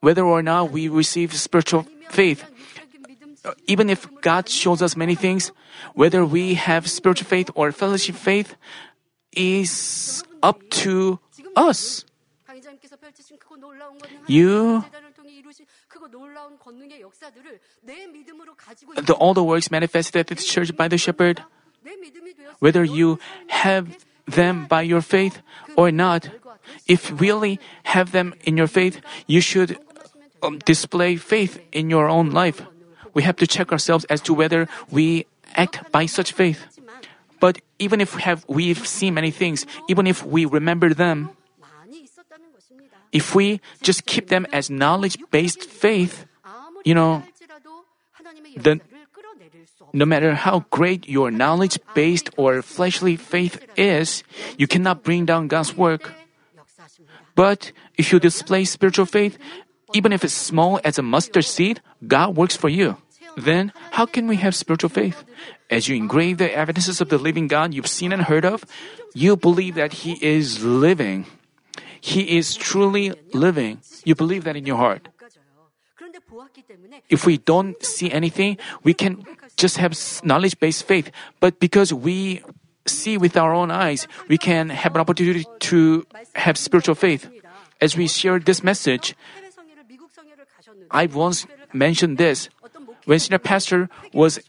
whether 0.00 0.24
or 0.24 0.42
not 0.42 0.70
we 0.70 0.88
receive 0.88 1.34
spiritual 1.34 1.86
faith. 2.10 2.44
Even 3.66 3.88
if 3.88 4.08
God 4.20 4.48
shows 4.48 4.82
us 4.82 4.96
many 4.96 5.14
things, 5.14 5.52
whether 5.94 6.24
we 6.24 6.54
have 6.54 6.88
spiritual 6.88 7.26
faith 7.26 7.50
or 7.54 7.72
fellowship 7.72 8.16
faith 8.16 8.56
is 9.32 10.24
up 10.42 10.60
to 10.84 11.20
us. 11.56 12.04
You 14.26 14.84
the, 18.96 19.14
all 19.14 19.34
the 19.34 19.44
works 19.44 19.70
manifested 19.70 20.16
at 20.16 20.26
the 20.26 20.34
church 20.34 20.76
by 20.76 20.88
the 20.88 20.98
shepherd, 20.98 21.42
whether 22.58 22.84
you 22.84 23.18
have 23.48 24.04
them 24.26 24.66
by 24.66 24.82
your 24.82 25.00
faith 25.00 25.42
or 25.76 25.90
not, 25.90 26.28
if 26.86 27.20
really 27.20 27.58
have 27.84 28.12
them 28.12 28.34
in 28.44 28.56
your 28.56 28.66
faith, 28.66 29.00
you 29.26 29.40
should 29.40 29.78
um, 30.42 30.58
display 30.64 31.16
faith 31.16 31.60
in 31.72 31.90
your 31.90 32.08
own 32.08 32.30
life. 32.30 32.62
We 33.14 33.22
have 33.22 33.36
to 33.36 33.46
check 33.46 33.72
ourselves 33.72 34.04
as 34.06 34.20
to 34.22 34.34
whether 34.34 34.68
we 34.90 35.26
act 35.54 35.90
by 35.90 36.06
such 36.06 36.32
faith. 36.32 36.64
But 37.40 37.60
even 37.78 38.00
if 38.00 38.14
we 38.14 38.22
have, 38.22 38.44
we've 38.46 38.86
seen 38.86 39.14
many 39.14 39.30
things, 39.30 39.66
even 39.88 40.06
if 40.06 40.24
we 40.24 40.44
remember 40.44 40.92
them, 40.92 41.30
if 43.12 43.34
we 43.34 43.60
just 43.82 44.06
keep 44.06 44.28
them 44.28 44.46
as 44.52 44.70
knowledge 44.70 45.18
based 45.30 45.64
faith, 45.64 46.26
you 46.84 46.94
know, 46.94 47.22
then 48.56 48.80
no 49.92 50.04
matter 50.04 50.34
how 50.34 50.64
great 50.70 51.08
your 51.08 51.30
knowledge 51.30 51.78
based 51.94 52.30
or 52.36 52.62
fleshly 52.62 53.16
faith 53.16 53.58
is, 53.76 54.22
you 54.56 54.66
cannot 54.66 55.02
bring 55.02 55.24
down 55.24 55.48
God's 55.48 55.76
work. 55.76 56.12
But 57.34 57.72
if 57.96 58.12
you 58.12 58.20
display 58.20 58.64
spiritual 58.64 59.06
faith, 59.06 59.38
even 59.92 60.12
if 60.12 60.24
it's 60.24 60.34
small 60.34 60.80
as 60.84 60.98
a 60.98 61.02
mustard 61.02 61.44
seed, 61.44 61.80
God 62.06 62.36
works 62.36 62.56
for 62.56 62.68
you. 62.68 62.96
Then, 63.36 63.72
how 63.92 64.06
can 64.06 64.26
we 64.26 64.36
have 64.36 64.54
spiritual 64.54 64.90
faith? 64.90 65.24
As 65.70 65.88
you 65.88 65.96
engrave 65.96 66.38
the 66.38 66.52
evidences 66.52 67.00
of 67.00 67.08
the 67.08 67.18
living 67.18 67.46
God 67.46 67.74
you've 67.74 67.86
seen 67.86 68.12
and 68.12 68.22
heard 68.22 68.44
of, 68.44 68.64
you 69.14 69.36
believe 69.36 69.74
that 69.76 70.02
He 70.02 70.18
is 70.24 70.64
living. 70.64 71.26
He 72.00 72.36
is 72.36 72.56
truly 72.56 73.12
living. 73.32 73.78
You 74.04 74.14
believe 74.14 74.44
that 74.44 74.56
in 74.56 74.66
your 74.66 74.76
heart. 74.76 75.08
If 77.08 77.26
we 77.26 77.38
don't 77.38 77.76
see 77.84 78.10
anything, 78.10 78.58
we 78.82 78.94
can 78.94 79.24
just 79.56 79.76
have 79.76 79.94
knowledge 80.24 80.58
based 80.58 80.86
faith. 80.86 81.10
But 81.38 81.60
because 81.60 81.92
we 81.92 82.42
see 82.86 83.18
with 83.18 83.36
our 83.36 83.52
own 83.52 83.70
eyes, 83.70 84.08
we 84.28 84.38
can 84.38 84.70
have 84.70 84.94
an 84.94 85.00
opportunity 85.00 85.46
to 85.70 86.06
have 86.34 86.56
spiritual 86.56 86.94
faith. 86.94 87.28
As 87.80 87.96
we 87.96 88.08
share 88.08 88.38
this 88.38 88.62
message, 88.62 89.14
I've 90.90 91.14
once 91.14 91.46
mentioned 91.72 92.18
this. 92.18 92.48
When 93.04 93.18
senior 93.18 93.38
pastor 93.38 93.88
was 94.12 94.40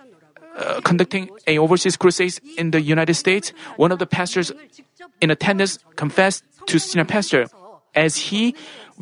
uh, 0.57 0.81
conducting 0.81 1.29
an 1.47 1.57
overseas 1.57 1.97
crusade 1.97 2.39
in 2.57 2.71
the 2.71 2.81
United 2.81 3.13
States, 3.15 3.53
one 3.77 3.91
of 3.91 3.99
the 3.99 4.05
pastors 4.05 4.51
in 5.21 5.31
attendance 5.31 5.79
confessed 5.95 6.43
to 6.67 6.79
senior 6.79 7.05
pastor. 7.05 7.47
As 7.95 8.17
he, 8.17 8.55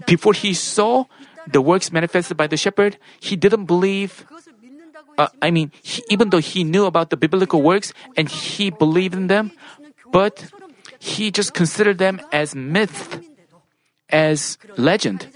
before 0.06 0.34
he 0.34 0.54
saw 0.54 1.06
the 1.48 1.62
works 1.62 1.92
manifested 1.92 2.38
by 2.38 2.48
the 2.48 2.58
shepherd, 2.58 2.98
he 3.20 3.36
didn't 3.36 3.66
believe. 3.66 4.26
Uh, 5.18 5.28
I 5.42 5.52
mean, 5.52 5.72
he, 5.82 6.04
even 6.10 6.30
though 6.30 6.40
he 6.40 6.64
knew 6.64 6.86
about 6.86 7.10
the 7.10 7.18
biblical 7.18 7.62
works 7.62 7.94
and 8.16 8.30
he 8.30 8.70
believed 8.70 9.16
in 9.16 9.28
them, 9.28 9.52
but 10.12 10.52
he 11.00 11.32
just 11.32 11.54
considered 11.54 11.98
them 11.98 12.22
as 12.32 12.56
myth, 12.56 13.24
as 14.10 14.58
legend. 14.78 15.28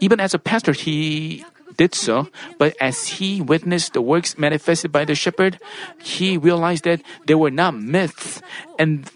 Even 0.00 0.20
as 0.20 0.34
a 0.34 0.38
pastor, 0.38 0.72
he 0.72 1.44
did 1.76 1.94
so, 1.94 2.28
but 2.58 2.76
as 2.80 3.20
he 3.20 3.40
witnessed 3.40 3.92
the 3.92 4.02
works 4.02 4.36
manifested 4.36 4.92
by 4.92 5.04
the 5.04 5.14
shepherd, 5.14 5.58
he 6.00 6.36
realized 6.36 6.84
that 6.84 7.00
they 7.26 7.34
were 7.34 7.50
not 7.50 7.74
myths 7.74 8.42
and 8.78 9.10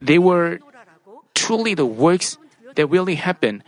they 0.00 0.18
were 0.18 0.58
truly 1.34 1.74
the 1.74 1.86
works 1.86 2.36
that 2.74 2.86
really 2.86 3.14
happened. 3.14 3.62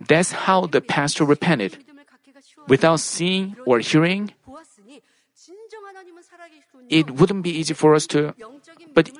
That's 0.00 0.32
how 0.32 0.66
the 0.66 0.80
pastor 0.80 1.24
repented. 1.24 1.78
Without 2.68 3.00
seeing 3.00 3.56
or 3.66 3.80
hearing, 3.80 4.32
it 6.88 7.10
wouldn't 7.10 7.42
be 7.42 7.50
easy 7.50 7.74
for 7.74 7.94
us 7.94 8.06
to, 8.08 8.34
but 8.94 9.10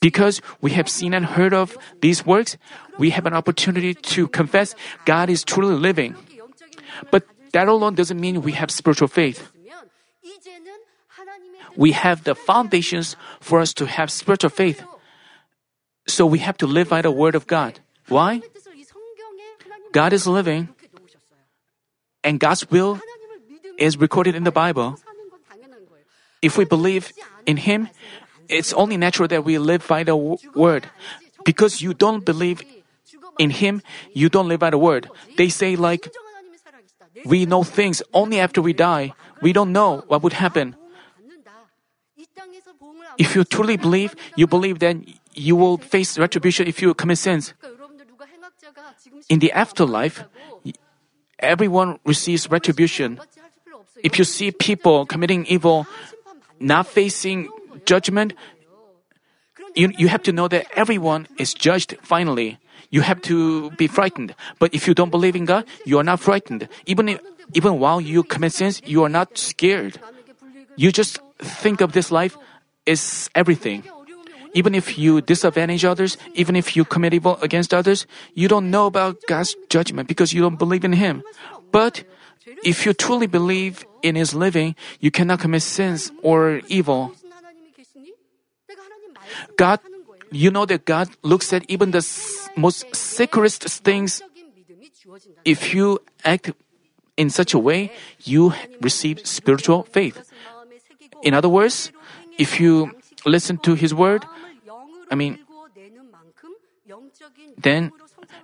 because 0.00 0.40
we 0.60 0.72
have 0.72 0.88
seen 0.88 1.12
and 1.12 1.26
heard 1.26 1.52
of 1.52 1.76
these 2.00 2.24
works, 2.24 2.56
we 2.98 3.10
have 3.10 3.26
an 3.26 3.34
opportunity 3.34 3.94
to 4.14 4.28
confess 4.28 4.74
God 5.04 5.28
is 5.28 5.42
truly 5.42 5.74
living. 5.74 6.14
But 7.10 7.26
that 7.52 7.68
alone 7.68 7.94
doesn't 7.94 8.20
mean 8.20 8.42
we 8.42 8.52
have 8.52 8.70
spiritual 8.70 9.08
faith. 9.08 9.50
We 11.76 11.92
have 11.92 12.24
the 12.24 12.34
foundations 12.34 13.16
for 13.40 13.60
us 13.60 13.72
to 13.74 13.86
have 13.86 14.10
spiritual 14.10 14.50
faith. 14.50 14.82
So 16.06 16.26
we 16.26 16.38
have 16.38 16.56
to 16.58 16.66
live 16.66 16.88
by 16.88 17.02
the 17.02 17.10
Word 17.10 17.34
of 17.34 17.46
God. 17.46 17.80
Why? 18.08 18.40
God 19.92 20.12
is 20.12 20.26
living, 20.26 20.68
and 22.24 22.40
God's 22.40 22.68
will 22.70 23.00
is 23.78 23.96
recorded 23.96 24.34
in 24.34 24.44
the 24.44 24.52
Bible. 24.52 24.98
If 26.42 26.56
we 26.56 26.64
believe 26.64 27.12
in 27.46 27.56
Him, 27.56 27.88
it's 28.48 28.72
only 28.72 28.96
natural 28.96 29.28
that 29.28 29.44
we 29.44 29.58
live 29.58 29.86
by 29.86 30.04
the 30.04 30.16
word. 30.16 30.90
Because 31.44 31.80
you 31.80 31.94
don't 31.94 32.24
believe 32.24 32.62
in 33.38 33.50
Him, 33.50 33.82
you 34.12 34.28
don't 34.28 34.48
live 34.48 34.60
by 34.60 34.70
the 34.70 34.78
word. 34.78 35.08
They 35.36 35.48
say, 35.48 35.76
like, 35.76 36.08
we 37.24 37.46
know 37.46 37.62
things 37.62 38.02
only 38.12 38.40
after 38.40 38.62
we 38.62 38.72
die. 38.72 39.14
We 39.40 39.52
don't 39.52 39.72
know 39.72 40.04
what 40.08 40.22
would 40.22 40.34
happen. 40.34 40.74
If 43.18 43.34
you 43.34 43.44
truly 43.44 43.76
believe, 43.76 44.14
you 44.36 44.46
believe 44.46 44.78
then 44.78 45.06
you 45.34 45.56
will 45.56 45.78
face 45.78 46.18
retribution 46.18 46.66
if 46.66 46.80
you 46.82 46.94
commit 46.94 47.18
sins. 47.18 47.54
In 49.28 49.38
the 49.40 49.52
afterlife, 49.52 50.24
everyone 51.38 51.98
receives 52.04 52.50
retribution. 52.50 53.20
If 54.02 54.18
you 54.18 54.24
see 54.24 54.50
people 54.50 55.06
committing 55.06 55.46
evil, 55.46 55.86
not 56.60 56.86
facing 56.86 57.50
judgment, 57.88 58.36
you, 59.74 59.88
you 59.96 60.08
have 60.12 60.22
to 60.28 60.32
know 60.32 60.48
that 60.52 60.68
everyone 60.76 61.24
is 61.40 61.56
judged 61.56 61.96
finally. 62.04 62.60
You 62.92 63.00
have 63.00 63.20
to 63.32 63.70
be 63.80 63.88
frightened. 63.88 64.36
But 64.60 64.76
if 64.76 64.84
you 64.86 64.92
don't 64.92 65.10
believe 65.10 65.36
in 65.36 65.48
God, 65.48 65.64
you 65.88 65.96
are 65.96 66.04
not 66.04 66.20
frightened. 66.20 66.68
Even, 66.84 67.08
if, 67.08 67.20
even 67.56 67.80
while 67.80 68.00
you 68.00 68.22
commit 68.22 68.52
sins, 68.52 68.80
you 68.84 69.04
are 69.04 69.08
not 69.08 69.36
scared. 69.36 69.96
You 70.76 70.92
just 70.92 71.18
think 71.40 71.80
of 71.80 71.92
this 71.92 72.12
life 72.12 72.36
is 72.84 73.28
everything. 73.34 73.84
Even 74.54 74.74
if 74.74 74.96
you 74.96 75.20
disadvantage 75.20 75.84
others, 75.84 76.16
even 76.34 76.56
if 76.56 76.76
you 76.76 76.84
commit 76.84 77.12
evil 77.12 77.36
against 77.44 77.72
others, 77.72 78.06
you 78.32 78.48
don't 78.48 78.70
know 78.70 78.86
about 78.86 79.20
God's 79.28 79.56
judgment 79.68 80.08
because 80.08 80.32
you 80.32 80.40
don't 80.40 80.56
believe 80.56 80.84
in 80.84 80.96
Him. 80.96 81.22
But 81.70 82.04
if 82.64 82.86
you 82.86 82.96
truly 82.96 83.28
believe 83.28 83.84
in 84.00 84.16
His 84.16 84.32
living, 84.32 84.74
you 85.00 85.12
cannot 85.12 85.40
commit 85.44 85.62
sins 85.62 86.10
or 86.24 86.64
evil. 86.68 87.12
God, 89.56 89.80
you 90.30 90.50
know 90.50 90.66
that 90.66 90.84
God 90.84 91.08
looks 91.22 91.52
at 91.52 91.64
even 91.68 91.90
the 91.90 92.04
most 92.56 92.84
secretest 92.94 93.84
things. 93.84 94.22
If 95.44 95.74
you 95.74 96.00
act 96.24 96.52
in 97.16 97.30
such 97.30 97.54
a 97.54 97.58
way, 97.58 97.92
you 98.22 98.52
receive 98.80 99.26
spiritual 99.26 99.84
faith. 99.84 100.30
In 101.22 101.34
other 101.34 101.48
words, 101.48 101.90
if 102.38 102.60
you 102.60 102.94
listen 103.24 103.58
to 103.58 103.74
His 103.74 103.94
word, 103.94 104.24
I 105.10 105.14
mean, 105.14 105.38
then 107.56 107.90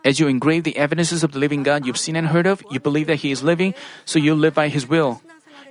as 0.04 0.18
you 0.18 0.26
engrave 0.26 0.64
the 0.64 0.76
evidences 0.76 1.22
of 1.22 1.32
the 1.32 1.38
living 1.38 1.62
God 1.62 1.86
you've 1.86 1.98
seen 1.98 2.16
and 2.16 2.28
heard 2.28 2.46
of, 2.46 2.64
you 2.70 2.80
believe 2.80 3.06
that 3.06 3.22
He 3.22 3.30
is 3.30 3.42
living, 3.42 3.74
so 4.04 4.18
you 4.18 4.34
live 4.34 4.54
by 4.54 4.68
His 4.68 4.88
will. 4.88 5.22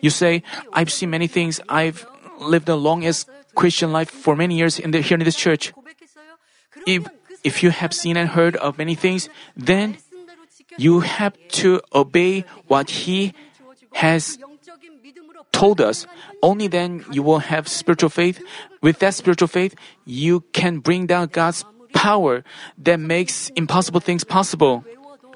You 0.01 0.09
say, 0.09 0.43
I've 0.71 0.91
seen 0.91 1.09
many 1.09 1.27
things, 1.27 1.59
I've 1.67 2.05
lived 2.39 2.69
a 2.69 2.75
long 2.75 3.05
as 3.05 3.25
Christian 3.55 3.91
life 3.91 4.09
for 4.09 4.35
many 4.35 4.57
years 4.57 4.79
in 4.79 4.91
the, 4.91 5.01
here 5.01 5.17
in 5.17 5.23
this 5.23 5.35
church. 5.35 5.73
If, 6.85 7.07
if 7.43 7.63
you 7.63 7.69
have 7.69 7.93
seen 7.93 8.17
and 8.17 8.29
heard 8.29 8.55
of 8.57 8.77
many 8.77 8.95
things, 8.95 9.29
then 9.55 9.97
you 10.77 11.01
have 11.01 11.37
to 11.61 11.81
obey 11.93 12.45
what 12.67 12.89
he 12.89 13.33
has 13.93 14.37
told 15.51 15.79
us. 15.79 16.05
Only 16.41 16.67
then 16.67 17.05
you 17.11 17.23
will 17.23 17.39
have 17.39 17.67
spiritual 17.67 18.09
faith. 18.09 18.41
With 18.81 18.99
that 18.99 19.13
spiritual 19.13 19.47
faith, 19.47 19.75
you 20.03 20.41
can 20.51 20.79
bring 20.79 21.05
down 21.05 21.27
God's 21.27 21.63
power 21.93 22.43
that 22.79 22.99
makes 22.99 23.49
impossible 23.55 24.01
things 24.01 24.23
possible. 24.23 24.83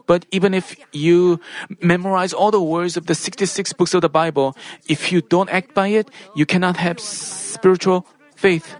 But 0.07 0.25
even 0.31 0.55
if 0.55 0.75
you 0.95 1.39
memorize 1.83 2.33
all 2.33 2.49
the 2.49 2.63
words 2.63 2.95
of 2.95 3.05
the 3.05 3.13
66 3.13 3.73
books 3.73 3.93
of 3.93 4.01
the 4.01 4.09
Bible, 4.09 4.55
if 4.87 5.11
you 5.11 5.21
don't 5.21 5.49
act 5.51 5.75
by 5.75 5.89
it, 5.89 6.09
you 6.33 6.45
cannot 6.47 6.77
have 6.77 6.99
spiritual 6.99 8.07
faith. 8.35 8.75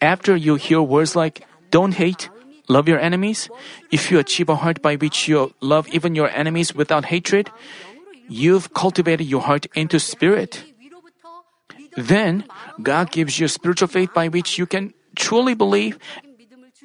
After 0.00 0.34
you 0.34 0.56
hear 0.56 0.82
words 0.82 1.14
like, 1.14 1.46
don't 1.70 1.94
hate, 1.94 2.28
love 2.68 2.88
your 2.88 2.98
enemies, 2.98 3.48
if 3.92 4.10
you 4.10 4.18
achieve 4.18 4.48
a 4.48 4.56
heart 4.56 4.82
by 4.82 4.96
which 4.96 5.28
you 5.28 5.54
love 5.60 5.86
even 5.92 6.16
your 6.16 6.28
enemies 6.32 6.74
without 6.74 7.06
hatred, 7.06 7.52
you've 8.28 8.72
cultivated 8.72 9.28
your 9.28 9.42
heart 9.42 9.66
into 9.76 10.00
spirit. 10.00 10.64
Then 11.96 12.44
God 12.80 13.12
gives 13.12 13.38
you 13.38 13.46
spiritual 13.46 13.88
faith 13.88 14.14
by 14.14 14.28
which 14.28 14.58
you 14.58 14.64
can 14.64 14.94
truly 15.14 15.54
believe 15.54 15.98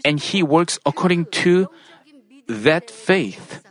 and 0.03 0.19
He 0.19 0.43
works 0.43 0.77
according 0.85 1.31
to 1.47 1.71
that 2.47 2.89
faith. 2.91 3.63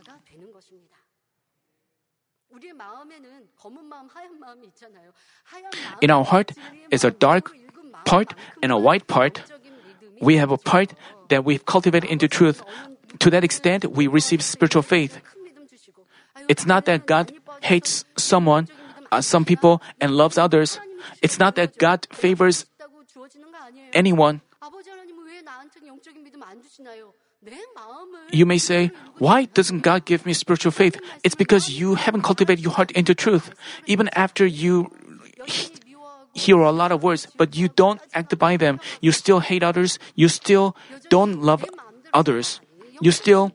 In 6.00 6.10
our 6.10 6.24
heart 6.24 6.52
is 6.90 7.04
a 7.04 7.10
dark 7.10 7.52
part 8.04 8.34
and 8.62 8.72
a 8.72 8.78
white 8.78 9.06
part. 9.06 9.42
We 10.20 10.36
have 10.36 10.50
a 10.50 10.56
part 10.56 10.94
that 11.28 11.44
we've 11.44 11.64
cultivated 11.64 12.08
into 12.08 12.28
truth. 12.28 12.62
To 13.20 13.30
that 13.30 13.44
extent, 13.44 13.84
we 13.92 14.06
receive 14.06 14.42
spiritual 14.42 14.82
faith. 14.82 15.20
It's 16.48 16.66
not 16.66 16.84
that 16.86 17.06
God 17.06 17.32
hates 17.62 18.04
someone, 18.16 18.68
uh, 19.10 19.20
some 19.20 19.44
people, 19.44 19.82
and 20.00 20.12
loves 20.12 20.38
others. 20.38 20.78
It's 21.22 21.38
not 21.38 21.56
that 21.56 21.78
God 21.78 22.06
favors 22.12 22.66
anyone. 23.92 24.40
You 28.32 28.46
may 28.46 28.58
say, 28.58 28.90
Why 29.18 29.44
doesn't 29.46 29.80
God 29.80 30.04
give 30.04 30.26
me 30.26 30.32
spiritual 30.32 30.72
faith? 30.72 30.98
It's 31.22 31.34
because 31.34 31.70
you 31.70 31.94
haven't 31.94 32.22
cultivated 32.22 32.62
your 32.62 32.72
heart 32.72 32.90
into 32.92 33.14
truth. 33.14 33.50
Even 33.86 34.08
after 34.14 34.46
you 34.46 34.90
he- 35.46 35.70
hear 36.34 36.58
a 36.58 36.72
lot 36.72 36.92
of 36.92 37.02
words, 37.02 37.26
but 37.36 37.56
you 37.56 37.68
don't 37.68 38.00
act 38.14 38.36
by 38.38 38.56
them, 38.56 38.80
you 39.00 39.12
still 39.12 39.40
hate 39.40 39.62
others, 39.62 39.98
you 40.14 40.28
still 40.28 40.76
don't 41.08 41.40
love 41.40 41.64
others, 42.12 42.60
you 43.00 43.12
still 43.12 43.52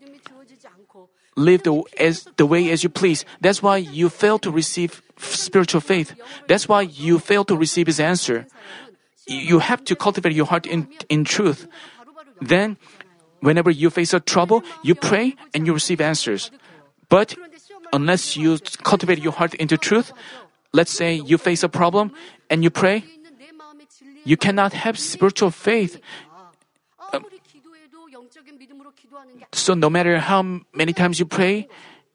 live 1.36 1.63
the, 1.63 1.84
as, 1.99 2.27
the 2.38 2.45
way 2.45 2.71
as 2.71 2.84
you 2.84 2.89
please. 2.89 3.25
That's 3.39 3.62
why 3.62 3.77
you 3.77 4.10
fail 4.10 4.39
to 4.39 4.51
receive 4.51 5.01
spiritual 5.17 5.82
faith. 5.82 6.15
That's 6.47 6.67
why 6.67 6.82
you 6.82 7.19
fail 7.19 7.45
to 7.45 7.56
receive 7.56 7.88
His 7.88 7.99
answer. 7.99 8.47
You 9.27 9.60
have 9.60 9.84
to 9.86 9.95
cultivate 9.95 10.34
your 10.34 10.45
heart 10.45 10.65
in, 10.65 10.88
in 11.10 11.23
truth. 11.23 11.67
Then, 12.41 12.77
whenever 13.41 13.69
you 13.69 13.89
face 13.89 14.13
a 14.13 14.19
trouble, 14.19 14.63
you 14.82 14.95
pray 14.95 15.36
and 15.54 15.67
you 15.67 15.73
receive 15.73 15.99
answers. 15.99 16.49
But 17.10 17.36
unless 17.91 18.38
you 18.38 18.58
cultivate 18.84 19.19
your 19.19 19.34
heart 19.34 19.54
into 19.56 19.77
truth, 19.77 20.13
let's 20.71 20.91
say 20.91 21.13
you 21.13 21.38
face 21.38 21.63
a 21.63 21.69
problem 21.69 22.13
and 22.49 22.63
you 22.63 22.69
pray, 22.69 23.04
you 24.23 24.38
cannot 24.38 24.73
have 24.73 24.97
spiritual 24.97 25.51
faith. 25.51 25.99
So 29.51 29.73
no 29.73 29.89
matter 29.89 30.19
how 30.19 30.62
many 30.73 30.93
times 30.93 31.19
you 31.19 31.25
pray, 31.25 31.67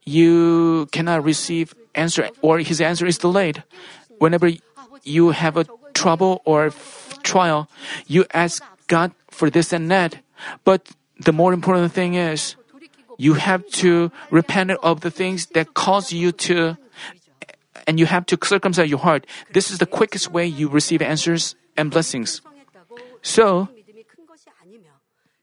you 0.04 0.86
cannot 0.92 1.24
receive 1.24 1.74
answer 1.94 2.30
or 2.40 2.60
his 2.60 2.80
answer 2.80 3.06
is 3.06 3.18
delayed. 3.18 3.62
Whenever 4.18 4.50
you 5.02 5.30
have 5.30 5.56
a 5.56 5.66
trouble 5.92 6.40
or 6.44 6.70
trial, 7.22 7.68
you 8.06 8.24
ask 8.32 8.62
God 8.86 9.12
for 9.28 9.50
this 9.50 9.72
and 9.72 9.90
that. 9.90 10.22
But 10.64 10.94
the 11.18 11.32
more 11.32 11.52
important 11.52 11.92
thing 11.92 12.14
is 12.14 12.56
you 13.18 13.34
have 13.34 13.66
to 13.80 14.10
repent 14.30 14.70
of 14.82 15.00
the 15.00 15.10
things 15.10 15.46
that 15.54 15.74
cause 15.74 16.12
you 16.12 16.32
to 16.32 16.76
and 17.86 18.00
you 18.00 18.06
have 18.06 18.26
to 18.26 18.38
circumcise 18.42 18.90
your 18.90 18.98
heart. 18.98 19.26
This 19.52 19.70
is 19.70 19.78
the 19.78 19.86
quickest 19.86 20.32
way 20.32 20.46
you 20.46 20.68
receive 20.68 21.00
answers 21.00 21.54
and 21.76 21.90
blessings. 21.90 22.40
So, 23.22 23.68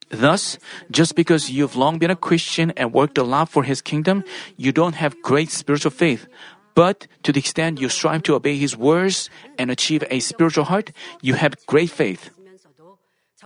Thus, 0.10 0.60
just 0.92 1.16
because 1.16 1.50
you've 1.50 1.76
long 1.76 1.98
been 1.98 2.12
a 2.12 2.16
Christian 2.16 2.70
and 2.78 2.94
worked 2.94 3.18
a 3.18 3.24
lot 3.24 3.50
for 3.50 3.64
His 3.64 3.82
kingdom, 3.82 4.24
you 4.58 4.72
don't 4.72 4.94
have 4.94 5.20
great 5.24 5.50
spiritual 5.50 5.90
faith. 5.90 6.28
But 6.76 7.08
to 7.24 7.32
the 7.32 7.40
extent 7.40 7.82
you 7.82 7.90
strive 7.90 8.22
to 8.24 8.36
obey 8.36 8.56
His 8.56 8.78
words 8.78 9.32
and 9.58 9.72
achieve 9.72 10.04
a 10.12 10.20
spiritual 10.20 10.66
heart, 10.66 10.92
you 11.22 11.34
have 11.34 11.58
great 11.66 11.90
faith. 11.90 12.30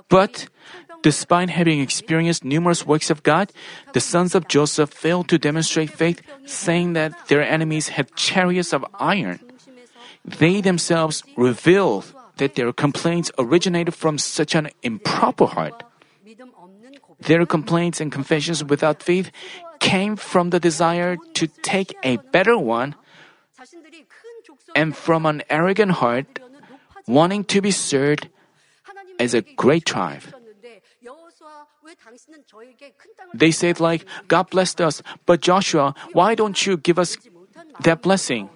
But 0.09 0.47
despite 1.07 1.47
having 1.47 1.79
experienced 1.79 2.43
numerous 2.43 2.83
works 2.83 3.07
of 3.07 3.23
God, 3.23 3.47
the 3.95 4.03
sons 4.03 4.35
of 4.35 4.51
Joseph 4.51 4.91
failed 4.91 5.31
to 5.31 5.39
demonstrate 5.39 5.87
faith, 5.87 6.19
saying 6.43 6.99
that 6.99 7.15
their 7.31 7.39
enemies 7.39 7.95
had 7.95 8.11
chariots 8.19 8.75
of 8.75 8.83
iron. 8.99 9.39
They 10.27 10.59
themselves 10.59 11.23
revealed 11.39 12.11
that 12.43 12.59
their 12.59 12.75
complaints 12.75 13.31
originated 13.39 13.95
from 13.95 14.19
such 14.19 14.51
an 14.51 14.67
improper 14.83 15.47
heart. 15.47 15.79
Their 17.23 17.47
complaints 17.47 18.03
and 18.03 18.11
confessions 18.11 18.59
without 18.59 18.99
faith 18.99 19.31
came 19.79 20.19
from 20.19 20.51
the 20.51 20.59
desire 20.59 21.15
to 21.39 21.47
take 21.63 21.95
a 22.03 22.19
better 22.35 22.59
one 22.59 22.99
and 24.75 24.91
from 24.91 25.23
an 25.23 25.39
arrogant 25.47 26.03
heart 26.03 26.27
wanting 27.07 27.47
to 27.55 27.63
be 27.63 27.71
served 27.71 28.27
as 29.23 29.31
a 29.33 29.47
great 29.55 29.87
tribe. 29.87 30.36
They 33.33 33.51
said 33.51 33.79
like, 33.79 34.05
God 34.27 34.49
blessed 34.49 34.81
us, 34.81 35.01
but 35.25 35.41
Joshua, 35.41 35.95
why 36.13 36.35
don't 36.35 36.65
you 36.65 36.77
give 36.77 36.99
us 36.99 37.17
that 37.83 38.01
blessing? 38.01 38.49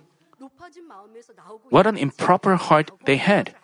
What 1.69 1.87
an 1.87 1.97
improper 1.97 2.55
heart 2.55 2.91
they 3.05 3.17
had. 3.17 3.55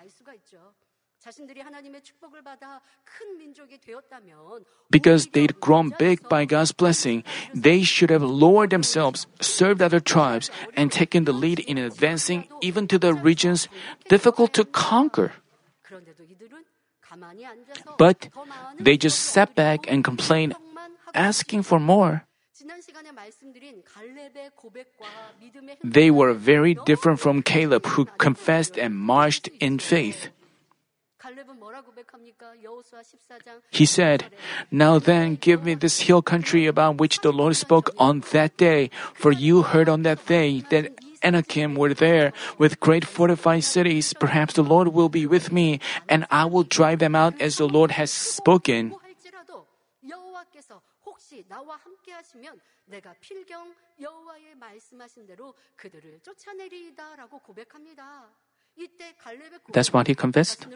Because 4.89 5.27
they'd 5.27 5.60
grown 5.60 5.91
big 5.99 6.30
by 6.30 6.45
God's 6.45 6.71
blessing, 6.71 7.23
they 7.53 7.84
should 7.84 8.10
have 8.10 8.23
lowered 8.23 8.69
themselves, 8.69 9.27
served 9.41 9.82
other 9.82 9.99
tribes, 9.99 10.49
and 10.75 10.91
taken 10.91 11.25
the 11.25 11.34
lead 11.34 11.60
in 11.60 11.77
advancing 11.77 12.47
even 12.62 12.88
to 12.88 12.97
the 12.97 13.13
regions 13.13 13.67
difficult 14.08 14.53
to 14.53 14.63
conquer. 14.63 15.34
But 17.97 18.29
they 18.79 18.97
just 18.97 19.19
sat 19.19 19.55
back 19.55 19.86
and 19.88 20.03
complained, 20.03 20.55
asking 21.13 21.63
for 21.63 21.79
more. 21.79 22.25
They 25.83 26.12
were 26.12 26.33
very 26.33 26.75
different 26.86 27.19
from 27.19 27.41
Caleb, 27.41 27.86
who 27.86 28.05
confessed 28.17 28.77
and 28.77 28.95
marched 28.95 29.48
in 29.60 29.79
faith. 29.79 30.29
He 33.71 33.85
said, 33.85 34.25
Now 34.71 35.00
then, 35.00 35.35
give 35.35 35.63
me 35.63 35.75
this 35.75 36.02
hill 36.02 36.21
country 36.21 36.67
about 36.67 36.98
which 36.98 37.19
the 37.19 37.31
Lord 37.31 37.56
spoke 37.56 37.89
on 37.98 38.23
that 38.31 38.58
day, 38.58 38.89
for 39.13 39.31
you 39.31 39.63
heard 39.63 39.89
on 39.89 40.04
that 40.04 40.25
day 40.25 40.63
that 40.69 40.93
Anakim 41.28 41.75
were 41.75 41.94
there 41.94 42.32
with 42.58 42.80
great 42.80 43.04
fortified 43.04 43.63
cities. 43.63 44.13
Perhaps 44.13 44.54
the 44.56 44.63
Lord 44.63 44.88
will 44.96 45.10
be 45.10 45.25
with 45.28 45.52
me, 45.52 45.80
and 46.08 46.25
I 46.32 46.46
will 46.46 46.63
drive 46.63 47.00
them 47.00 47.15
out 47.15 47.34
as 47.42 47.58
the 47.58 47.67
Lord 47.67 47.92
has 47.92 48.12
spoken. 48.12 48.96
That's 59.73 59.92
what 59.92 60.08
he 60.08 60.15
confessed. 60.15 60.67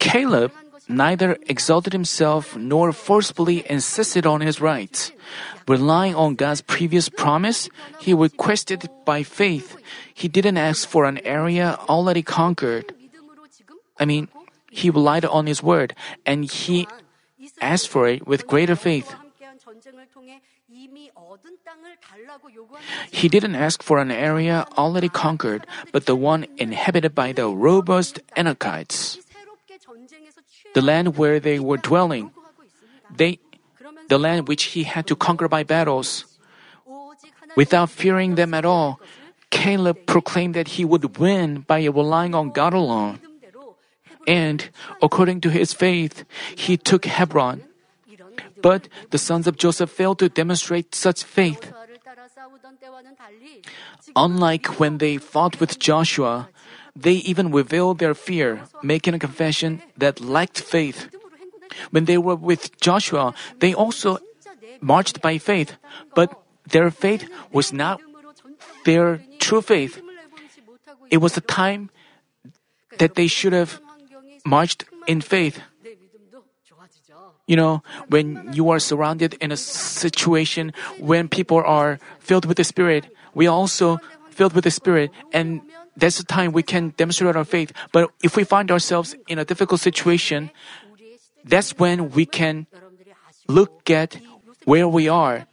Caleb 0.00 0.52
neither 0.88 1.36
exalted 1.46 1.92
himself 1.92 2.56
nor 2.56 2.92
forcefully 2.92 3.64
insisted 3.68 4.26
on 4.26 4.40
his 4.40 4.60
rights. 4.60 5.12
Relying 5.66 6.14
on 6.14 6.34
God's 6.34 6.62
previous 6.62 7.08
promise, 7.08 7.68
he 8.00 8.14
requested 8.14 8.88
by 9.04 9.22
faith. 9.22 9.76
He 10.14 10.28
didn't 10.28 10.56
ask 10.56 10.88
for 10.88 11.04
an 11.04 11.18
area 11.24 11.78
already 11.88 12.22
conquered. 12.22 12.94
I 13.98 14.04
mean, 14.04 14.28
he 14.70 14.90
relied 14.90 15.24
on 15.24 15.46
his 15.46 15.62
word 15.62 15.94
and 16.24 16.44
he 16.44 16.88
asked 17.60 17.88
for 17.88 18.08
it 18.08 18.26
with 18.26 18.46
greater 18.46 18.76
faith. 18.76 19.14
He 23.10 23.28
didn't 23.28 23.54
ask 23.54 23.82
for 23.82 23.98
an 23.98 24.10
area 24.10 24.66
already 24.76 25.08
conquered, 25.08 25.66
but 25.92 26.06
the 26.06 26.16
one 26.16 26.46
inhabited 26.56 27.14
by 27.14 27.32
the 27.32 27.48
robust 27.48 28.20
Anakites. 28.36 29.18
The 30.74 30.82
land 30.82 31.16
where 31.16 31.40
they 31.40 31.58
were 31.58 31.76
dwelling. 31.76 32.30
They, 33.16 33.38
the 34.08 34.18
land 34.18 34.48
which 34.48 34.74
he 34.74 34.84
had 34.84 35.06
to 35.06 35.16
conquer 35.16 35.48
by 35.48 35.64
battles. 35.64 36.24
Without 37.56 37.90
fearing 37.90 38.34
them 38.36 38.54
at 38.54 38.64
all, 38.64 39.00
Caleb 39.50 40.06
proclaimed 40.06 40.54
that 40.54 40.78
he 40.78 40.84
would 40.84 41.18
win 41.18 41.64
by 41.66 41.84
relying 41.84 42.34
on 42.34 42.50
God 42.50 42.74
alone. 42.74 43.20
And 44.26 44.68
according 45.02 45.40
to 45.42 45.50
his 45.50 45.72
faith, 45.72 46.24
he 46.54 46.76
took 46.76 47.06
Hebron. 47.06 47.67
But 48.62 48.88
the 49.10 49.18
sons 49.18 49.46
of 49.46 49.56
Joseph 49.56 49.90
failed 49.90 50.18
to 50.20 50.28
demonstrate 50.28 50.94
such 50.94 51.24
faith. 51.24 51.72
Unlike 54.16 54.80
when 54.80 54.98
they 54.98 55.18
fought 55.18 55.60
with 55.60 55.78
Joshua, 55.78 56.48
they 56.96 57.22
even 57.22 57.52
revealed 57.52 57.98
their 57.98 58.14
fear, 58.14 58.62
making 58.82 59.14
a 59.14 59.18
confession 59.18 59.82
that 59.96 60.20
lacked 60.20 60.60
faith. 60.60 61.08
When 61.90 62.06
they 62.06 62.18
were 62.18 62.34
with 62.34 62.80
Joshua, 62.80 63.34
they 63.60 63.74
also 63.74 64.18
marched 64.80 65.20
by 65.20 65.38
faith, 65.38 65.76
but 66.14 66.34
their 66.66 66.90
faith 66.90 67.28
was 67.52 67.72
not 67.72 68.00
their 68.84 69.20
true 69.38 69.62
faith. 69.62 70.00
It 71.10 71.18
was 71.18 71.34
the 71.34 71.40
time 71.40 71.90
that 72.98 73.14
they 73.14 73.26
should 73.26 73.52
have 73.52 73.80
marched 74.44 74.84
in 75.06 75.20
faith. 75.20 75.60
You 77.48 77.56
know, 77.56 77.82
when 78.12 78.52
you 78.52 78.68
are 78.68 78.78
surrounded 78.78 79.34
in 79.40 79.50
a 79.50 79.56
situation 79.56 80.72
when 81.00 81.28
people 81.28 81.64
are 81.64 81.98
filled 82.20 82.44
with 82.44 82.58
the 82.58 82.64
Spirit, 82.64 83.08
we 83.32 83.48
are 83.48 83.56
also 83.56 83.98
filled 84.28 84.52
with 84.52 84.64
the 84.64 84.70
Spirit, 84.70 85.10
and 85.32 85.62
that's 85.96 86.18
the 86.18 86.28
time 86.28 86.52
we 86.52 86.62
can 86.62 86.92
demonstrate 87.00 87.34
our 87.34 87.48
faith. 87.48 87.72
But 87.90 88.12
if 88.22 88.36
we 88.36 88.44
find 88.44 88.70
ourselves 88.70 89.16
in 89.26 89.40
a 89.40 89.44
difficult 89.44 89.80
situation, 89.80 90.50
that's 91.42 91.72
when 91.80 92.10
we 92.12 92.26
can 92.26 92.68
look 93.48 93.88
at 93.90 94.20
where 94.64 94.86
we 94.86 95.08
are 95.08 95.48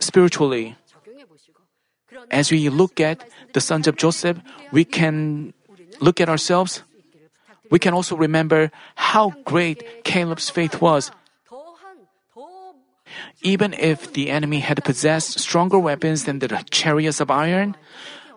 spiritually. 0.00 0.74
As 2.30 2.50
we 2.50 2.70
look 2.70 2.98
at 2.98 3.28
the 3.52 3.60
sons 3.60 3.86
of 3.86 3.96
Joseph, 3.96 4.40
we 4.72 4.84
can 4.84 5.52
look 6.00 6.20
at 6.20 6.28
ourselves 6.28 6.82
we 7.70 7.78
can 7.78 7.94
also 7.94 8.16
remember 8.16 8.70
how 8.94 9.34
great 9.44 10.04
Caleb's 10.04 10.50
faith 10.50 10.80
was. 10.80 11.10
Even 13.42 13.74
if 13.74 14.12
the 14.12 14.30
enemy 14.30 14.60
had 14.60 14.84
possessed 14.84 15.38
stronger 15.38 15.78
weapons 15.78 16.24
than 16.24 16.38
the 16.38 16.48
chariots 16.70 17.20
of 17.20 17.30
iron, 17.30 17.76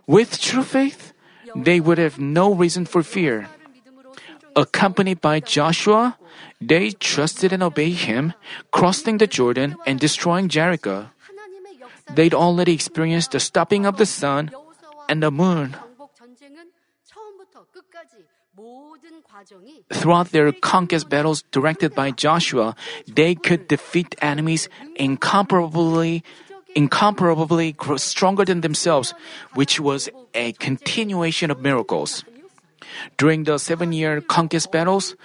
with 0.07 0.39
true 0.39 0.63
faith, 0.63 1.13
they 1.55 1.79
would 1.79 1.97
have 1.97 2.19
no 2.19 2.53
reason 2.53 2.85
for 2.85 3.03
fear. 3.03 3.47
Accompanied 4.55 5.21
by 5.21 5.39
Joshua, 5.39 6.17
they 6.61 6.91
trusted 6.91 7.53
and 7.53 7.63
obeyed 7.63 8.05
him, 8.09 8.33
crossing 8.71 9.17
the 9.17 9.27
Jordan 9.27 9.75
and 9.85 9.99
destroying 9.99 10.49
Jericho. 10.49 11.09
They'd 12.13 12.33
already 12.33 12.73
experienced 12.73 13.31
the 13.31 13.39
stopping 13.39 13.85
of 13.85 13.97
the 13.97 14.05
sun 14.05 14.51
and 15.07 15.23
the 15.23 15.31
moon. 15.31 15.77
Throughout 19.93 20.31
their 20.31 20.51
conquest 20.51 21.09
battles 21.09 21.43
directed 21.51 21.95
by 21.95 22.11
Joshua, 22.11 22.75
they 23.07 23.35
could 23.35 23.67
defeat 23.67 24.15
enemies 24.21 24.67
incomparably, 24.95 26.23
incomparably 26.75 27.75
stronger 27.97 28.43
than 28.45 28.61
themselves, 28.61 29.13
which 29.53 29.79
was 29.79 30.09
a 30.33 30.51
continuation 30.53 31.51
of 31.51 31.61
miracles. 31.61 32.23
During 33.17 33.43
the 33.43 33.57
seven 33.57 33.93
year 33.93 34.19
conquest 34.21 34.71
battles, 34.71 35.15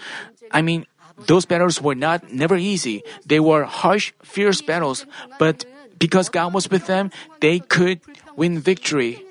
I 0.50 0.62
mean, 0.62 0.86
those 1.26 1.46
battles 1.46 1.80
were 1.80 1.94
not 1.94 2.32
never 2.32 2.56
easy. 2.56 3.02
They 3.26 3.40
were 3.40 3.64
harsh, 3.64 4.12
fierce 4.22 4.60
battles, 4.60 5.06
but 5.38 5.64
because 5.98 6.28
God 6.28 6.52
was 6.54 6.70
with 6.70 6.86
them, 6.86 7.10
they 7.40 7.58
could 7.58 8.00
win 8.36 8.60
victory. 8.60 9.24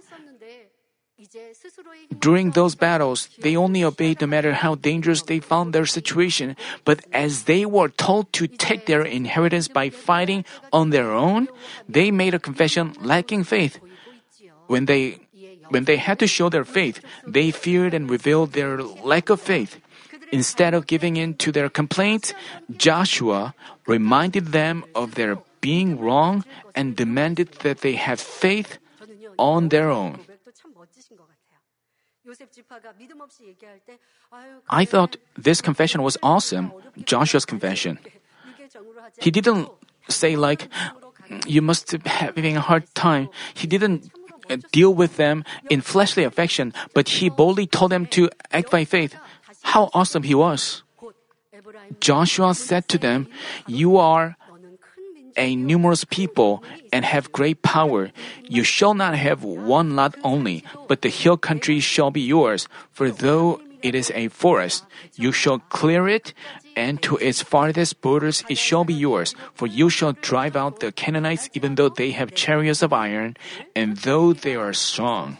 During 2.11 2.51
those 2.51 2.75
battles, 2.75 3.29
they 3.39 3.55
only 3.55 3.83
obeyed 3.83 4.21
no 4.21 4.27
matter 4.27 4.53
how 4.53 4.75
dangerous 4.75 5.23
they 5.23 5.39
found 5.39 5.73
their 5.73 5.85
situation, 5.85 6.55
but 6.85 7.03
as 7.11 7.43
they 7.43 7.65
were 7.65 7.89
told 7.89 8.31
to 8.33 8.47
take 8.47 8.85
their 8.85 9.01
inheritance 9.01 9.67
by 9.67 9.89
fighting 9.89 10.45
on 10.71 10.89
their 10.89 11.11
own, 11.11 11.47
they 11.87 12.11
made 12.11 12.33
a 12.33 12.39
confession 12.39 12.93
lacking 13.01 13.43
faith. 13.43 13.79
When 14.67 14.85
they 14.85 15.19
when 15.69 15.85
they 15.85 15.97
had 15.97 16.19
to 16.19 16.27
show 16.27 16.49
their 16.49 16.65
faith, 16.65 17.01
they 17.25 17.49
feared 17.49 17.93
and 17.93 18.09
revealed 18.09 18.53
their 18.53 18.83
lack 18.83 19.29
of 19.29 19.41
faith. 19.41 19.79
Instead 20.31 20.73
of 20.73 20.87
giving 20.87 21.17
in 21.17 21.33
to 21.35 21.51
their 21.51 21.69
complaints, 21.69 22.33
Joshua 22.75 23.53
reminded 23.87 24.51
them 24.51 24.83
of 24.93 25.15
their 25.15 25.37
being 25.61 25.99
wrong 25.99 26.43
and 26.75 26.95
demanded 26.95 27.63
that 27.63 27.81
they 27.81 27.93
have 27.95 28.19
faith 28.19 28.77
on 29.37 29.69
their 29.69 29.89
own. 29.89 30.19
I 34.69 34.85
thought 34.85 35.17
this 35.37 35.61
confession 35.61 36.01
was 36.01 36.17
awesome, 36.23 36.71
Joshua's 37.05 37.45
confession. 37.45 37.99
He 39.19 39.31
didn't 39.31 39.69
say 40.09 40.35
like, 40.35 40.69
you 41.47 41.61
must 41.61 41.91
be 41.91 42.09
having 42.09 42.57
a 42.57 42.61
hard 42.61 42.93
time. 42.95 43.29
He 43.53 43.67
didn't 43.67 44.11
uh, 44.49 44.57
deal 44.71 44.93
with 44.93 45.17
them 45.17 45.43
in 45.69 45.81
fleshly 45.81 46.23
affection, 46.23 46.73
but 46.93 47.21
he 47.21 47.29
boldly 47.29 47.67
told 47.67 47.91
them 47.91 48.05
to 48.07 48.29
act 48.51 48.71
by 48.71 48.83
faith. 48.85 49.15
How 49.61 49.89
awesome 49.93 50.23
he 50.23 50.35
was. 50.35 50.83
Joshua 51.99 52.53
said 52.53 52.87
to 52.89 52.97
them, 52.97 53.27
You 53.67 53.97
are 53.97 54.35
a 55.35 55.55
numerous 55.55 56.03
people 56.05 56.63
and 56.91 57.05
have 57.05 57.31
great 57.31 57.61
power. 57.61 58.11
You 58.43 58.63
shall 58.63 58.93
not 58.93 59.15
have 59.15 59.43
one 59.43 59.95
lot 59.95 60.15
only, 60.23 60.63
but 60.87 61.01
the 61.01 61.09
hill 61.09 61.37
country 61.37 61.79
shall 61.79 62.11
be 62.11 62.21
yours. 62.21 62.67
For 62.91 63.09
though 63.09 63.61
it 63.81 63.95
is 63.95 64.11
a 64.15 64.29
forest, 64.29 64.85
you 65.15 65.31
shall 65.31 65.59
clear 65.59 66.07
it, 66.07 66.33
and 66.75 67.01
to 67.03 67.17
its 67.17 67.41
farthest 67.41 68.01
borders 68.01 68.43
it 68.49 68.57
shall 68.57 68.83
be 68.83 68.93
yours. 68.93 69.35
For 69.53 69.67
you 69.67 69.89
shall 69.89 70.13
drive 70.13 70.55
out 70.55 70.79
the 70.79 70.91
Canaanites, 70.91 71.49
even 71.53 71.75
though 71.75 71.89
they 71.89 72.11
have 72.11 72.33
chariots 72.33 72.81
of 72.81 72.93
iron, 72.93 73.35
and 73.75 73.97
though 73.97 74.33
they 74.33 74.55
are 74.55 74.73
strong. 74.73 75.37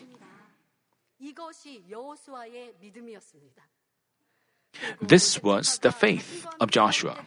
This 5.01 5.41
was 5.43 5.77
the 5.79 5.91
faith 5.91 6.45
of 6.59 6.71
Joshua. 6.71 7.23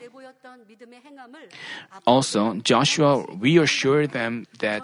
Also, 2.06 2.54
Joshua 2.60 3.24
reassured 3.38 4.10
them 4.10 4.46
that 4.60 4.82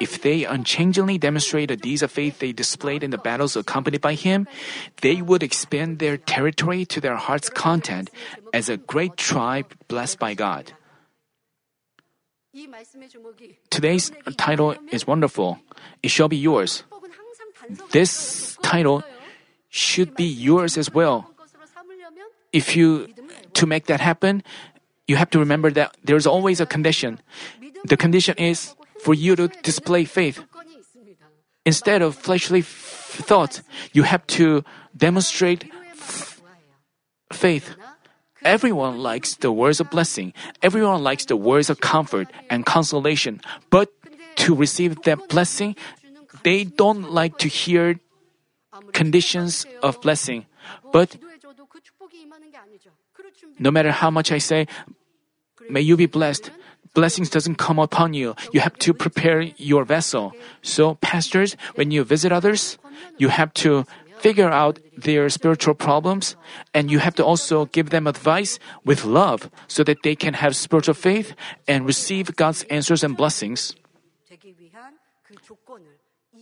if 0.00 0.22
they 0.22 0.44
unchangingly 0.44 1.18
demonstrate 1.18 1.68
the 1.68 1.76
deeds 1.76 2.02
of 2.02 2.10
faith 2.10 2.38
they 2.38 2.52
displayed 2.52 3.02
in 3.02 3.10
the 3.10 3.18
battles 3.18 3.56
accompanied 3.56 4.00
by 4.00 4.14
him, 4.14 4.46
they 5.02 5.22
would 5.22 5.42
expand 5.42 5.98
their 5.98 6.16
territory 6.16 6.84
to 6.86 7.00
their 7.00 7.16
heart's 7.16 7.48
content 7.48 8.10
as 8.52 8.68
a 8.68 8.76
great 8.76 9.16
tribe 9.16 9.74
blessed 9.88 10.18
by 10.18 10.34
God. 10.34 10.72
Today's 13.70 14.12
title 14.36 14.76
is 14.90 15.06
wonderful. 15.06 15.58
It 16.02 16.10
shall 16.10 16.28
be 16.28 16.36
yours. 16.36 16.84
This 17.90 18.56
title 18.62 19.02
should 19.70 20.14
be 20.14 20.24
yours 20.24 20.78
as 20.78 20.92
well 20.92 21.34
if 22.54 22.76
you 22.76 23.10
to 23.54 23.66
make 23.66 23.86
that 23.86 24.00
happen, 24.00 24.42
you 25.06 25.16
have 25.16 25.30
to 25.30 25.38
remember 25.38 25.70
that 25.70 25.96
there's 26.04 26.26
always 26.26 26.60
a 26.60 26.66
condition. 26.66 27.20
The 27.84 27.96
condition 27.96 28.34
is 28.38 28.74
for 29.00 29.14
you 29.14 29.36
to 29.36 29.48
display 29.62 30.04
faith. 30.04 30.42
Instead 31.66 32.02
of 32.02 32.14
fleshly 32.14 32.60
f- 32.60 33.20
thoughts, 33.24 33.62
you 33.92 34.02
have 34.02 34.26
to 34.26 34.64
demonstrate 34.96 35.64
f- 35.92 36.40
faith. 37.32 37.76
Everyone 38.44 38.98
likes 38.98 39.36
the 39.36 39.50
words 39.50 39.80
of 39.80 39.88
blessing. 39.88 40.34
Everyone 40.60 41.02
likes 41.02 41.24
the 41.24 41.36
words 41.36 41.70
of 41.70 41.80
comfort 41.80 42.28
and 42.50 42.66
consolation. 42.66 43.40
But 43.70 43.88
to 44.36 44.54
receive 44.54 45.00
that 45.04 45.28
blessing, 45.28 45.76
they 46.42 46.64
don't 46.64 47.10
like 47.10 47.38
to 47.38 47.48
hear 47.48 48.00
conditions 48.92 49.64
of 49.82 50.00
blessing. 50.02 50.44
But 50.92 51.16
no 53.58 53.70
matter 53.70 53.90
how 53.90 54.10
much 54.10 54.32
I 54.32 54.38
say, 54.38 54.66
may 55.68 55.80
you 55.80 55.96
be 55.96 56.06
blessed, 56.06 56.50
blessings 56.94 57.30
doesn't 57.30 57.56
come 57.56 57.78
upon 57.78 58.14
you. 58.14 58.34
You 58.52 58.60
have 58.60 58.78
to 58.80 58.94
prepare 58.94 59.42
your 59.56 59.84
vessel. 59.84 60.32
So, 60.62 60.94
pastors, 60.96 61.56
when 61.74 61.90
you 61.90 62.04
visit 62.04 62.32
others, 62.32 62.78
you 63.18 63.28
have 63.28 63.52
to 63.64 63.84
figure 64.18 64.48
out 64.48 64.78
their 64.96 65.28
spiritual 65.28 65.74
problems 65.74 66.36
and 66.72 66.90
you 66.90 66.98
have 66.98 67.14
to 67.14 67.24
also 67.24 67.66
give 67.66 67.90
them 67.90 68.06
advice 68.06 68.58
with 68.84 69.04
love 69.04 69.50
so 69.68 69.84
that 69.84 70.00
they 70.02 70.16
can 70.16 70.32
have 70.34 70.56
spiritual 70.56 70.94
faith 70.94 71.34
and 71.68 71.84
receive 71.84 72.34
God's 72.34 72.62
answers 72.70 73.04
and 73.04 73.16
blessings. 73.16 73.76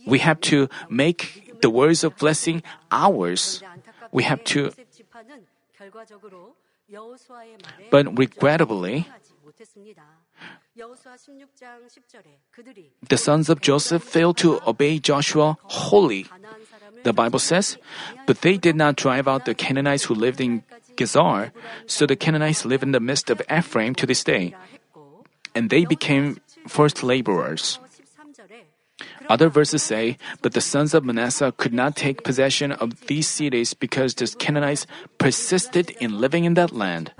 We 0.07 0.19
have 0.19 0.39
to 0.47 0.69
make 0.89 1.59
the 1.61 1.69
words 1.69 2.03
of 2.03 2.15
blessing 2.15 2.63
ours. 2.91 3.61
We 4.11 4.23
have 4.23 4.43
to 4.55 4.71
but 7.91 8.17
regrettably, 8.17 9.07
the 13.07 13.17
sons 13.17 13.49
of 13.49 13.61
Joseph 13.61 14.03
failed 14.03 14.37
to 14.37 14.59
obey 14.67 14.99
Joshua 14.99 15.57
wholly. 15.63 16.25
The 17.03 17.13
Bible 17.13 17.39
says, 17.39 17.77
But 18.25 18.41
they 18.41 18.57
did 18.57 18.75
not 18.75 18.95
drive 18.95 19.27
out 19.27 19.45
the 19.45 19.53
Canaanites 19.53 20.05
who 20.05 20.15
lived 20.15 20.41
in 20.41 20.63
Gezer, 20.95 21.51
so 21.85 22.05
the 22.05 22.15
Canaanites 22.15 22.65
live 22.65 22.83
in 22.83 22.91
the 22.91 22.99
midst 22.99 23.29
of 23.29 23.41
Ephraim 23.51 23.93
to 23.95 24.05
this 24.05 24.23
day. 24.23 24.55
And 25.53 25.69
they 25.69 25.85
became 25.85 26.37
first 26.67 27.03
laborers. 27.03 27.79
Other 29.29 29.49
verses 29.49 29.83
say, 29.83 30.17
But 30.41 30.53
the 30.53 30.61
sons 30.61 30.93
of 30.93 31.03
Manasseh 31.03 31.53
could 31.55 31.73
not 31.73 31.95
take 31.95 32.23
possession 32.23 32.71
of 32.71 33.07
these 33.07 33.27
cities 33.27 33.73
because 33.73 34.15
the 34.15 34.27
Canaanites 34.27 34.85
persisted 35.17 35.91
in 35.99 36.19
living 36.19 36.45
in 36.45 36.53
that 36.55 36.71
land. 36.71 37.11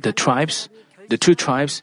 The 0.00 0.12
tribes, 0.12 0.68
the 1.08 1.18
two 1.18 1.34
tribes, 1.34 1.82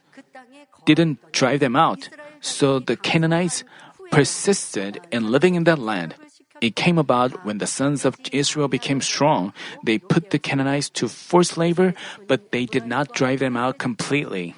didn't 0.86 1.32
drive 1.32 1.60
them 1.60 1.76
out, 1.76 2.10
so 2.42 2.80
the 2.80 2.98
Canaanites 2.98 3.64
persisted 4.12 5.00
in 5.12 5.32
living 5.32 5.56
in 5.56 5.64
that 5.64 5.80
land. 5.80 6.16
It 6.62 6.76
came 6.76 6.98
about 6.98 7.46
when 7.46 7.60
the 7.60 7.68
sons 7.68 8.04
of 8.04 8.20
Israel 8.32 8.68
became 8.68 9.02
strong. 9.02 9.54
They 9.84 9.98
put 9.98 10.30
the 10.32 10.40
Canaanites 10.40 10.90
to 11.00 11.08
forced 11.08 11.58
labor, 11.58 11.94
but 12.28 12.52
they 12.52 12.66
did 12.66 12.86
not 12.86 13.14
drive 13.14 13.40
them 13.40 13.56
out 13.56 13.78
completely 13.78 14.56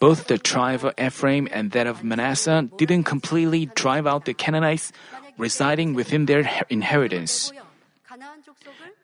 both 0.00 0.26
the 0.26 0.38
tribe 0.38 0.84
of 0.84 0.94
Ephraim 0.98 1.48
and 1.50 1.70
that 1.72 1.86
of 1.86 2.04
Manasseh 2.04 2.68
didn't 2.76 3.04
completely 3.04 3.66
drive 3.66 4.06
out 4.06 4.24
the 4.24 4.34
Canaanites 4.34 4.92
residing 5.38 5.94
within 5.94 6.26
their 6.26 6.48
inheritance. 6.68 7.52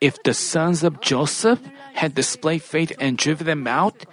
If 0.00 0.22
the 0.22 0.34
sons 0.34 0.82
of 0.82 1.00
Joseph 1.00 1.60
had 1.94 2.14
displayed 2.14 2.62
faith 2.62 2.92
and 2.98 3.16
driven 3.16 3.46
them 3.46 3.66
out, 3.66 4.04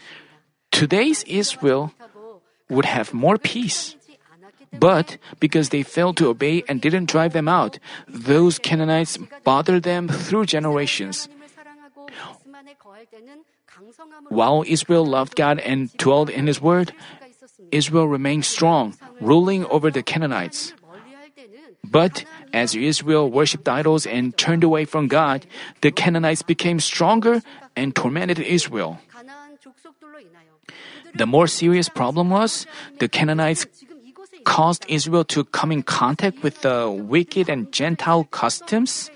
today's 0.72 1.24
Israel 1.24 1.94
would 2.70 2.86
have 2.86 3.14
more 3.14 3.38
peace. 3.38 3.96
But 4.72 5.18
because 5.40 5.70
they 5.70 5.82
failed 5.82 6.18
to 6.18 6.30
obey 6.30 6.64
and 6.70 6.80
didn't 6.80 7.10
drive 7.10 7.34
them 7.34 7.48
out, 7.48 7.80
those 8.08 8.60
Canaanites 8.60 9.18
bothered 9.44 9.82
them 9.82 10.08
through 10.08 10.46
generations. 10.46 11.28
While 14.30 14.64
Israel 14.68 15.06
loved 15.06 15.36
God 15.36 15.60
and 15.60 15.92
dwelled 15.98 16.30
in 16.30 16.48
His 16.48 16.62
word, 16.62 16.94
Israel 17.72 18.08
remained 18.08 18.46
strong, 18.46 18.96
ruling 19.22 19.66
over 19.66 19.92
the 19.92 20.04
Canaanites. 20.04 20.74
But 21.84 22.26
as 22.54 22.76
Israel 22.76 23.30
worshipped 23.32 23.68
idols 23.68 24.06
and 24.06 24.38
turned 24.38 24.64
away 24.64 24.86
from 24.86 25.08
God, 25.08 25.46
the 25.82 25.92
Canaanites 25.92 26.44
became 26.44 26.80
stronger 26.80 27.42
and 27.76 27.96
tormented 27.96 28.40
Israel. 28.40 29.00
The 31.16 31.26
more 31.26 31.48
serious 31.48 31.90
problem 31.90 32.30
was 32.30 32.68
the 33.00 33.10
Canaanites 33.10 33.66
caused 34.46 34.86
Israel 34.88 35.24
to 35.26 35.44
come 35.46 35.72
in 35.72 35.84
contact 35.84 36.44
with 36.44 36.62
the 36.62 36.90
wicked 36.90 37.50
and 37.50 37.72
Gentile 37.72 38.26
customs 38.26 39.10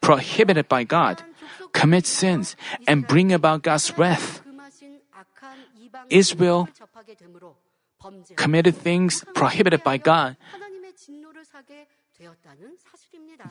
prohibited 0.00 0.68
by 0.68 0.84
God 0.84 1.22
commit 1.76 2.08
sins, 2.08 2.56
and 2.88 3.06
bring 3.06 3.32
about 3.32 3.60
God's 3.60 3.92
wrath. 4.00 4.40
Israel 6.08 6.68
committed 8.36 8.74
things 8.76 9.24
prohibited 9.34 9.84
by 9.84 10.00
God. 10.00 10.36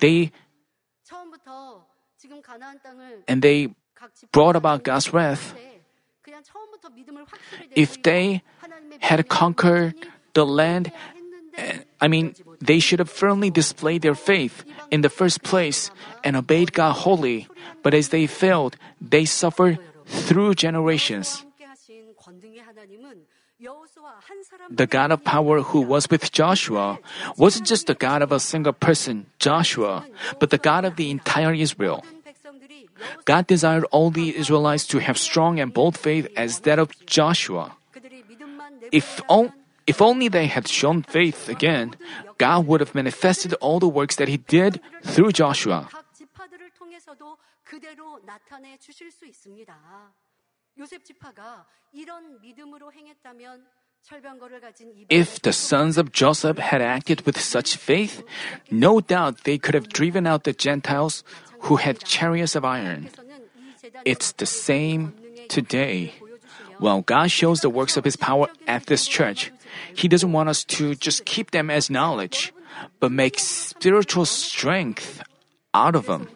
They 0.01 0.32
and 3.28 3.41
they 3.41 3.69
brought 4.32 4.55
about 4.55 4.84
God's 4.84 5.13
wrath. 5.13 5.53
If 7.76 8.01
they 8.01 8.41
had 9.01 9.30
conquered 9.30 9.93
the 10.34 10.45
land 10.45 10.91
I 12.06 12.08
mean, 12.08 12.38
they 12.62 12.78
should 12.78 13.01
have 13.01 13.10
firmly 13.10 13.49
displayed 13.49 14.06
their 14.06 14.14
faith 14.14 14.62
in 14.93 15.01
the 15.01 15.10
first 15.10 15.41
place 15.41 15.89
and 16.22 16.38
obeyed 16.38 16.70
God 16.70 17.01
wholly, 17.01 17.49
but 17.82 17.97
as 17.97 18.14
they 18.14 18.30
failed, 18.30 18.78
they 19.01 19.26
suffered 19.26 19.82
through 20.06 20.53
generations. 20.53 21.41
The 24.70 24.86
God 24.86 25.10
of 25.18 25.26
power 25.26 25.66
who 25.66 25.82
was 25.82 26.06
with 26.06 26.30
Joshua 26.30 27.01
wasn't 27.41 27.66
just 27.66 27.89
the 27.89 27.97
God 27.97 28.22
of 28.22 28.30
a 28.32 28.39
single 28.39 28.78
person, 28.78 29.26
Joshua, 29.41 30.06
but 30.38 30.53
the 30.53 30.62
God 30.62 30.86
of 30.86 31.01
the 31.01 31.10
entire 31.10 31.58
Israel. 31.58 32.06
God 33.26 33.49
desired 33.49 33.89
all 33.89 34.14
the 34.14 34.38
Israelites 34.38 34.86
to 34.93 35.01
have 35.01 35.18
strong 35.18 35.58
and 35.58 35.74
bold 35.74 35.97
faith 35.97 36.30
as 36.38 36.70
that 36.70 36.78
of 36.78 36.93
Joshua. 37.10 37.74
If, 38.93 39.26
all. 39.26 39.49
If 39.88 40.01
only 40.01 40.27
they 40.27 40.47
had 40.47 40.67
shown 40.67 41.03
faith 41.03 41.47
again, 41.47 41.95
God 42.38 42.65
would 42.67 42.81
have 42.81 42.95
manifested 42.95 43.53
all 43.61 43.79
the 43.79 43.88
works 43.88 44.15
that 44.15 44.27
He 44.27 44.38
did 44.38 44.81
through 45.03 45.31
Joshua. 45.31 45.89
If 55.09 55.41
the 55.41 55.53
sons 55.53 55.97
of 55.97 56.11
Joseph 56.11 56.57
had 56.57 56.81
acted 56.81 57.25
with 57.25 57.39
such 57.39 57.75
faith, 57.75 58.23
no 58.69 59.01
doubt 59.01 59.45
they 59.45 59.57
could 59.57 59.73
have 59.73 59.89
driven 59.89 60.27
out 60.27 60.43
the 60.43 60.53
Gentiles 60.53 61.23
who 61.61 61.77
had 61.77 62.03
chariots 62.03 62.55
of 62.55 62.65
iron. 62.65 63.09
It's 64.03 64.31
the 64.33 64.45
same 64.45 65.13
today. 65.47 66.13
While 66.77 67.01
God 67.01 67.31
shows 67.31 67.61
the 67.61 67.69
works 67.69 67.97
of 67.97 68.03
His 68.03 68.15
power 68.17 68.47
at 68.67 68.86
this 68.86 69.07
church, 69.07 69.51
he 69.93 70.07
doesn't 70.07 70.32
want 70.32 70.49
us 70.49 70.63
to 70.78 70.95
just 70.95 71.26
keep 71.26 71.51
them 71.51 71.69
as 71.69 71.89
knowledge, 71.89 72.53
but 72.99 73.11
make 73.11 73.39
spiritual 73.39 74.26
strength 74.26 75.21
out 75.73 75.95
of 75.95 76.05
them. 76.07 76.28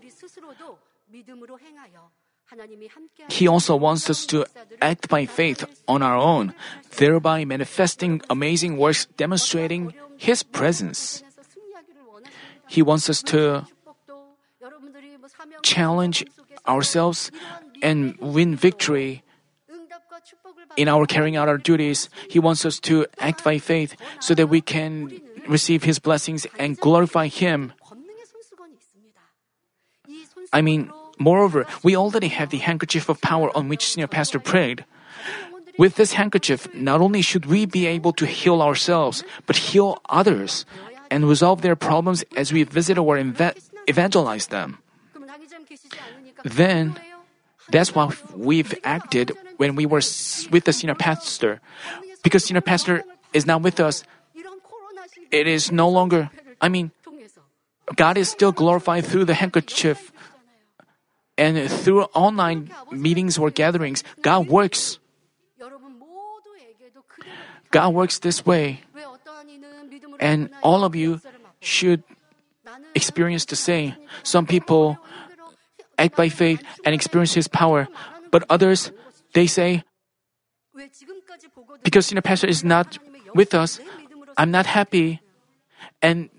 He 3.30 3.48
also 3.48 3.76
wants 3.76 4.10
us 4.10 4.26
to 4.28 4.46
act 4.82 5.08
by 5.08 5.26
faith 5.26 5.64
on 5.88 6.02
our 6.02 6.18
own, 6.18 6.54
thereby 6.98 7.46
manifesting 7.46 8.22
amazing 8.30 8.78
works 8.78 9.06
demonstrating 9.18 9.94
His 10.18 10.44
presence. 10.44 11.24
He 12.68 12.82
wants 12.82 13.10
us 13.10 13.22
to 13.30 13.66
challenge 15.62 16.26
ourselves 16.68 17.32
and 17.82 18.18
win 18.18 18.56
victory 18.56 19.24
in 20.78 20.88
our 20.88 21.06
carrying 21.06 21.36
out 21.36 21.48
our 21.48 21.58
duties. 21.58 22.10
He 22.30 22.40
wants 22.40 22.66
us 22.66 22.80
to 22.82 23.06
act 23.20 23.44
by 23.44 23.58
faith 23.58 23.96
so 24.20 24.34
that 24.36 24.48
we 24.48 24.62
can 24.62 25.22
receive 25.48 25.84
His 25.84 26.00
blessings 26.00 26.48
and 26.58 26.78
glorify 26.78 27.28
Him. 27.28 27.74
I 30.52 30.62
mean, 30.62 30.92
moreover, 31.20 31.66
we 31.84 31.96
already 31.96 32.30
have 32.30 32.50
the 32.50 32.58
handkerchief 32.58 33.10
of 33.10 33.22
power 33.22 33.56
on 33.56 33.70
which 33.70 33.86
Senior 33.86 34.08
Pastor 34.08 34.40
prayed. 34.40 34.86
With 35.78 35.96
this 35.96 36.14
handkerchief, 36.14 36.68
not 36.74 37.00
only 37.00 37.22
should 37.22 37.46
we 37.46 37.66
be 37.66 37.88
able 37.88 38.12
to 38.14 38.26
heal 38.26 38.62
ourselves, 38.62 39.24
but 39.46 39.56
heal 39.56 40.02
others 40.10 40.66
and 41.10 41.28
resolve 41.28 41.62
their 41.62 41.76
problems 41.76 42.24
as 42.36 42.52
we 42.52 42.64
visit 42.64 42.98
or 42.98 43.18
eva- 43.18 43.56
evangelize 43.88 44.48
them. 44.48 44.78
Then, 46.44 47.00
that's 47.72 47.94
why 47.94 48.12
we've 48.36 48.74
acted 48.84 49.32
when 49.58 49.76
we 49.76 49.86
were 49.86 50.02
with 50.52 50.64
the 50.66 50.74
senior 50.74 50.96
pastor. 50.96 51.62
Because 52.24 52.46
senior 52.46 52.62
pastor 52.62 53.04
is 53.34 53.46
not 53.46 53.62
with 53.62 53.80
us, 53.80 54.04
it 55.32 55.48
is 55.48 55.72
no 55.72 55.90
longer, 55.90 56.30
I 56.60 56.70
mean, 56.70 56.92
God 57.96 58.18
is 58.18 58.30
still 58.30 58.52
glorified 58.52 59.06
through 59.06 59.26
the 59.26 59.34
handkerchief. 59.34 60.12
And 61.38 61.72
through 61.72 62.04
online 62.12 62.70
meetings 62.92 63.38
or 63.38 63.50
gatherings, 63.50 64.04
God 64.22 64.50
works. 64.50 65.00
God 67.72 67.94
works 67.94 68.20
this 68.20 68.46
way. 68.46 68.82
And 70.20 70.50
all 70.62 70.84
of 70.84 70.96
you 70.96 71.22
should 71.62 72.04
experience 72.94 73.46
the 73.46 73.56
same. 73.56 73.96
Some 74.24 74.46
people 74.46 75.00
act 76.00 76.16
by 76.16 76.30
faith 76.30 76.64
and 76.86 76.96
experience 76.96 77.34
His 77.36 77.48
power, 77.48 77.88
but 78.32 78.44
others, 78.50 78.92
they 79.34 79.46
say, 79.46 79.84
because 81.84 82.08
senior 82.08 82.22
pastor 82.22 82.48
is 82.48 82.64
not 82.64 82.98
with 83.36 83.54
us, 83.54 83.80
I'm 84.38 84.52
not 84.52 84.66
happy. 84.66 85.20
And 86.02 86.30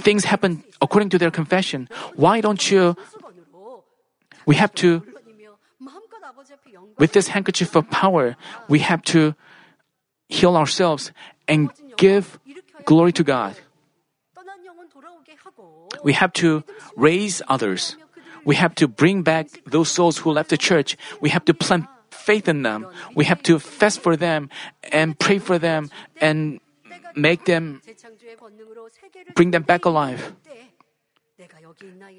things 0.00 0.24
happen 0.24 0.62
according 0.80 1.10
to 1.10 1.18
their 1.18 1.30
confession. 1.30 1.88
Why 2.14 2.40
don't 2.40 2.62
you? 2.70 2.94
We 4.46 4.54
have 4.56 4.74
to, 4.84 5.02
with 6.98 7.12
this 7.12 7.28
handkerchief 7.28 7.74
of 7.74 7.90
power, 7.90 8.36
we 8.68 8.80
have 8.80 9.02
to 9.16 9.34
heal 10.28 10.56
ourselves 10.56 11.12
and 11.48 11.72
give 11.96 12.38
glory 12.84 13.12
to 13.12 13.24
God. 13.24 13.56
We 16.04 16.12
have 16.12 16.32
to 16.44 16.62
raise 16.96 17.40
others. 17.48 17.96
We 18.44 18.56
have 18.56 18.74
to 18.76 18.88
bring 18.88 19.22
back 19.22 19.48
those 19.66 19.90
souls 19.90 20.18
who 20.18 20.30
left 20.30 20.50
the 20.50 20.58
church. 20.58 20.96
We 21.20 21.30
have 21.30 21.44
to 21.46 21.54
plant 21.54 21.86
faith 22.10 22.48
in 22.48 22.62
them. 22.62 22.86
We 23.14 23.24
have 23.24 23.42
to 23.44 23.58
fast 23.58 24.00
for 24.00 24.16
them 24.16 24.48
and 24.92 25.18
pray 25.18 25.38
for 25.38 25.58
them 25.58 25.90
and 26.20 26.60
make 27.14 27.44
them 27.44 27.80
bring 29.34 29.50
them 29.50 29.62
back 29.62 29.84
alive. 29.84 30.34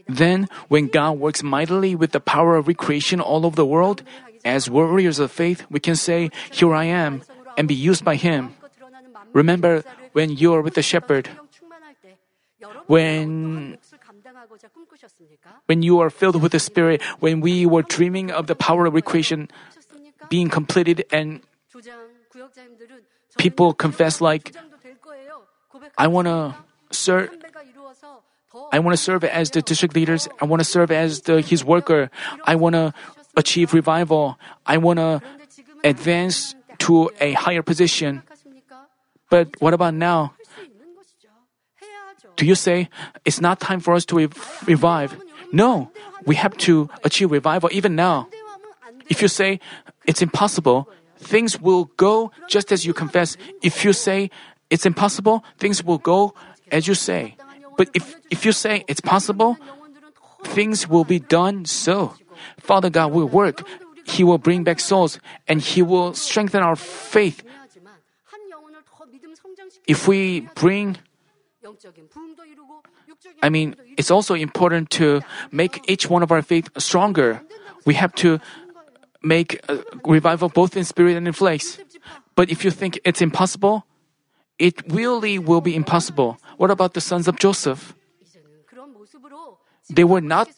Then, 0.08 0.48
when 0.68 0.88
God 0.88 1.18
works 1.18 1.42
mightily 1.42 1.96
with 1.96 2.12
the 2.12 2.20
power 2.20 2.58
of 2.58 2.68
recreation 2.68 3.22
all 3.22 3.46
over 3.46 3.56
the 3.56 3.66
world, 3.66 4.04
as 4.44 4.70
warriors 4.70 5.20
of 5.20 5.32
faith, 5.32 5.66
we 5.72 5.80
can 5.80 5.96
say, 5.96 6.30
Here 6.52 6.74
I 6.74 6.86
am, 6.86 7.24
and 7.58 7.68
be 7.68 7.74
used 7.74 8.04
by 8.04 8.16
Him. 8.16 8.54
Remember 9.34 9.84
when 10.14 10.30
you 10.36 10.54
are 10.54 10.62
with 10.62 10.76
the 10.76 10.84
shepherd, 10.84 11.30
when 12.88 13.78
when 15.66 15.82
you 15.82 16.00
are 16.00 16.10
filled 16.10 16.42
with 16.42 16.52
the 16.52 16.60
Spirit, 16.60 17.02
when 17.20 17.42
we 17.42 17.66
were 17.66 17.82
dreaming 17.82 18.32
of 18.32 18.48
the 18.48 18.56
power 18.56 18.86
of 18.86 18.94
recreation 18.94 19.50
being 20.30 20.50
completed 20.50 21.06
and 21.12 21.42
people 23.38 23.74
confess 23.74 24.22
like, 24.22 24.56
I 25.98 26.08
want 26.08 26.28
to 26.28 26.56
serve. 26.92 27.30
I 28.72 28.80
want 28.80 28.96
to 28.96 29.02
serve 29.02 29.24
as 29.26 29.52
the 29.52 29.62
district 29.62 29.96
leaders. 29.96 30.28
I 30.40 30.46
want 30.46 30.62
to 30.62 30.66
serve 30.68 30.90
as 30.92 31.22
the, 31.22 31.42
his 31.42 31.64
worker. 31.64 32.10
I 32.46 32.56
want 32.56 32.74
to 32.74 32.94
achieve 33.36 33.74
revival. 33.74 34.40
I 34.66 34.78
want 34.78 35.00
to 35.00 35.22
advance 35.84 36.56
to 36.80 37.12
a 37.20 37.34
higher 37.34 37.62
position. 37.62 38.24
But 39.30 39.60
what 39.60 39.74
about 39.74 39.94
now? 39.94 40.34
Do 42.36 42.46
you 42.46 42.56
say 42.56 42.90
it's 43.24 43.42
not 43.42 43.60
time 43.60 43.80
for 43.80 43.94
us 43.94 44.06
to 44.06 44.30
revive? 44.66 45.18
No, 45.52 45.92
we 46.26 46.36
have 46.36 46.58
to 46.68 46.90
achieve 47.04 47.32
revival 47.32 47.70
even 47.72 47.96
now. 47.96 48.28
If 49.10 49.22
you 49.22 49.28
say 49.28 49.60
it's 50.06 50.22
impossible, 50.22 50.90
things 51.18 51.60
will 51.62 51.86
go 51.98 52.32
just 52.50 52.72
as 52.72 52.86
you 52.86 52.94
confess. 52.94 53.38
If 53.62 53.86
you 53.86 53.94
say 53.94 54.32
it's 54.70 54.86
impossible, 54.86 55.44
things 55.58 55.84
will 55.84 56.00
go 56.00 56.34
as 56.72 56.88
you 56.88 56.96
say. 56.96 57.36
But 57.78 57.90
if, 57.94 58.16
if 58.32 58.46
you 58.46 58.52
say 58.52 58.84
it's 58.88 59.02
possible, 59.02 59.58
things 60.44 60.88
will 60.88 61.04
be 61.04 61.20
done 61.20 61.66
so. 61.66 62.16
Father 62.60 62.90
God 62.90 63.12
will 63.12 63.28
work. 63.28 63.66
He 64.06 64.24
will 64.24 64.38
bring 64.38 64.64
back 64.64 64.80
souls 64.80 65.20
and 65.48 65.62
He 65.62 65.82
will 65.82 66.14
strengthen 66.14 66.62
our 66.62 66.76
faith. 66.76 67.44
If 69.88 70.08
we 70.08 70.42
bring 70.56 70.98
I 73.42 73.50
mean, 73.50 73.76
it's 73.98 74.12
also 74.12 74.34
important 74.34 74.90
to 74.92 75.22
make 75.52 75.84
each 75.90 76.10
one 76.10 76.24
of 76.24 76.32
our 76.32 76.42
faith 76.42 76.70
stronger. 76.78 77.42
We 77.86 77.96
have 77.96 78.14
to 78.16 78.40
make 79.22 79.60
a 79.70 79.84
revival 80.06 80.50
both 80.50 80.78
in 80.78 80.84
spirit 80.84 81.18
and 81.18 81.28
in 81.28 81.34
flesh. 81.34 81.78
But 82.36 82.50
if 82.50 82.64
you 82.64 82.72
think 82.72 83.00
it's 83.04 83.22
impossible, 83.22 83.86
it 84.60 84.82
really 84.92 85.40
will 85.40 85.62
be 85.62 85.76
impossible. 85.76 86.38
What 86.58 86.72
about 86.72 86.94
the 86.94 87.02
sons 87.02 87.28
of 87.28 87.38
Joseph? 87.38 87.94
They 89.90 90.04
were 90.04 90.22
not 90.22 90.50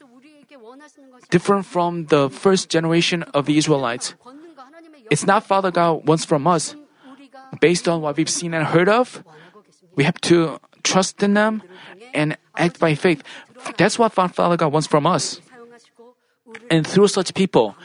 different 1.30 1.66
from 1.66 2.06
the 2.06 2.30
first 2.30 2.70
generation 2.70 3.24
of 3.34 3.46
the 3.46 3.58
Israelites. 3.58 4.16
It's 5.10 5.26
not 5.26 5.46
Father 5.46 5.72
God 5.72 6.08
wants 6.08 6.26
from 6.26 6.48
us. 6.48 6.76
Based 7.62 7.88
on 7.88 8.02
what 8.02 8.18
we've 8.18 8.30
seen 8.30 8.54
and 8.54 8.68
heard 8.68 8.90
of, 8.90 9.24
we 9.96 10.04
have 10.04 10.20
to 10.22 10.60
trust 10.88 11.22
in 11.22 11.36
them 11.36 11.62
and 12.14 12.38
act 12.56 12.80
by 12.80 12.96
faith. 12.96 13.24
That's 13.76 14.00
what 14.00 14.14
Father 14.14 14.56
God 14.56 14.72
wants 14.72 14.88
from 14.88 15.06
us. 15.06 15.42
And 16.72 16.88
through 16.88 17.12
such 17.12 17.34
people, 17.36 17.76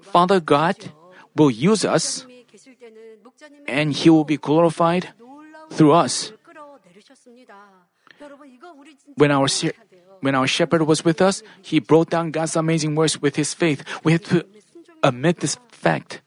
Father 0.00 0.38
God 0.38 0.76
will 1.34 1.50
use 1.50 1.84
us 1.84 2.26
and 3.66 3.92
He 3.92 4.10
will 4.10 4.24
be 4.24 4.36
glorified 4.36 5.10
through 5.70 5.92
us. 5.92 6.32
When 9.16 9.30
our, 9.30 9.48
when 10.20 10.34
our 10.34 10.46
shepherd 10.46 10.82
was 10.86 11.04
with 11.04 11.20
us, 11.20 11.42
he 11.60 11.80
brought 11.80 12.10
down 12.10 12.30
God's 12.30 12.54
amazing 12.54 12.94
works 12.94 13.20
with 13.20 13.36
his 13.36 13.54
faith. 13.54 13.82
We 14.04 14.12
have 14.12 14.22
to 14.30 14.46
admit 15.02 15.40
this 15.40 15.58
fact. 15.68 16.22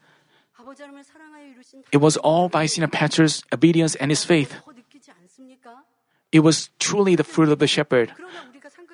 It 1.92 1.98
was 1.98 2.16
all 2.18 2.48
by 2.48 2.66
Senior 2.66 2.88
Pastor's 2.88 3.42
obedience 3.52 3.94
and 3.96 4.10
his 4.10 4.24
faith. 4.24 4.54
It 6.36 6.44
was 6.44 6.68
truly 6.78 7.16
the 7.16 7.24
fruit 7.24 7.48
of 7.48 7.60
the 7.60 7.66
shepherd. 7.66 8.12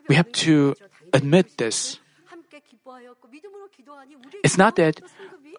We 0.07 0.15
have 0.15 0.31
to 0.47 0.77
admit 1.13 1.59
this. 1.59 1.99
It's 4.45 4.57
not 4.57 4.77
that 4.77 5.03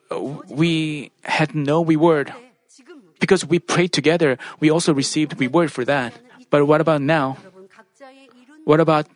uh, 0.10 0.16
we 0.48 1.12
had 1.28 1.54
no 1.54 1.84
reward. 1.84 2.32
Because 3.20 3.44
we 3.44 3.60
prayed 3.60 3.92
together, 3.92 4.38
we 4.62 4.72
also 4.72 4.94
received 4.94 5.36
reward 5.42 5.74
for 5.76 5.84
that. 5.84 6.16
But 6.50 6.68
what 6.72 6.80
about 6.80 7.02
now? 7.02 7.36
What 8.64 8.80
about 8.80 9.08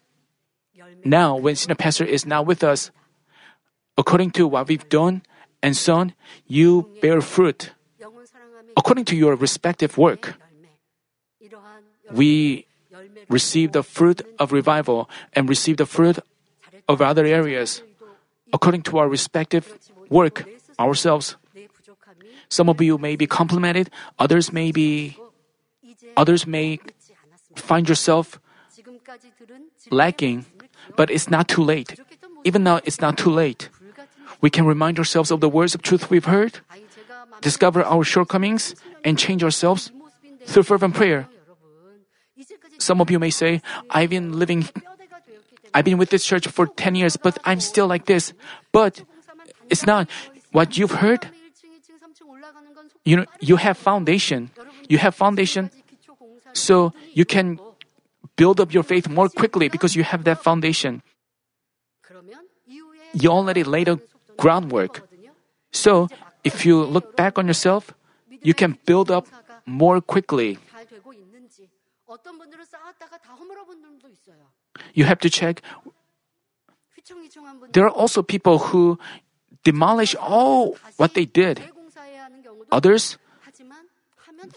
now 1.06 1.38
when 1.38 1.56
senior 1.56 1.76
pastor 1.76 2.04
is 2.04 2.26
now 2.26 2.44
with 2.44 2.66
us? 2.68 2.92
According 3.98 4.32
to 4.32 4.46
what 4.46 4.68
we've 4.68 4.90
done 4.90 5.24
and 5.64 5.72
sown, 5.72 6.12
you 6.48 6.92
bear 7.00 7.22
fruit. 7.22 7.72
According 8.76 9.06
to 9.06 9.16
your 9.16 9.36
respective 9.36 9.98
work, 9.98 10.36
we 12.12 12.66
receive 13.30 13.72
the 13.72 13.84
fruit 13.84 14.22
of 14.40 14.52
revival 14.52 15.10
and 15.34 15.50
receive 15.50 15.78
the 15.78 15.86
fruit 15.86 16.20
of 16.88 17.02
other 17.02 17.26
areas. 17.26 17.82
According 18.54 18.84
to 18.84 18.98
our 18.98 19.10
respective 19.10 19.78
work, 20.10 20.48
ourselves. 20.80 21.36
Some 22.50 22.70
of 22.70 22.82
you 22.82 22.98
may 22.98 23.16
be 23.16 23.28
complimented, 23.28 23.90
others 24.18 24.54
may 24.54 24.72
be, 24.72 25.18
others 26.16 26.48
may 26.48 26.80
find 27.56 27.90
yourself 27.90 28.40
lacking, 29.92 30.46
but 30.96 31.12
it's 31.12 31.30
not 31.30 31.48
too 31.48 31.64
late. 31.64 32.00
Even 32.46 32.64
now, 32.64 32.80
it's 32.86 33.02
not 33.02 33.18
too 33.18 33.32
late. 33.32 33.70
We 34.40 34.50
can 34.50 34.66
remind 34.66 35.00
ourselves 35.00 35.32
of 35.32 35.42
the 35.42 35.50
words 35.50 35.76
of 35.76 35.82
truth 35.82 36.10
we've 36.10 36.26
heard, 36.26 36.60
discover 37.42 37.84
our 37.84 38.04
shortcomings, 38.04 38.76
and 39.04 39.20
change 39.20 39.44
ourselves 39.44 39.92
through 40.46 40.64
fervent 40.64 40.96
prayer. 40.96 41.28
Some 42.88 43.04
of 43.04 43.12
you 43.12 43.20
may 43.20 43.32
say, 43.32 43.60
I've 43.92 44.10
been 44.10 44.40
living, 44.40 44.64
I've 45.76 45.84
been 45.84 46.00
with 46.00 46.10
this 46.10 46.24
church 46.24 46.48
for 46.48 46.68
10 46.68 46.96
years, 46.96 47.18
but 47.20 47.38
I'm 47.44 47.60
still 47.60 47.86
like 47.86 48.06
this. 48.06 48.32
But 48.72 49.04
it's 49.70 49.86
not. 49.86 50.08
What 50.56 50.78
you've 50.78 51.04
heard, 51.04 51.28
you 53.04 53.18
know, 53.18 53.26
you 53.42 53.58
have 53.58 53.76
foundation. 53.76 54.52
You 54.88 55.00
have 55.00 55.16
foundation. 55.16 55.70
So 56.54 56.94
you 57.12 57.26
can 57.26 57.60
build 58.40 58.64
up 58.64 58.72
your 58.72 58.84
faith 58.84 59.10
more 59.10 59.28
quickly 59.28 59.68
because 59.68 60.00
you 60.00 60.08
have 60.08 60.24
that 60.24 60.42
foundation. 60.42 61.04
You 63.12 63.30
already 63.36 63.66
laid 63.68 63.92
a 63.92 64.00
groundwork. 64.38 65.04
So 65.74 66.08
if 66.46 66.66
you 66.66 66.88
look 66.88 67.18
back 67.20 67.38
on 67.38 67.48
yourself, 67.52 67.92
you 68.42 68.54
can 68.54 68.80
build 68.86 69.12
up 69.12 69.28
more 69.66 70.00
quickly. 70.00 70.58
You 74.94 75.06
have 75.06 75.20
to 75.20 75.30
check. 75.30 75.62
There 77.72 77.86
are 77.86 77.92
also 77.92 78.24
people 78.24 78.72
who 78.72 79.00
demolish 79.64 80.16
all 80.16 80.78
what 80.98 81.14
they 81.14 81.26
did. 81.26 81.62
Others, 82.72 83.18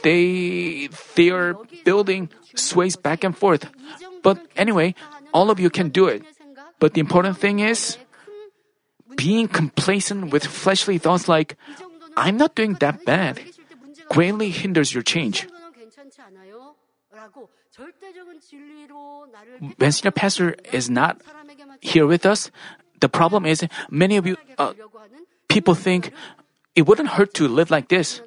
they 0.03 0.89
they 1.15 1.31
are 1.31 1.55
building 1.85 2.31
sways 2.55 2.97
back 2.97 3.25
and 3.25 3.37
forth. 3.37 3.71
But 4.23 4.39
anyway, 4.57 4.95
all 5.33 5.51
of 5.51 5.59
you 5.59 5.71
can 5.71 5.91
do 5.91 6.07
it. 6.07 6.23
But 6.79 6.95
the 6.95 7.01
important 7.01 7.39
thing 7.39 7.61
is 7.61 7.99
being 9.17 9.49
complacent 9.49 10.33
with 10.33 10.47
fleshly 10.47 10.99
thoughts 10.99 11.29
like 11.29 11.57
I'm 12.17 12.37
not 12.37 12.55
doing 12.55 12.75
that 12.81 13.05
bad 13.05 13.41
greatly 14.09 14.51
hinders 14.51 14.93
your 14.95 15.03
change. 15.03 15.47
When 19.79 19.93
pastor 20.13 20.57
is 20.73 20.91
not 20.91 21.21
here 21.81 22.07
with 22.07 22.25
us, 22.27 22.51
the 23.01 23.09
problem 23.09 23.47
is 23.47 23.65
many 23.91 24.17
of 24.17 24.27
you 24.27 24.37
uh, 24.59 24.73
people 25.49 25.75
think 25.75 26.13
it 26.75 26.87
wouldn't 26.87 27.11
hurt 27.17 27.35
to 27.35 27.49
live 27.49 27.71
like 27.71 27.89
this, 27.89 28.21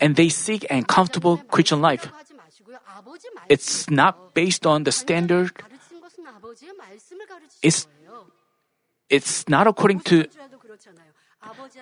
and 0.00 0.16
they 0.16 0.28
seek 0.28 0.66
an 0.70 0.84
comfortable 0.84 1.38
Christian 1.48 1.80
life. 1.80 2.08
It's 3.48 3.90
not 3.90 4.34
based 4.34 4.66
on 4.66 4.84
the 4.84 4.92
standard. 4.92 5.52
It's 7.62 7.86
it's 9.08 9.48
not 9.48 9.66
according 9.66 10.00
to. 10.12 10.26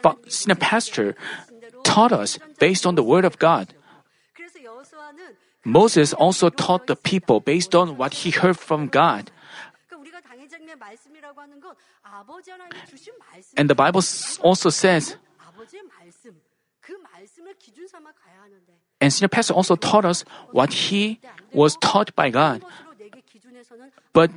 But 0.03 0.33
senior 0.33 0.55
pastor 0.55 1.17
taught 1.83 2.13
us 2.13 2.39
based 2.59 2.87
on 2.87 2.95
the 2.95 3.03
word 3.03 3.25
of 3.25 3.39
God. 3.39 3.75
Moses 5.69 6.15
also 6.17 6.49
taught 6.49 6.87
the 6.89 6.97
people 6.97 7.41
based 7.41 7.75
on 7.75 8.01
what 8.01 8.25
he 8.25 8.31
heard 8.31 8.57
from 8.57 8.89
God. 8.89 9.31
And 13.57 13.69
the 13.69 13.75
Bible 13.77 14.03
also 14.41 14.71
says, 14.71 15.17
and 19.01 19.13
senior 19.13 19.29
pastor 19.29 19.53
also 19.53 19.77
taught 19.77 20.05
us 20.05 20.25
what 20.51 20.73
he 20.89 21.21
was 21.53 21.77
taught 21.77 22.15
by 22.17 22.31
God. 22.31 22.65
But 24.13 24.31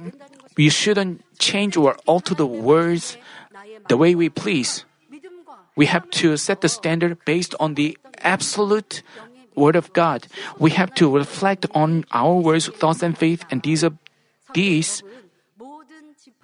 we 0.57 0.69
shouldn't 0.69 1.23
change 1.39 1.77
or 1.77 1.95
alter 2.05 2.35
the 2.35 2.45
words 2.45 3.17
the 3.87 3.95
way 3.95 4.15
we 4.15 4.27
please. 4.29 4.83
We 5.75 5.85
have 5.85 6.09
to 6.21 6.35
set 6.35 6.59
the 6.59 6.69
standard 6.69 7.23
based 7.23 7.55
on 7.59 7.75
the 7.75 7.97
absolute 8.19 9.01
Word 9.55 9.75
of 9.75 9.91
God. 9.93 10.27
We 10.59 10.71
have 10.71 10.93
to 10.95 11.09
reflect 11.09 11.65
on 11.73 12.05
our 12.11 12.35
words, 12.35 12.67
thoughts, 12.67 13.03
and 13.03 13.17
faith, 13.17 13.45
and 13.51 13.61
these 13.61 13.83
are 13.83 13.93
these, 14.53 15.03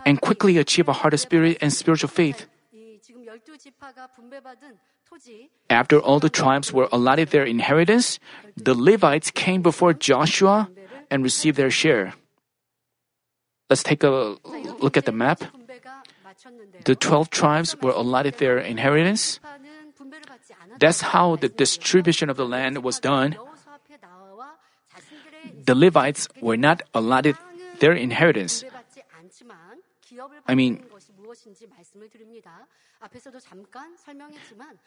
and 0.06 0.22
quickly 0.22 0.58
achieve 0.58 0.88
a 0.88 0.94
heart 0.94 1.14
of 1.14 1.20
spirit 1.20 1.58
and 1.62 1.72
spiritual 1.72 2.10
faith. 2.10 2.46
After 5.70 6.00
all 6.00 6.20
the 6.20 6.30
tribes 6.30 6.72
were 6.72 6.88
allotted 6.92 7.30
their 7.30 7.44
inheritance, 7.44 8.20
the 8.56 8.74
Levites 8.74 9.32
came 9.32 9.62
before 9.62 9.94
Joshua 9.94 10.70
and 11.10 11.24
received 11.24 11.58
their 11.58 11.72
share. 11.72 12.14
Let's 13.70 13.84
take 13.84 14.04
a 14.04 14.38
look 14.80 14.96
at 14.96 15.06
the 15.06 15.12
map. 15.12 15.44
The 16.86 16.96
12 16.96 17.30
tribes 17.30 17.76
were 17.82 17.92
allotted 17.92 18.38
their 18.38 18.58
inheritance. 18.60 19.40
That's 20.80 21.02
how 21.02 21.36
the 21.36 21.50
distribution 21.50 22.30
of 22.30 22.38
the 22.38 22.46
land 22.46 22.84
was 22.84 23.00
done. 23.00 23.36
The 25.66 25.76
Levites 25.76 26.28
were 26.42 26.58
not 26.58 26.84
allotted 26.94 27.38
their 27.80 27.94
inheritance. 27.94 28.64
I 30.48 30.56
mean, 30.56 30.84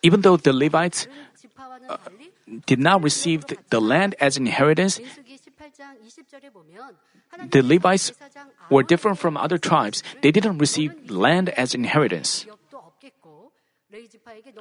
even 0.02 0.20
though 0.22 0.36
the 0.36 0.52
Levites 0.52 1.06
uh, 1.88 1.96
did 2.66 2.78
not 2.78 3.02
receive 3.02 3.44
the 3.70 3.80
land 3.80 4.14
as 4.20 4.36
inheritance, 4.36 5.00
the 7.50 7.62
Levites 7.62 8.12
were 8.70 8.82
different 8.82 9.18
from 9.18 9.36
other 9.36 9.58
tribes. 9.58 10.02
They 10.22 10.32
didn't 10.32 10.58
receive 10.58 11.10
land 11.10 11.50
as 11.50 11.74
inheritance. 11.74 12.46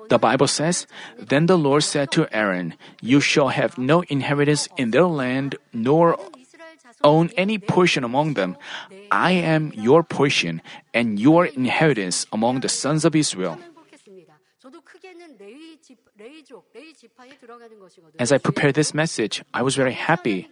The 0.09 0.17
Bible 0.17 0.47
says, 0.47 0.87
Then 1.17 1.45
the 1.45 1.57
Lord 1.57 1.83
said 1.83 2.11
to 2.11 2.27
Aaron, 2.33 2.75
You 3.01 3.21
shall 3.21 3.49
have 3.49 3.77
no 3.77 4.01
inheritance 4.09 4.67
in 4.77 4.91
their 4.91 5.05
land, 5.05 5.55
nor 5.73 6.17
own 7.03 7.29
any 7.37 7.57
portion 7.57 8.03
among 8.03 8.33
them. 8.33 8.57
I 9.11 9.31
am 9.31 9.71
your 9.75 10.03
portion 10.03 10.61
and 10.93 11.19
your 11.19 11.45
inheritance 11.45 12.25
among 12.33 12.61
the 12.61 12.69
sons 12.69 13.05
of 13.05 13.15
Israel. 13.15 13.57
As 18.19 18.31
I 18.31 18.37
prepared 18.37 18.75
this 18.75 18.93
message, 18.93 19.43
I 19.53 19.61
was 19.61 19.75
very 19.75 19.93
happy. 19.93 20.47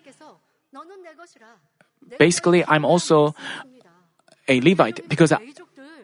Basically, 2.17 2.63
I'm 2.65 2.86
also 2.86 3.36
a 4.47 4.61
Levite 4.61 5.07
because 5.09 5.32
I, 5.32 5.39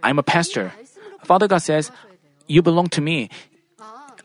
I'm 0.03 0.19
a 0.19 0.23
pastor. 0.23 0.73
Father 1.23 1.47
God 1.47 1.59
says, 1.59 1.91
you 2.53 2.61
belong 2.61 2.87
to 2.93 3.01
me. 3.01 3.29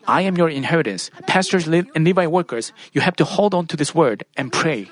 I 0.07 0.23
am 0.23 0.37
your 0.37 0.49
inheritance. 0.49 1.11
Pastors 1.27 1.67
and 1.67 2.05
Levi 2.05 2.27
workers, 2.27 2.73
you 2.93 3.01
have 3.01 3.17
to 3.17 3.25
hold 3.25 3.55
on 3.55 3.67
to 3.73 3.77
this 3.77 3.95
word 3.95 4.25
and 4.37 4.53
pray. 4.53 4.89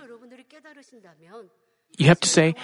You 1.96 2.08
have 2.08 2.20
to 2.20 2.28
say, 2.28 2.54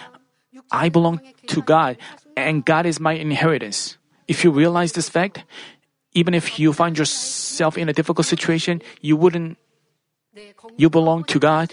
I 0.71 0.89
belong 0.89 1.21
to 1.49 1.63
God 1.63 1.97
and 2.37 2.65
God 2.65 2.87
is 2.87 3.01
my 3.01 3.13
inheritance. 3.13 3.97
If 4.29 4.45
you 4.45 4.51
realize 4.51 4.93
this 4.93 5.09
fact, 5.09 5.45
even 6.13 6.35
if 6.35 6.59
you 6.59 6.73
find 6.73 6.97
yourself 6.97 7.77
in 7.77 7.89
a 7.89 7.93
difficult 7.93 8.27
situation, 8.27 8.83
you 9.01 9.17
wouldn't, 9.17 9.57
you 10.77 10.89
belong 10.89 11.25
to 11.25 11.39
God 11.39 11.73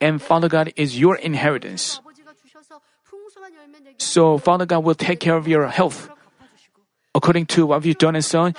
and 0.00 0.22
Father 0.22 0.48
God 0.48 0.72
is 0.76 0.98
your 0.98 1.16
inheritance. 1.16 2.00
So 3.98 4.38
Father 4.38 4.66
God 4.66 4.84
will 4.84 4.94
take 4.94 5.18
care 5.18 5.36
of 5.36 5.48
your 5.48 5.66
health. 5.66 6.10
According 7.18 7.50
to 7.58 7.66
what 7.66 7.82
you've 7.82 7.98
done 7.98 8.14
and 8.14 8.22
so 8.22 8.46
on, 8.46 8.54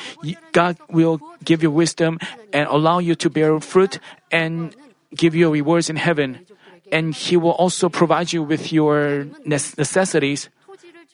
God 0.51 0.75
will 0.91 1.23
give 1.47 1.63
you 1.63 1.71
wisdom 1.71 2.19
and 2.51 2.67
allow 2.67 2.99
you 2.99 3.15
to 3.15 3.31
bear 3.31 3.55
fruit 3.63 4.03
and 4.35 4.75
give 5.15 5.31
you 5.31 5.47
rewards 5.47 5.87
in 5.87 5.95
heaven. 5.95 6.43
And 6.91 7.15
He 7.15 7.39
will 7.39 7.55
also 7.55 7.87
provide 7.87 8.35
you 8.35 8.43
with 8.43 8.75
your 8.75 9.31
necessities. 9.47 10.51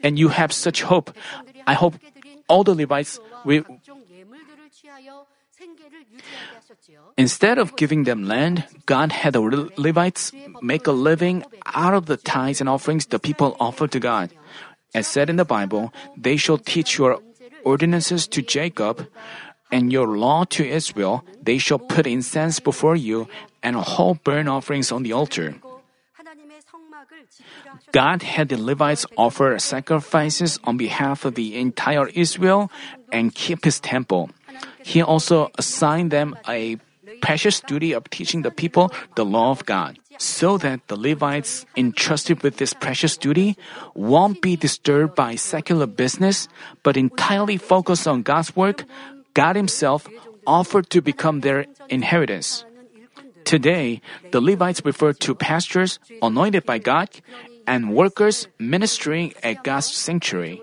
And 0.01 0.17
you 0.17 0.33
have 0.33 0.49
such 0.49 0.81
hope. 0.81 1.13
I 1.69 1.77
hope 1.77 2.01
all 2.49 2.65
the 2.65 2.73
Levites 2.73 3.21
will. 3.45 3.61
Instead 7.17 7.61
of 7.61 7.77
giving 7.77 8.09
them 8.09 8.25
land, 8.25 8.65
God 8.89 9.11
had 9.11 9.33
the 9.37 9.69
Levites 9.77 10.33
make 10.65 10.89
a 10.89 10.91
living 10.91 11.45
out 11.77 11.93
of 11.93 12.09
the 12.09 12.17
tithes 12.17 12.59
and 12.59 12.67
offerings 12.67 13.05
the 13.05 13.21
people 13.21 13.55
offered 13.59 13.93
to 13.93 14.01
God. 14.01 14.33
As 14.93 15.07
said 15.07 15.29
in 15.29 15.35
the 15.35 15.45
Bible, 15.45 15.93
they 16.15 16.37
shall 16.37 16.57
teach 16.57 16.97
your 16.97 17.19
ordinances 17.66 18.28
to 18.30 18.41
Jacob 18.41 19.09
and 19.72 19.91
your 19.91 20.16
law 20.16 20.45
to 20.55 20.63
Israel, 20.63 21.26
they 21.41 21.57
shall 21.57 21.80
put 21.80 22.07
incense 22.07 22.61
before 22.61 22.95
you 22.95 23.28
and 23.63 23.76
whole 23.76 24.16
burnt 24.24 24.47
offerings 24.47 24.91
on 24.91 25.03
the 25.03 25.11
altar. 25.11 25.55
God 27.91 28.24
had 28.24 28.49
the 28.49 28.57
Levites 28.57 29.05
offer 29.18 29.57
sacrifices 29.59 30.59
on 30.63 30.78
behalf 30.78 31.26
of 31.26 31.36
the 31.36 31.57
entire 31.57 32.07
Israel 32.09 32.72
and 33.11 33.34
keep 33.34 33.66
his 33.66 33.80
temple. 33.80 34.30
He 34.84 35.01
also 35.01 35.51
assigned 35.57 36.11
them 36.11 36.38
a 36.47 36.78
precious 37.22 37.59
duty 37.59 37.93
of 37.93 38.09
teaching 38.09 38.43
the 38.43 38.51
people 38.51 38.91
the 39.16 39.26
law 39.26 39.51
of 39.51 39.66
God 39.66 39.97
so 40.18 40.57
that 40.57 40.88
the 40.88 40.95
Levites 40.95 41.66
entrusted 41.76 42.43
with 42.43 42.57
this 42.57 42.74
precious 42.74 43.18
duty 43.18 43.57
won't 43.93 44.41
be 44.41 44.55
disturbed 44.55 45.16
by 45.16 45.36
secular 45.36 45.88
business, 45.88 46.47
but 46.84 46.97
entirely 46.97 47.57
focus 47.57 48.07
on 48.07 48.24
God's 48.24 48.55
work, 48.55 48.86
God 49.34 49.55
Himself 49.55 50.07
offered 50.47 50.89
to 50.91 51.01
become 51.01 51.41
their 51.41 51.66
inheritance. 51.89 52.66
Today, 53.43 54.01
the 54.32 54.41
Levites 54.41 54.82
refer 54.84 55.13
to 55.13 55.36
pastors 55.36 55.99
anointed 56.22 56.66
by 56.66 56.80
God 56.80 57.09
and 57.68 57.93
workers 57.93 58.47
ministering 58.57 59.34
at 59.43 59.63
God's 59.63 59.91
sanctuary. 59.93 60.61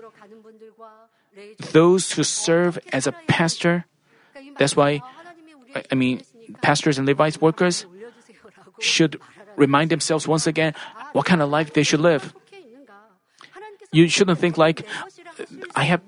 Those 1.71 2.11
who 2.11 2.23
serve 2.23 2.77
as 2.91 3.07
a 3.07 3.15
pastor, 3.27 3.85
that's 4.57 4.75
why, 4.75 5.01
I 5.91 5.95
mean, 5.95 6.21
pastors 6.61 6.97
and 6.97 7.07
Levites 7.07 7.39
workers 7.39 7.85
should 8.79 9.19
remind 9.55 9.89
themselves 9.89 10.27
once 10.27 10.47
again 10.47 10.73
what 11.13 11.25
kind 11.25 11.41
of 11.41 11.49
life 11.49 11.73
they 11.73 11.83
should 11.83 12.01
live. 12.01 12.33
You 13.91 14.09
shouldn't 14.09 14.39
think 14.39 14.57
like, 14.57 14.85
I 15.75 15.83
have, 15.83 16.01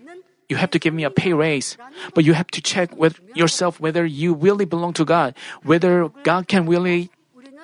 you 0.49 0.57
have 0.57 0.71
to 0.71 0.79
give 0.79 0.93
me 0.93 1.03
a 1.03 1.11
pay 1.11 1.33
raise, 1.33 1.77
but 2.13 2.23
you 2.23 2.33
have 2.33 2.47
to 2.57 2.61
check 2.61 2.95
with 2.97 3.19
yourself 3.35 3.79
whether 3.79 4.05
you 4.05 4.33
really 4.33 4.65
belong 4.65 4.93
to 4.93 5.05
God, 5.05 5.35
whether 5.63 6.09
God 6.23 6.47
can 6.47 6.65
really 6.65 7.11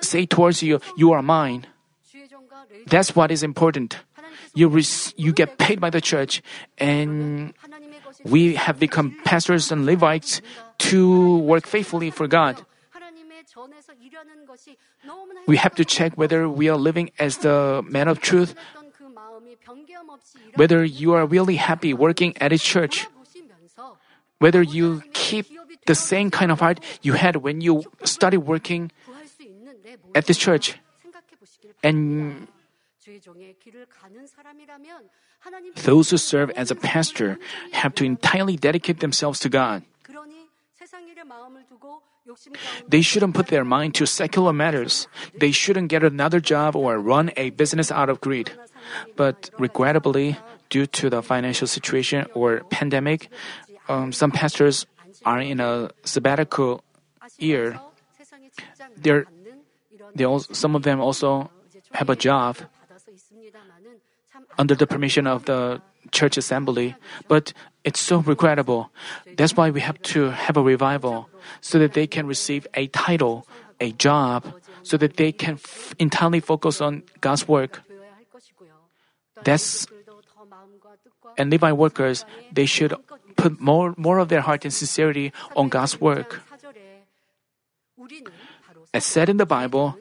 say 0.00 0.26
towards 0.26 0.62
you, 0.62 0.80
you 0.96 1.12
are 1.12 1.22
mine. 1.22 1.66
That's 2.86 3.14
what 3.14 3.30
is 3.30 3.42
important. 3.42 3.98
You, 4.54 4.68
res- 4.68 5.14
you 5.16 5.32
get 5.32 5.58
paid 5.58 5.80
by 5.80 5.90
the 5.90 6.00
church, 6.00 6.42
and 6.78 7.54
we 8.24 8.54
have 8.54 8.78
become 8.78 9.16
pastors 9.24 9.72
and 9.72 9.86
Levites 9.86 10.42
to 10.90 11.38
work 11.38 11.66
faithfully 11.66 12.10
for 12.10 12.26
God. 12.28 12.64
We 15.46 15.56
have 15.56 15.74
to 15.76 15.84
check 15.84 16.16
whether 16.16 16.48
we 16.48 16.68
are 16.68 16.76
living 16.76 17.10
as 17.18 17.38
the 17.38 17.82
man 17.86 18.08
of 18.08 18.20
truth, 18.20 18.54
whether 20.54 20.84
you 20.84 21.12
are 21.14 21.26
really 21.26 21.56
happy 21.56 21.94
working 21.94 22.36
at 22.38 22.52
a 22.52 22.58
church, 22.58 23.06
whether 24.38 24.62
you 24.62 25.02
keep 25.12 25.46
the 25.86 25.94
same 25.94 26.30
kind 26.30 26.50
of 26.50 26.60
heart 26.60 26.80
you 27.02 27.14
had 27.14 27.36
when 27.36 27.60
you 27.60 27.84
started 28.04 28.40
working 28.40 28.90
at 30.14 30.26
this 30.26 30.38
church. 30.38 30.78
And 31.82 32.46
those 35.82 36.10
who 36.10 36.16
serve 36.16 36.50
as 36.50 36.70
a 36.70 36.76
pastor 36.76 37.38
have 37.72 37.94
to 37.96 38.04
entirely 38.04 38.56
dedicate 38.56 39.00
themselves 39.00 39.40
to 39.40 39.48
God. 39.48 39.82
They 42.88 43.02
shouldn't 43.02 43.34
put 43.34 43.48
their 43.48 43.64
mind 43.64 43.94
to 43.96 44.06
secular 44.06 44.52
matters. 44.52 45.08
They 45.38 45.50
shouldn't 45.50 45.88
get 45.88 46.04
another 46.04 46.40
job 46.40 46.76
or 46.76 46.98
run 46.98 47.30
a 47.36 47.50
business 47.50 47.90
out 47.90 48.08
of 48.08 48.20
greed. 48.20 48.52
But 49.16 49.50
regrettably, 49.58 50.38
due 50.70 50.86
to 50.86 51.10
the 51.10 51.22
financial 51.22 51.66
situation 51.66 52.26
or 52.34 52.60
pandemic, 52.70 53.28
um, 53.88 54.12
some 54.12 54.30
pastors 54.30 54.86
are 55.24 55.40
in 55.40 55.60
a 55.60 55.90
sabbatical 56.04 56.82
year. 57.38 57.78
They're, 58.96 59.26
they 60.14 60.24
also, 60.24 60.52
some 60.52 60.74
of 60.74 60.82
them 60.82 61.00
also 61.00 61.50
have 61.92 62.10
a 62.10 62.16
job 62.16 62.58
under 64.58 64.74
the 64.74 64.86
permission 64.86 65.26
of 65.26 65.44
the 65.46 65.80
church 66.10 66.36
assembly, 66.36 66.94
but 67.28 67.52
it's 67.84 68.00
so 68.00 68.18
regrettable. 68.18 68.90
That's 69.36 69.56
why 69.56 69.70
we 69.70 69.80
have 69.80 70.00
to 70.14 70.30
have 70.30 70.56
a 70.56 70.62
revival 70.62 71.28
so 71.60 71.78
that 71.78 71.94
they 71.94 72.06
can 72.06 72.26
receive 72.26 72.66
a 72.74 72.86
title, 72.88 73.46
a 73.80 73.92
job, 73.92 74.54
so 74.82 74.96
that 74.96 75.16
they 75.16 75.32
can 75.32 75.54
f- 75.54 75.94
entirely 75.98 76.40
focus 76.40 76.80
on 76.80 77.02
God's 77.20 77.48
work. 77.48 77.82
That's 79.42 79.86
and 81.38 81.50
Levite 81.50 81.76
workers, 81.76 82.24
they 82.52 82.66
should 82.66 82.94
put 83.36 83.60
more, 83.60 83.94
more 83.96 84.18
of 84.18 84.28
their 84.28 84.40
heart 84.40 84.64
and 84.64 84.72
sincerity 84.72 85.32
on 85.56 85.68
God's 85.68 86.00
work. 86.00 86.42
As 88.92 89.04
said 89.04 89.28
in 89.28 89.36
the 89.38 89.46
Bible, 89.46 89.96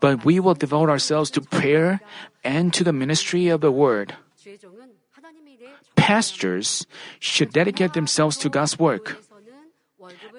but 0.00 0.24
we 0.24 0.40
will 0.40 0.54
devote 0.54 0.88
ourselves 0.88 1.30
to 1.32 1.40
prayer 1.40 2.00
and 2.42 2.72
to 2.74 2.82
the 2.82 2.92
ministry 2.92 3.48
of 3.48 3.60
the 3.60 3.70
word 3.70 4.16
pastors 5.96 6.86
should 7.20 7.52
dedicate 7.52 7.94
themselves 7.94 8.36
to 8.38 8.48
God's 8.48 8.78
work. 8.78 9.16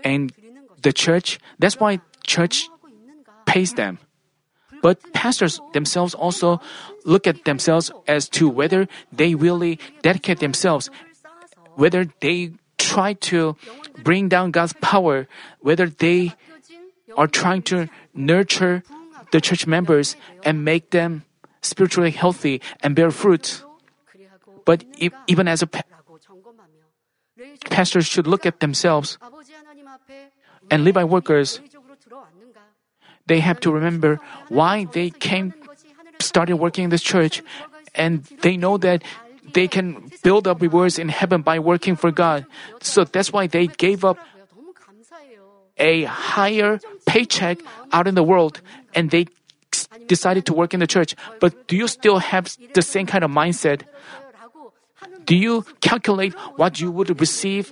And 0.04 0.32
the 0.82 0.94
church, 0.94 1.40
that's 1.58 1.80
why 1.80 2.00
church 2.26 2.70
pays 3.46 3.74
them. 3.74 3.98
But 4.82 5.02
pastors 5.14 5.60
themselves 5.74 6.14
also 6.14 6.62
look 7.06 7.26
at 7.26 7.46
themselves 7.46 7.90
as 8.08 8.30
to 8.38 8.48
whether 8.48 8.88
they 9.12 9.34
really 9.34 9.80
dedicate 10.04 10.40
themselves, 10.40 10.92
whether 11.74 12.06
they 12.22 12.54
try 12.78 13.14
to 13.34 13.58
bring 14.04 14.30
down 14.30 14.52
God's 14.52 14.74
power, 14.82 15.28
whether 15.62 15.90
they 15.90 16.34
are 17.18 17.28
trying 17.28 17.64
to 17.74 17.90
nurture 18.14 18.84
the 19.32 19.42
church 19.42 19.66
members 19.66 20.16
and 20.44 20.64
make 20.64 20.92
them 20.92 21.24
spiritually 21.62 22.12
healthy 22.12 22.62
and 22.84 22.96
bear 22.96 23.10
fruit. 23.10 23.64
But 24.66 24.84
even 25.28 25.48
as 25.48 25.62
a 25.62 25.68
pa- 25.68 25.86
should 28.02 28.28
look 28.28 28.46
at 28.46 28.60
themselves 28.60 29.18
and 30.72 30.84
Levi 30.84 31.04
workers, 31.04 31.62
they 33.28 33.40
have 33.40 33.60
to 33.62 33.72
remember 33.72 34.20
why 34.50 34.86
they 34.86 35.10
came, 35.10 35.54
started 36.20 36.58
working 36.58 36.86
in 36.86 36.90
this 36.90 37.02
church, 37.02 37.42
and 37.94 38.24
they 38.42 38.58
know 38.58 38.78
that 38.78 39.04
they 39.54 39.68
can 39.68 40.12
build 40.24 40.48
up 40.48 40.62
rewards 40.62 41.00
in 41.00 41.10
heaven 41.10 41.42
by 41.42 41.60
working 41.60 41.96
for 41.96 42.12
God. 42.12 42.46
So 42.82 43.04
that's 43.04 43.32
why 43.32 43.48
they 43.48 43.68
gave 43.68 44.04
up 44.04 44.18
a 45.78 46.04
higher 46.04 46.80
paycheck 47.06 47.60
out 47.92 48.08
in 48.08 48.16
the 48.16 48.24
world 48.24 48.62
and 48.94 49.12
they 49.12 49.28
decided 50.08 50.46
to 50.46 50.54
work 50.54 50.74
in 50.74 50.80
the 50.80 50.88
church. 50.88 51.16
But 51.40 51.68
do 51.68 51.76
you 51.76 51.88
still 51.88 52.20
have 52.20 52.56
the 52.74 52.82
same 52.82 53.06
kind 53.06 53.24
of 53.24 53.32
mindset? 53.32 53.84
Do 55.26 55.36
you 55.36 55.66
calculate 55.82 56.34
what 56.56 56.80
you 56.80 56.92
would 56.92 57.20
receive 57.20 57.72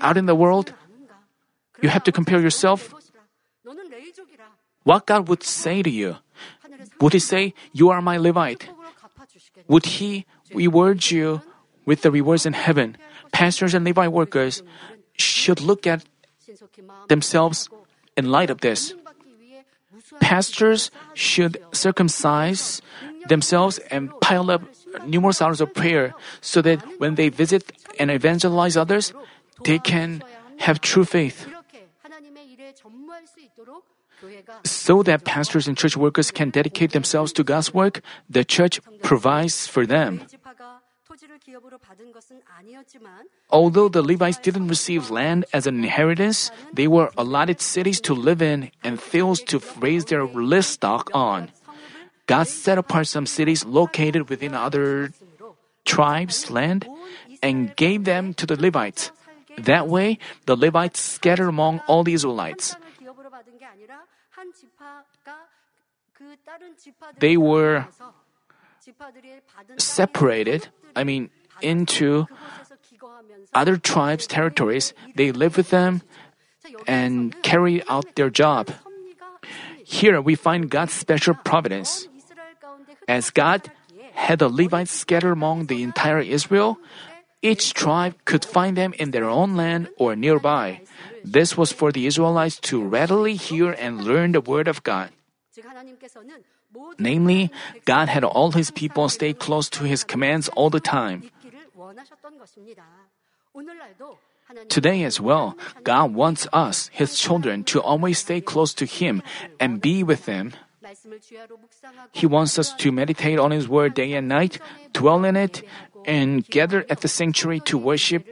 out 0.00 0.16
in 0.16 0.26
the 0.26 0.34
world? 0.34 0.74
You 1.80 1.88
have 1.88 2.04
to 2.04 2.12
compare 2.12 2.40
yourself. 2.40 2.92
What 4.82 5.06
God 5.06 5.28
would 5.28 5.42
say 5.42 5.82
to 5.82 5.90
you? 5.90 6.16
Would 7.00 7.12
He 7.12 7.18
say, 7.18 7.54
You 7.72 7.90
are 7.90 8.02
my 8.02 8.16
Levite? 8.16 8.68
Would 9.68 9.86
He 10.00 10.26
reward 10.52 11.10
you 11.10 11.42
with 11.84 12.02
the 12.02 12.10
rewards 12.10 12.46
in 12.46 12.52
heaven? 12.52 12.96
Pastors 13.32 13.74
and 13.74 13.84
Levite 13.84 14.12
workers 14.12 14.62
should 15.14 15.60
look 15.60 15.86
at 15.86 16.04
themselves 17.08 17.68
in 18.16 18.30
light 18.30 18.50
of 18.50 18.60
this. 18.60 18.94
Pastors 20.20 20.90
should 21.14 21.58
circumcise 21.72 22.80
themselves 23.28 23.78
and 23.90 24.10
pile 24.20 24.50
up 24.50 24.62
numerous 25.06 25.40
hours 25.42 25.60
of 25.60 25.72
prayer 25.74 26.14
so 26.40 26.62
that 26.62 26.82
when 26.98 27.14
they 27.14 27.28
visit 27.28 27.72
and 27.98 28.10
evangelize 28.10 28.76
others, 28.76 29.12
they 29.64 29.78
can 29.78 30.22
have 30.58 30.80
true 30.80 31.04
faith. 31.04 31.46
So 34.64 35.02
that 35.02 35.24
pastors 35.24 35.68
and 35.68 35.76
church 35.76 35.96
workers 35.96 36.30
can 36.30 36.50
dedicate 36.50 36.92
themselves 36.92 37.32
to 37.34 37.44
God's 37.44 37.72
work, 37.72 38.02
the 38.28 38.44
church 38.44 38.80
provides 39.02 39.66
for 39.66 39.86
them. 39.86 40.26
Although 43.50 43.88
the 43.88 44.02
Levites 44.02 44.38
didn't 44.38 44.68
receive 44.68 45.10
land 45.10 45.44
as 45.52 45.66
an 45.66 45.76
inheritance, 45.76 46.50
they 46.72 46.86
were 46.86 47.10
allotted 47.16 47.60
cities 47.60 48.00
to 48.02 48.14
live 48.14 48.42
in 48.42 48.70
and 48.84 49.00
fields 49.00 49.42
to 49.44 49.60
raise 49.80 50.04
their 50.06 50.26
livestock 50.26 51.10
on. 51.14 51.50
God 52.28 52.46
set 52.46 52.76
apart 52.76 53.08
some 53.08 53.24
cities 53.24 53.64
located 53.64 54.28
within 54.28 54.52
other 54.52 55.10
tribes' 55.88 56.52
land 56.52 56.84
and 57.42 57.74
gave 57.74 58.04
them 58.04 58.34
to 58.36 58.44
the 58.44 58.54
Levites. 58.54 59.10
That 59.56 59.88
way, 59.88 60.18
the 60.44 60.54
Levites 60.54 61.00
scattered 61.00 61.48
among 61.48 61.80
all 61.88 62.04
the 62.04 62.12
Israelites. 62.12 62.76
They 67.18 67.36
were 67.36 67.88
separated, 69.78 70.68
I 70.94 71.04
mean, 71.04 71.30
into 71.62 72.28
other 73.54 73.76
tribes' 73.76 74.26
territories. 74.26 74.92
They 75.16 75.32
lived 75.32 75.56
with 75.56 75.70
them 75.70 76.02
and 76.86 77.34
carried 77.42 77.84
out 77.88 78.14
their 78.14 78.30
job. 78.30 78.70
Here 79.82 80.20
we 80.20 80.34
find 80.36 80.68
God's 80.68 80.92
special 80.92 81.32
providence. 81.34 82.06
As 83.08 83.30
God 83.30 83.72
had 84.12 84.38
the 84.38 84.52
Levites 84.52 84.92
scattered 84.92 85.32
among 85.32 85.66
the 85.66 85.82
entire 85.82 86.20
Israel, 86.20 86.78
each 87.40 87.72
tribe 87.72 88.14
could 88.24 88.44
find 88.44 88.76
them 88.76 88.92
in 88.98 89.10
their 89.10 89.24
own 89.24 89.56
land 89.56 89.88
or 89.96 90.14
nearby. 90.14 90.82
This 91.24 91.56
was 91.56 91.72
for 91.72 91.90
the 91.90 92.06
Israelites 92.06 92.60
to 92.68 92.84
readily 92.84 93.34
hear 93.34 93.72
and 93.72 94.04
learn 94.04 94.32
the 94.32 94.44
word 94.44 94.68
of 94.68 94.82
God. 94.84 95.10
Namely, 96.98 97.50
God 97.86 98.08
had 98.08 98.24
all 98.24 98.52
his 98.52 98.70
people 98.70 99.08
stay 99.08 99.32
close 99.32 99.70
to 99.70 99.84
his 99.84 100.04
commands 100.04 100.48
all 100.50 100.68
the 100.68 100.80
time. 100.80 101.24
Today 104.68 105.02
as 105.04 105.20
well, 105.20 105.56
God 105.84 106.14
wants 106.14 106.46
us, 106.52 106.88
his 106.92 107.18
children, 107.18 107.64
to 107.64 107.80
always 107.80 108.18
stay 108.18 108.40
close 108.40 108.74
to 108.74 108.86
him 108.86 109.22
and 109.60 109.80
be 109.80 110.02
with 110.02 110.26
him. 110.26 110.52
He 112.12 112.26
wants 112.26 112.58
us 112.58 112.72
to 112.74 112.92
meditate 112.92 113.38
on 113.38 113.50
His 113.50 113.68
Word 113.68 113.94
day 113.94 114.12
and 114.14 114.28
night, 114.28 114.58
dwell 114.92 115.24
in 115.24 115.36
it, 115.36 115.62
and 116.04 116.44
gather 116.46 116.84
at 116.88 117.00
the 117.00 117.08
sanctuary 117.08 117.60
to 117.60 117.76
worship, 117.76 118.26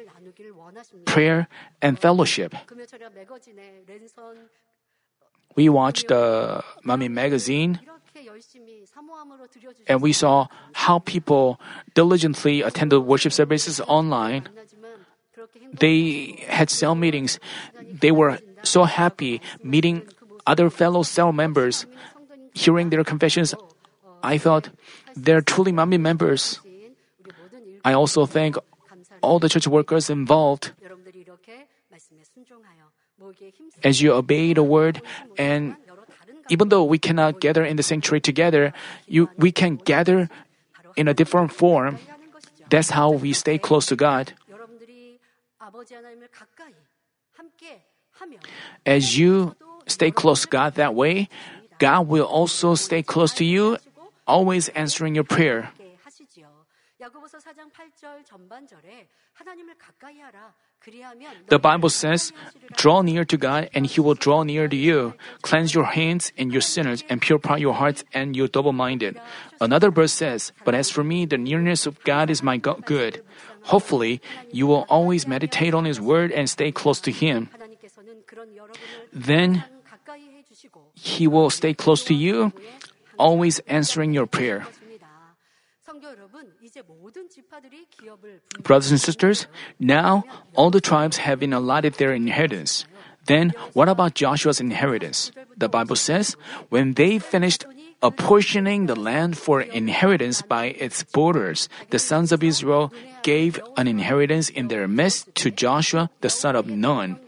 prayer, 1.05 1.49
and 1.83 1.99
fellowship. 1.99 2.55
We 5.57 5.69
watched 5.69 6.13
uh, 6.13 6.61
the 6.85 6.89
Manmin 6.89 7.13
magazine 7.13 7.81
and 9.87 10.03
we 10.03 10.13
saw 10.13 10.49
how 10.73 10.99
people 11.01 11.61
diligently 11.95 12.63
attended 12.63 13.01
worship 13.01 13.33
services 13.33 13.81
online. 13.81 14.49
They 15.73 16.45
had 16.47 16.71
cell 16.71 16.95
meetings. 16.95 17.39
They 17.81 18.11
were 18.13 18.39
so 18.63 18.85
happy 18.85 19.41
meeting 19.63 20.09
other 20.47 20.71
fellow 20.71 21.03
cell 21.03 21.33
members 21.33 21.87
hearing 22.57 22.89
their 22.89 23.05
confessions, 23.05 23.55
I 24.25 24.41
thought 24.41 24.73
they're 25.15 25.45
truly 25.45 25.73
Manmin 25.73 26.01
members. 26.01 26.59
I 27.85 27.93
also 27.93 28.25
thank 28.25 28.57
all 29.21 29.39
the 29.39 29.49
church 29.53 29.69
workers 29.69 30.09
involved. 30.09 30.73
As 33.85 34.01
you 34.01 34.13
obey 34.13 34.53
the 34.53 34.65
word, 34.65 35.01
and 35.39 35.77
even 36.49 36.69
though 36.69 36.85
we 36.85 36.99
cannot 36.99 37.41
gather 37.41 37.65
in 37.65 37.77
the 37.77 37.85
sanctuary 37.85 38.21
together, 38.21 38.73
you, 39.07 39.29
we 39.37 39.53
can 39.53 39.77
gather 39.77 40.29
in 40.97 41.09
a 41.09 41.15
different 41.15 41.53
form. 41.53 41.99
That's 42.69 42.91
how 42.91 43.13
we 43.13 43.33
stay 43.33 43.59
close 43.59 43.87
to 43.87 43.97
God. 43.97 44.33
As 48.85 49.19
you 49.19 49.55
stay 49.87 50.11
close 50.11 50.43
to 50.43 50.49
God 50.49 50.75
that 50.75 50.95
way, 50.95 51.29
God 51.79 52.09
will 52.09 52.27
also 52.27 52.75
stay 52.75 53.03
close 53.03 53.33
to 53.35 53.45
you, 53.45 53.79
always 54.27 54.69
answering 54.71 55.15
your 55.15 55.25
prayer. 55.25 55.71
The 61.49 61.59
Bible 61.59 61.91
says, 61.91 62.33
Draw 62.77 63.03
near 63.03 63.25
to 63.25 63.37
God, 63.37 63.69
and 63.75 63.87
He 63.87 64.01
will 64.01 64.15
draw 64.15 64.43
near 64.45 64.69
to 64.69 64.77
you. 64.77 65.15
Cleanse 65.43 65.75
your 65.75 65.85
hands 65.85 66.33
and 66.39 66.53
your 66.53 66.61
sinners, 66.61 67.05
and 67.09 67.21
purify 67.21 67.57
your 67.57 67.75
hearts 67.75 68.05
and 68.15 68.37
your 68.37 68.49
double 68.49 68.73
minded. 68.73 69.21
Another 69.61 69.91
verse 69.91 70.13
says, 70.13 70.53
But 70.65 70.75
as 70.75 70.91
for 70.91 71.05
me, 71.05 71.27
the 71.27 71.39
nearness 71.39 71.87
of 71.87 72.03
God 72.05 72.31
is 72.31 72.43
my 72.43 72.57
good. 72.57 73.23
Hopefully, 73.65 74.21
you 74.53 74.67
will 74.67 74.87
always 74.89 75.27
meditate 75.27 75.75
on 75.75 75.85
His 75.85 76.01
word 76.01 76.31
and 76.33 76.49
stay 76.49 76.71
close 76.71 77.01
to 77.01 77.11
Him. 77.11 77.51
Then 79.13 79.65
he 80.95 81.27
will 81.27 81.51
stay 81.51 81.75
close 81.75 82.05
to 82.05 82.15
you, 82.15 82.53
always 83.19 83.59
answering 83.67 84.13
your 84.13 84.27
prayer. 84.27 84.67
Brothers 88.63 88.91
and 88.91 89.01
sisters, 89.01 89.47
now 89.79 90.25
all 90.55 90.71
the 90.71 90.81
tribes 90.81 91.19
have 91.19 91.41
been 91.41 91.53
allotted 91.53 91.95
their 91.95 92.13
inheritance. 92.13 92.87
Then, 93.27 93.55
what 93.73 93.89
about 93.89 94.15
Joshua's 94.15 94.61
inheritance? 94.61 95.33
The 95.57 95.69
Bible 95.69 95.97
says, 95.97 96.37
when 96.69 96.95
they 96.95 97.19
finished 97.19 97.65
apportioning 98.03 98.87
the 98.87 98.95
land 98.95 99.37
for 99.39 99.61
inheritance 99.61 100.43
by 100.43 100.67
its 100.79 101.03
borders, 101.03 101.69
the 101.91 101.99
sons 101.99 102.31
of 102.31 102.45
Israel 102.45 102.93
gave 103.23 103.59
an 103.77 103.89
inheritance 103.89 104.49
in 104.49 104.69
their 104.69 104.87
midst 104.87 105.35
to 105.43 105.51
Joshua 105.51 106.11
the 106.21 106.31
son 106.31 106.55
of 106.55 106.69
Nun 106.69 107.19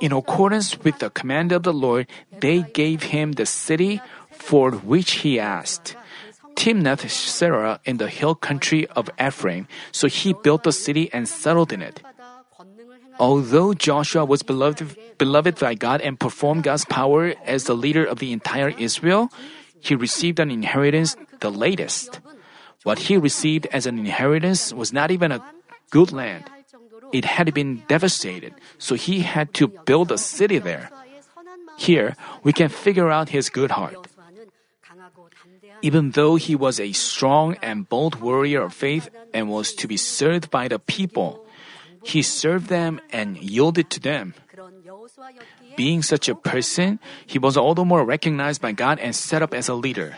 in 0.00 0.12
accordance 0.12 0.78
with 0.80 0.98
the 0.98 1.10
command 1.10 1.52
of 1.52 1.62
the 1.62 1.72
Lord, 1.72 2.06
they 2.40 2.62
gave 2.62 3.14
him 3.14 3.32
the 3.32 3.46
city 3.46 4.00
for 4.30 4.72
which 4.72 5.26
he 5.26 5.38
asked. 5.38 5.96
Timnath 6.56 7.06
Serah 7.06 7.78
in 7.84 7.98
the 7.98 8.08
hill 8.08 8.34
country 8.34 8.86
of 8.88 9.10
Ephraim, 9.20 9.68
so 9.92 10.08
he 10.08 10.34
built 10.42 10.64
the 10.64 10.72
city 10.72 11.08
and 11.12 11.28
settled 11.28 11.72
in 11.72 11.82
it. 11.82 12.02
Although 13.18 13.74
Joshua 13.74 14.24
was 14.24 14.42
beloved, 14.42 15.18
beloved 15.18 15.58
by 15.58 15.74
God 15.74 16.00
and 16.00 16.18
performed 16.18 16.62
God's 16.62 16.84
power 16.86 17.34
as 17.44 17.64
the 17.64 17.74
leader 17.74 18.04
of 18.04 18.18
the 18.18 18.32
entire 18.32 18.70
Israel, 18.70 19.30
he 19.80 19.94
received 19.94 20.38
an 20.38 20.50
inheritance 20.50 21.16
the 21.40 21.50
latest. 21.50 22.20
What 22.82 23.10
he 23.10 23.16
received 23.16 23.66
as 23.70 23.86
an 23.86 23.98
inheritance 23.98 24.72
was 24.72 24.92
not 24.92 25.10
even 25.10 25.32
a 25.32 25.42
good 25.90 26.12
land 26.12 26.44
it 27.12 27.24
had 27.24 27.52
been 27.54 27.82
devastated, 27.88 28.54
so 28.78 28.94
he 28.94 29.20
had 29.20 29.54
to 29.54 29.68
build 29.84 30.12
a 30.12 30.18
city 30.18 30.58
there. 30.58 30.90
Here, 31.76 32.16
we 32.42 32.52
can 32.52 32.68
figure 32.68 33.10
out 33.10 33.30
his 33.30 33.48
good 33.48 33.70
heart. 33.70 33.96
Even 35.80 36.10
though 36.10 36.34
he 36.34 36.56
was 36.56 36.80
a 36.80 36.92
strong 36.92 37.56
and 37.62 37.88
bold 37.88 38.20
warrior 38.20 38.62
of 38.62 38.74
faith 38.74 39.08
and 39.32 39.48
was 39.48 39.72
to 39.74 39.86
be 39.86 39.96
served 39.96 40.50
by 40.50 40.66
the 40.66 40.78
people, 40.78 41.46
he 42.02 42.22
served 42.22 42.66
them 42.66 43.00
and 43.10 43.36
yielded 43.38 43.90
to 43.90 44.00
them. 44.00 44.34
Being 45.76 46.02
such 46.02 46.28
a 46.28 46.34
person, 46.34 46.98
he 47.26 47.38
was 47.38 47.56
all 47.56 47.74
the 47.74 47.84
more 47.84 48.04
recognized 48.04 48.60
by 48.60 48.72
God 48.72 48.98
and 48.98 49.14
set 49.14 49.42
up 49.42 49.54
as 49.54 49.68
a 49.68 49.74
leader. 49.74 50.16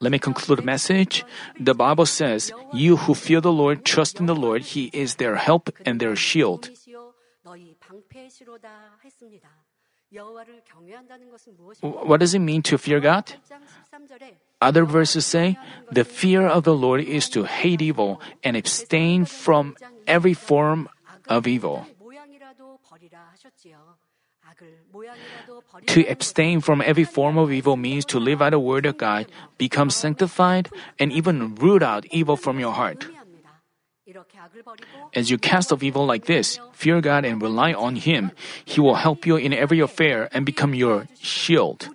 Let 0.00 0.12
me 0.12 0.18
conclude 0.18 0.58
the 0.58 0.62
message. 0.62 1.24
The 1.58 1.74
Bible 1.74 2.06
says, 2.06 2.52
You 2.72 2.96
who 2.96 3.14
fear 3.14 3.40
the 3.40 3.52
Lord, 3.52 3.84
trust 3.84 4.20
in 4.20 4.26
the 4.26 4.34
Lord, 4.34 4.62
He 4.76 4.90
is 4.92 5.16
their 5.16 5.36
help 5.36 5.70
and 5.86 6.00
their 6.00 6.16
shield. 6.16 6.68
What 11.80 12.20
does 12.20 12.34
it 12.34 12.38
mean 12.38 12.62
to 12.62 12.78
fear 12.78 13.00
God? 13.00 13.34
Other 14.60 14.84
verses 14.84 15.26
say, 15.26 15.58
The 15.90 16.04
fear 16.04 16.46
of 16.46 16.64
the 16.64 16.74
Lord 16.74 17.00
is 17.00 17.28
to 17.30 17.44
hate 17.44 17.82
evil 17.82 18.20
and 18.44 18.56
abstain 18.56 19.24
from 19.24 19.76
every 20.06 20.34
form 20.34 20.88
of 21.28 21.46
evil. 21.46 21.86
To 25.86 26.06
abstain 26.08 26.60
from 26.60 26.80
every 26.80 27.04
form 27.04 27.36
of 27.38 27.52
evil 27.52 27.76
means 27.76 28.04
to 28.06 28.18
live 28.18 28.38
by 28.38 28.50
the 28.50 28.58
word 28.58 28.86
of 28.86 28.96
God, 28.96 29.26
become 29.58 29.90
sanctified, 29.90 30.70
and 30.98 31.12
even 31.12 31.54
root 31.56 31.82
out 31.82 32.06
evil 32.10 32.36
from 32.36 32.58
your 32.58 32.72
heart. 32.72 33.06
As 35.14 35.30
you 35.30 35.38
cast 35.38 35.72
off 35.72 35.82
evil 35.82 36.06
like 36.06 36.26
this, 36.26 36.58
fear 36.72 37.00
God 37.00 37.24
and 37.24 37.42
rely 37.42 37.72
on 37.72 37.96
Him. 37.96 38.30
He 38.64 38.80
will 38.80 38.94
help 38.94 39.26
you 39.26 39.36
in 39.36 39.52
every 39.52 39.80
affair 39.80 40.28
and 40.32 40.46
become 40.46 40.74
your 40.74 41.08
shield. 41.20 41.88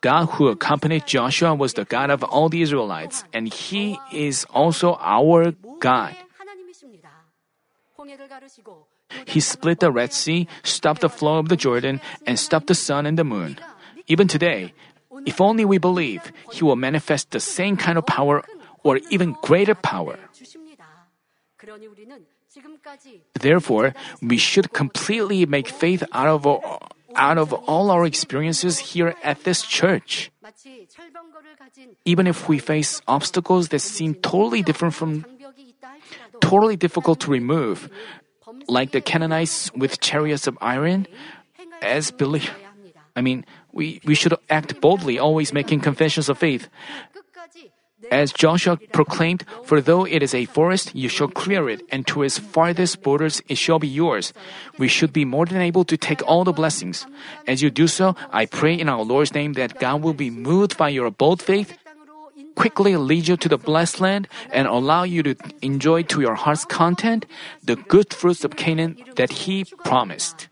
God 0.00 0.24
who 0.26 0.48
accompanied 0.48 1.06
Joshua 1.06 1.54
was 1.54 1.74
the 1.74 1.84
God 1.84 2.10
of 2.10 2.22
all 2.22 2.48
the 2.48 2.62
Israelites, 2.62 3.24
and 3.34 3.52
He 3.52 3.98
is 4.12 4.46
also 4.50 4.96
our 5.00 5.52
God. 5.80 6.14
He 9.26 9.40
split 9.40 9.80
the 9.80 9.90
Red 9.90 10.12
Sea, 10.12 10.48
stopped 10.62 11.00
the 11.00 11.08
flow 11.08 11.38
of 11.38 11.48
the 11.48 11.56
Jordan, 11.56 12.00
and 12.26 12.38
stopped 12.38 12.66
the 12.66 12.74
sun 12.74 13.06
and 13.06 13.18
the 13.18 13.24
moon. 13.24 13.58
Even 14.06 14.28
today, 14.28 14.72
if 15.26 15.40
only 15.40 15.64
we 15.64 15.78
believe, 15.78 16.32
He 16.52 16.64
will 16.64 16.76
manifest 16.76 17.30
the 17.30 17.40
same 17.40 17.76
kind 17.76 17.98
of 17.98 18.06
power 18.06 18.44
or 18.84 19.00
even 19.10 19.36
greater 19.42 19.74
power. 19.74 20.18
Therefore, 23.40 23.94
we 24.22 24.38
should 24.38 24.72
completely 24.72 25.46
make 25.46 25.68
faith 25.68 26.02
out 26.12 26.28
of, 26.28 26.46
all, 26.46 26.80
out 27.14 27.38
of 27.38 27.52
all 27.52 27.90
our 27.90 28.06
experiences 28.06 28.78
here 28.78 29.14
at 29.22 29.44
this 29.44 29.62
church. 29.62 30.30
Even 32.04 32.26
if 32.26 32.48
we 32.48 32.58
face 32.58 33.02
obstacles 33.06 33.68
that 33.68 33.80
seem 33.80 34.14
totally 34.14 34.62
different 34.62 34.94
from 34.94 35.24
totally 36.48 36.76
difficult 36.76 37.20
to 37.20 37.30
remove. 37.30 37.90
Like 38.68 38.92
the 38.92 39.00
Canaanites 39.00 39.72
with 39.76 40.00
chariots 40.00 40.46
of 40.46 40.56
iron, 40.60 41.06
as 41.82 42.10
believe. 42.10 42.50
I 43.16 43.20
mean, 43.20 43.44
we, 43.72 44.00
we 44.04 44.14
should 44.14 44.34
act 44.48 44.80
boldly, 44.80 45.18
always 45.18 45.52
making 45.52 45.80
confessions 45.80 46.28
of 46.28 46.38
faith. 46.38 46.68
As 48.10 48.32
Joshua 48.32 48.78
proclaimed, 48.92 49.44
For 49.64 49.80
though 49.82 50.06
it 50.06 50.22
is 50.22 50.32
a 50.32 50.46
forest, 50.46 50.94
you 50.94 51.08
shall 51.08 51.28
clear 51.28 51.68
it, 51.68 51.82
and 51.90 52.06
to 52.06 52.22
its 52.22 52.38
farthest 52.38 53.02
borders 53.02 53.42
it 53.48 53.58
shall 53.58 53.78
be 53.78 53.88
yours. 53.88 54.32
We 54.78 54.88
should 54.88 55.12
be 55.12 55.26
more 55.26 55.44
than 55.44 55.60
able 55.60 55.84
to 55.84 55.96
take 55.96 56.22
all 56.24 56.44
the 56.44 56.54
blessings. 56.54 57.04
As 57.46 57.60
you 57.60 57.70
do 57.70 57.86
so, 57.86 58.14
I 58.30 58.46
pray 58.46 58.78
in 58.78 58.88
our 58.88 59.02
Lord's 59.02 59.34
name 59.34 59.54
that 59.54 59.80
God 59.80 60.00
will 60.00 60.14
be 60.14 60.30
moved 60.30 60.78
by 60.78 60.88
your 60.88 61.10
bold 61.10 61.42
faith 61.42 61.76
quickly 62.58 62.96
lead 62.98 63.28
you 63.28 63.36
to 63.38 63.48
the 63.48 63.56
blessed 63.56 64.00
land, 64.00 64.26
and 64.50 64.66
allow 64.66 65.04
you 65.04 65.22
to 65.22 65.36
enjoy 65.62 66.02
to 66.02 66.20
your 66.20 66.34
heart's 66.34 66.64
content 66.66 67.24
the 67.62 67.76
good 67.76 68.12
fruits 68.12 68.42
of 68.42 68.56
Canaan 68.56 68.98
that 69.14 69.30
He 69.46 69.62
promised. 69.86 70.48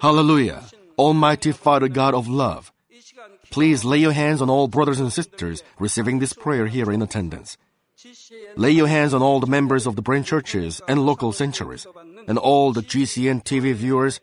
Hallelujah. 0.00 0.62
Almighty 0.96 1.50
Father 1.50 1.88
God 1.88 2.14
of 2.14 2.28
love, 2.28 2.70
please 3.50 3.84
lay 3.84 3.98
your 3.98 4.12
hands 4.12 4.40
on 4.40 4.50
all 4.50 4.68
brothers 4.68 5.00
and 5.00 5.10
sisters 5.10 5.64
receiving 5.80 6.20
this 6.20 6.34
prayer 6.34 6.68
here 6.68 6.92
in 6.92 7.02
attendance. 7.02 7.58
Lay 8.56 8.70
your 8.70 8.88
hands 8.88 9.14
on 9.14 9.22
all 9.22 9.40
the 9.40 9.46
members 9.46 9.86
of 9.86 9.96
the 9.96 10.02
branch 10.02 10.26
churches 10.26 10.80
and 10.88 11.06
local 11.06 11.32
sanctuaries, 11.32 11.86
and 12.26 12.38
all 12.38 12.72
the 12.72 12.82
GCN 12.82 13.44
TV 13.44 13.72
viewers, 13.72 14.20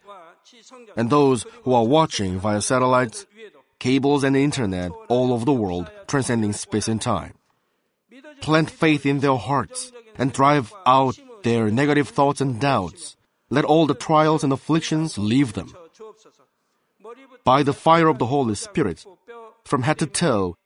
and 0.95 1.09
those 1.09 1.45
who 1.63 1.73
are 1.73 1.85
watching 1.85 2.39
via 2.39 2.61
satellites, 2.61 3.25
cables, 3.79 4.23
and 4.23 4.35
internet 4.35 4.91
all 5.07 5.33
over 5.33 5.45
the 5.45 5.53
world, 5.53 5.89
transcending 6.07 6.53
space 6.53 6.87
and 6.87 7.01
time. 7.01 7.33
Plant 8.41 8.69
faith 8.69 9.05
in 9.05 9.19
their 9.19 9.37
hearts 9.37 9.91
and 10.17 10.33
drive 10.33 10.73
out 10.85 11.17
their 11.43 11.71
negative 11.71 12.09
thoughts 12.09 12.41
and 12.41 12.59
doubts. 12.59 13.15
Let 13.49 13.65
all 13.65 13.87
the 13.87 13.95
trials 13.95 14.43
and 14.43 14.53
afflictions 14.53 15.17
leave 15.17 15.53
them. 15.53 15.73
By 17.43 17.63
the 17.63 17.73
fire 17.73 18.07
of 18.07 18.19
the 18.19 18.27
Holy 18.27 18.55
Spirit, 18.55 19.05
from 19.65 19.83
head 19.83 19.99
to 19.99 20.05
toe, 20.05 20.55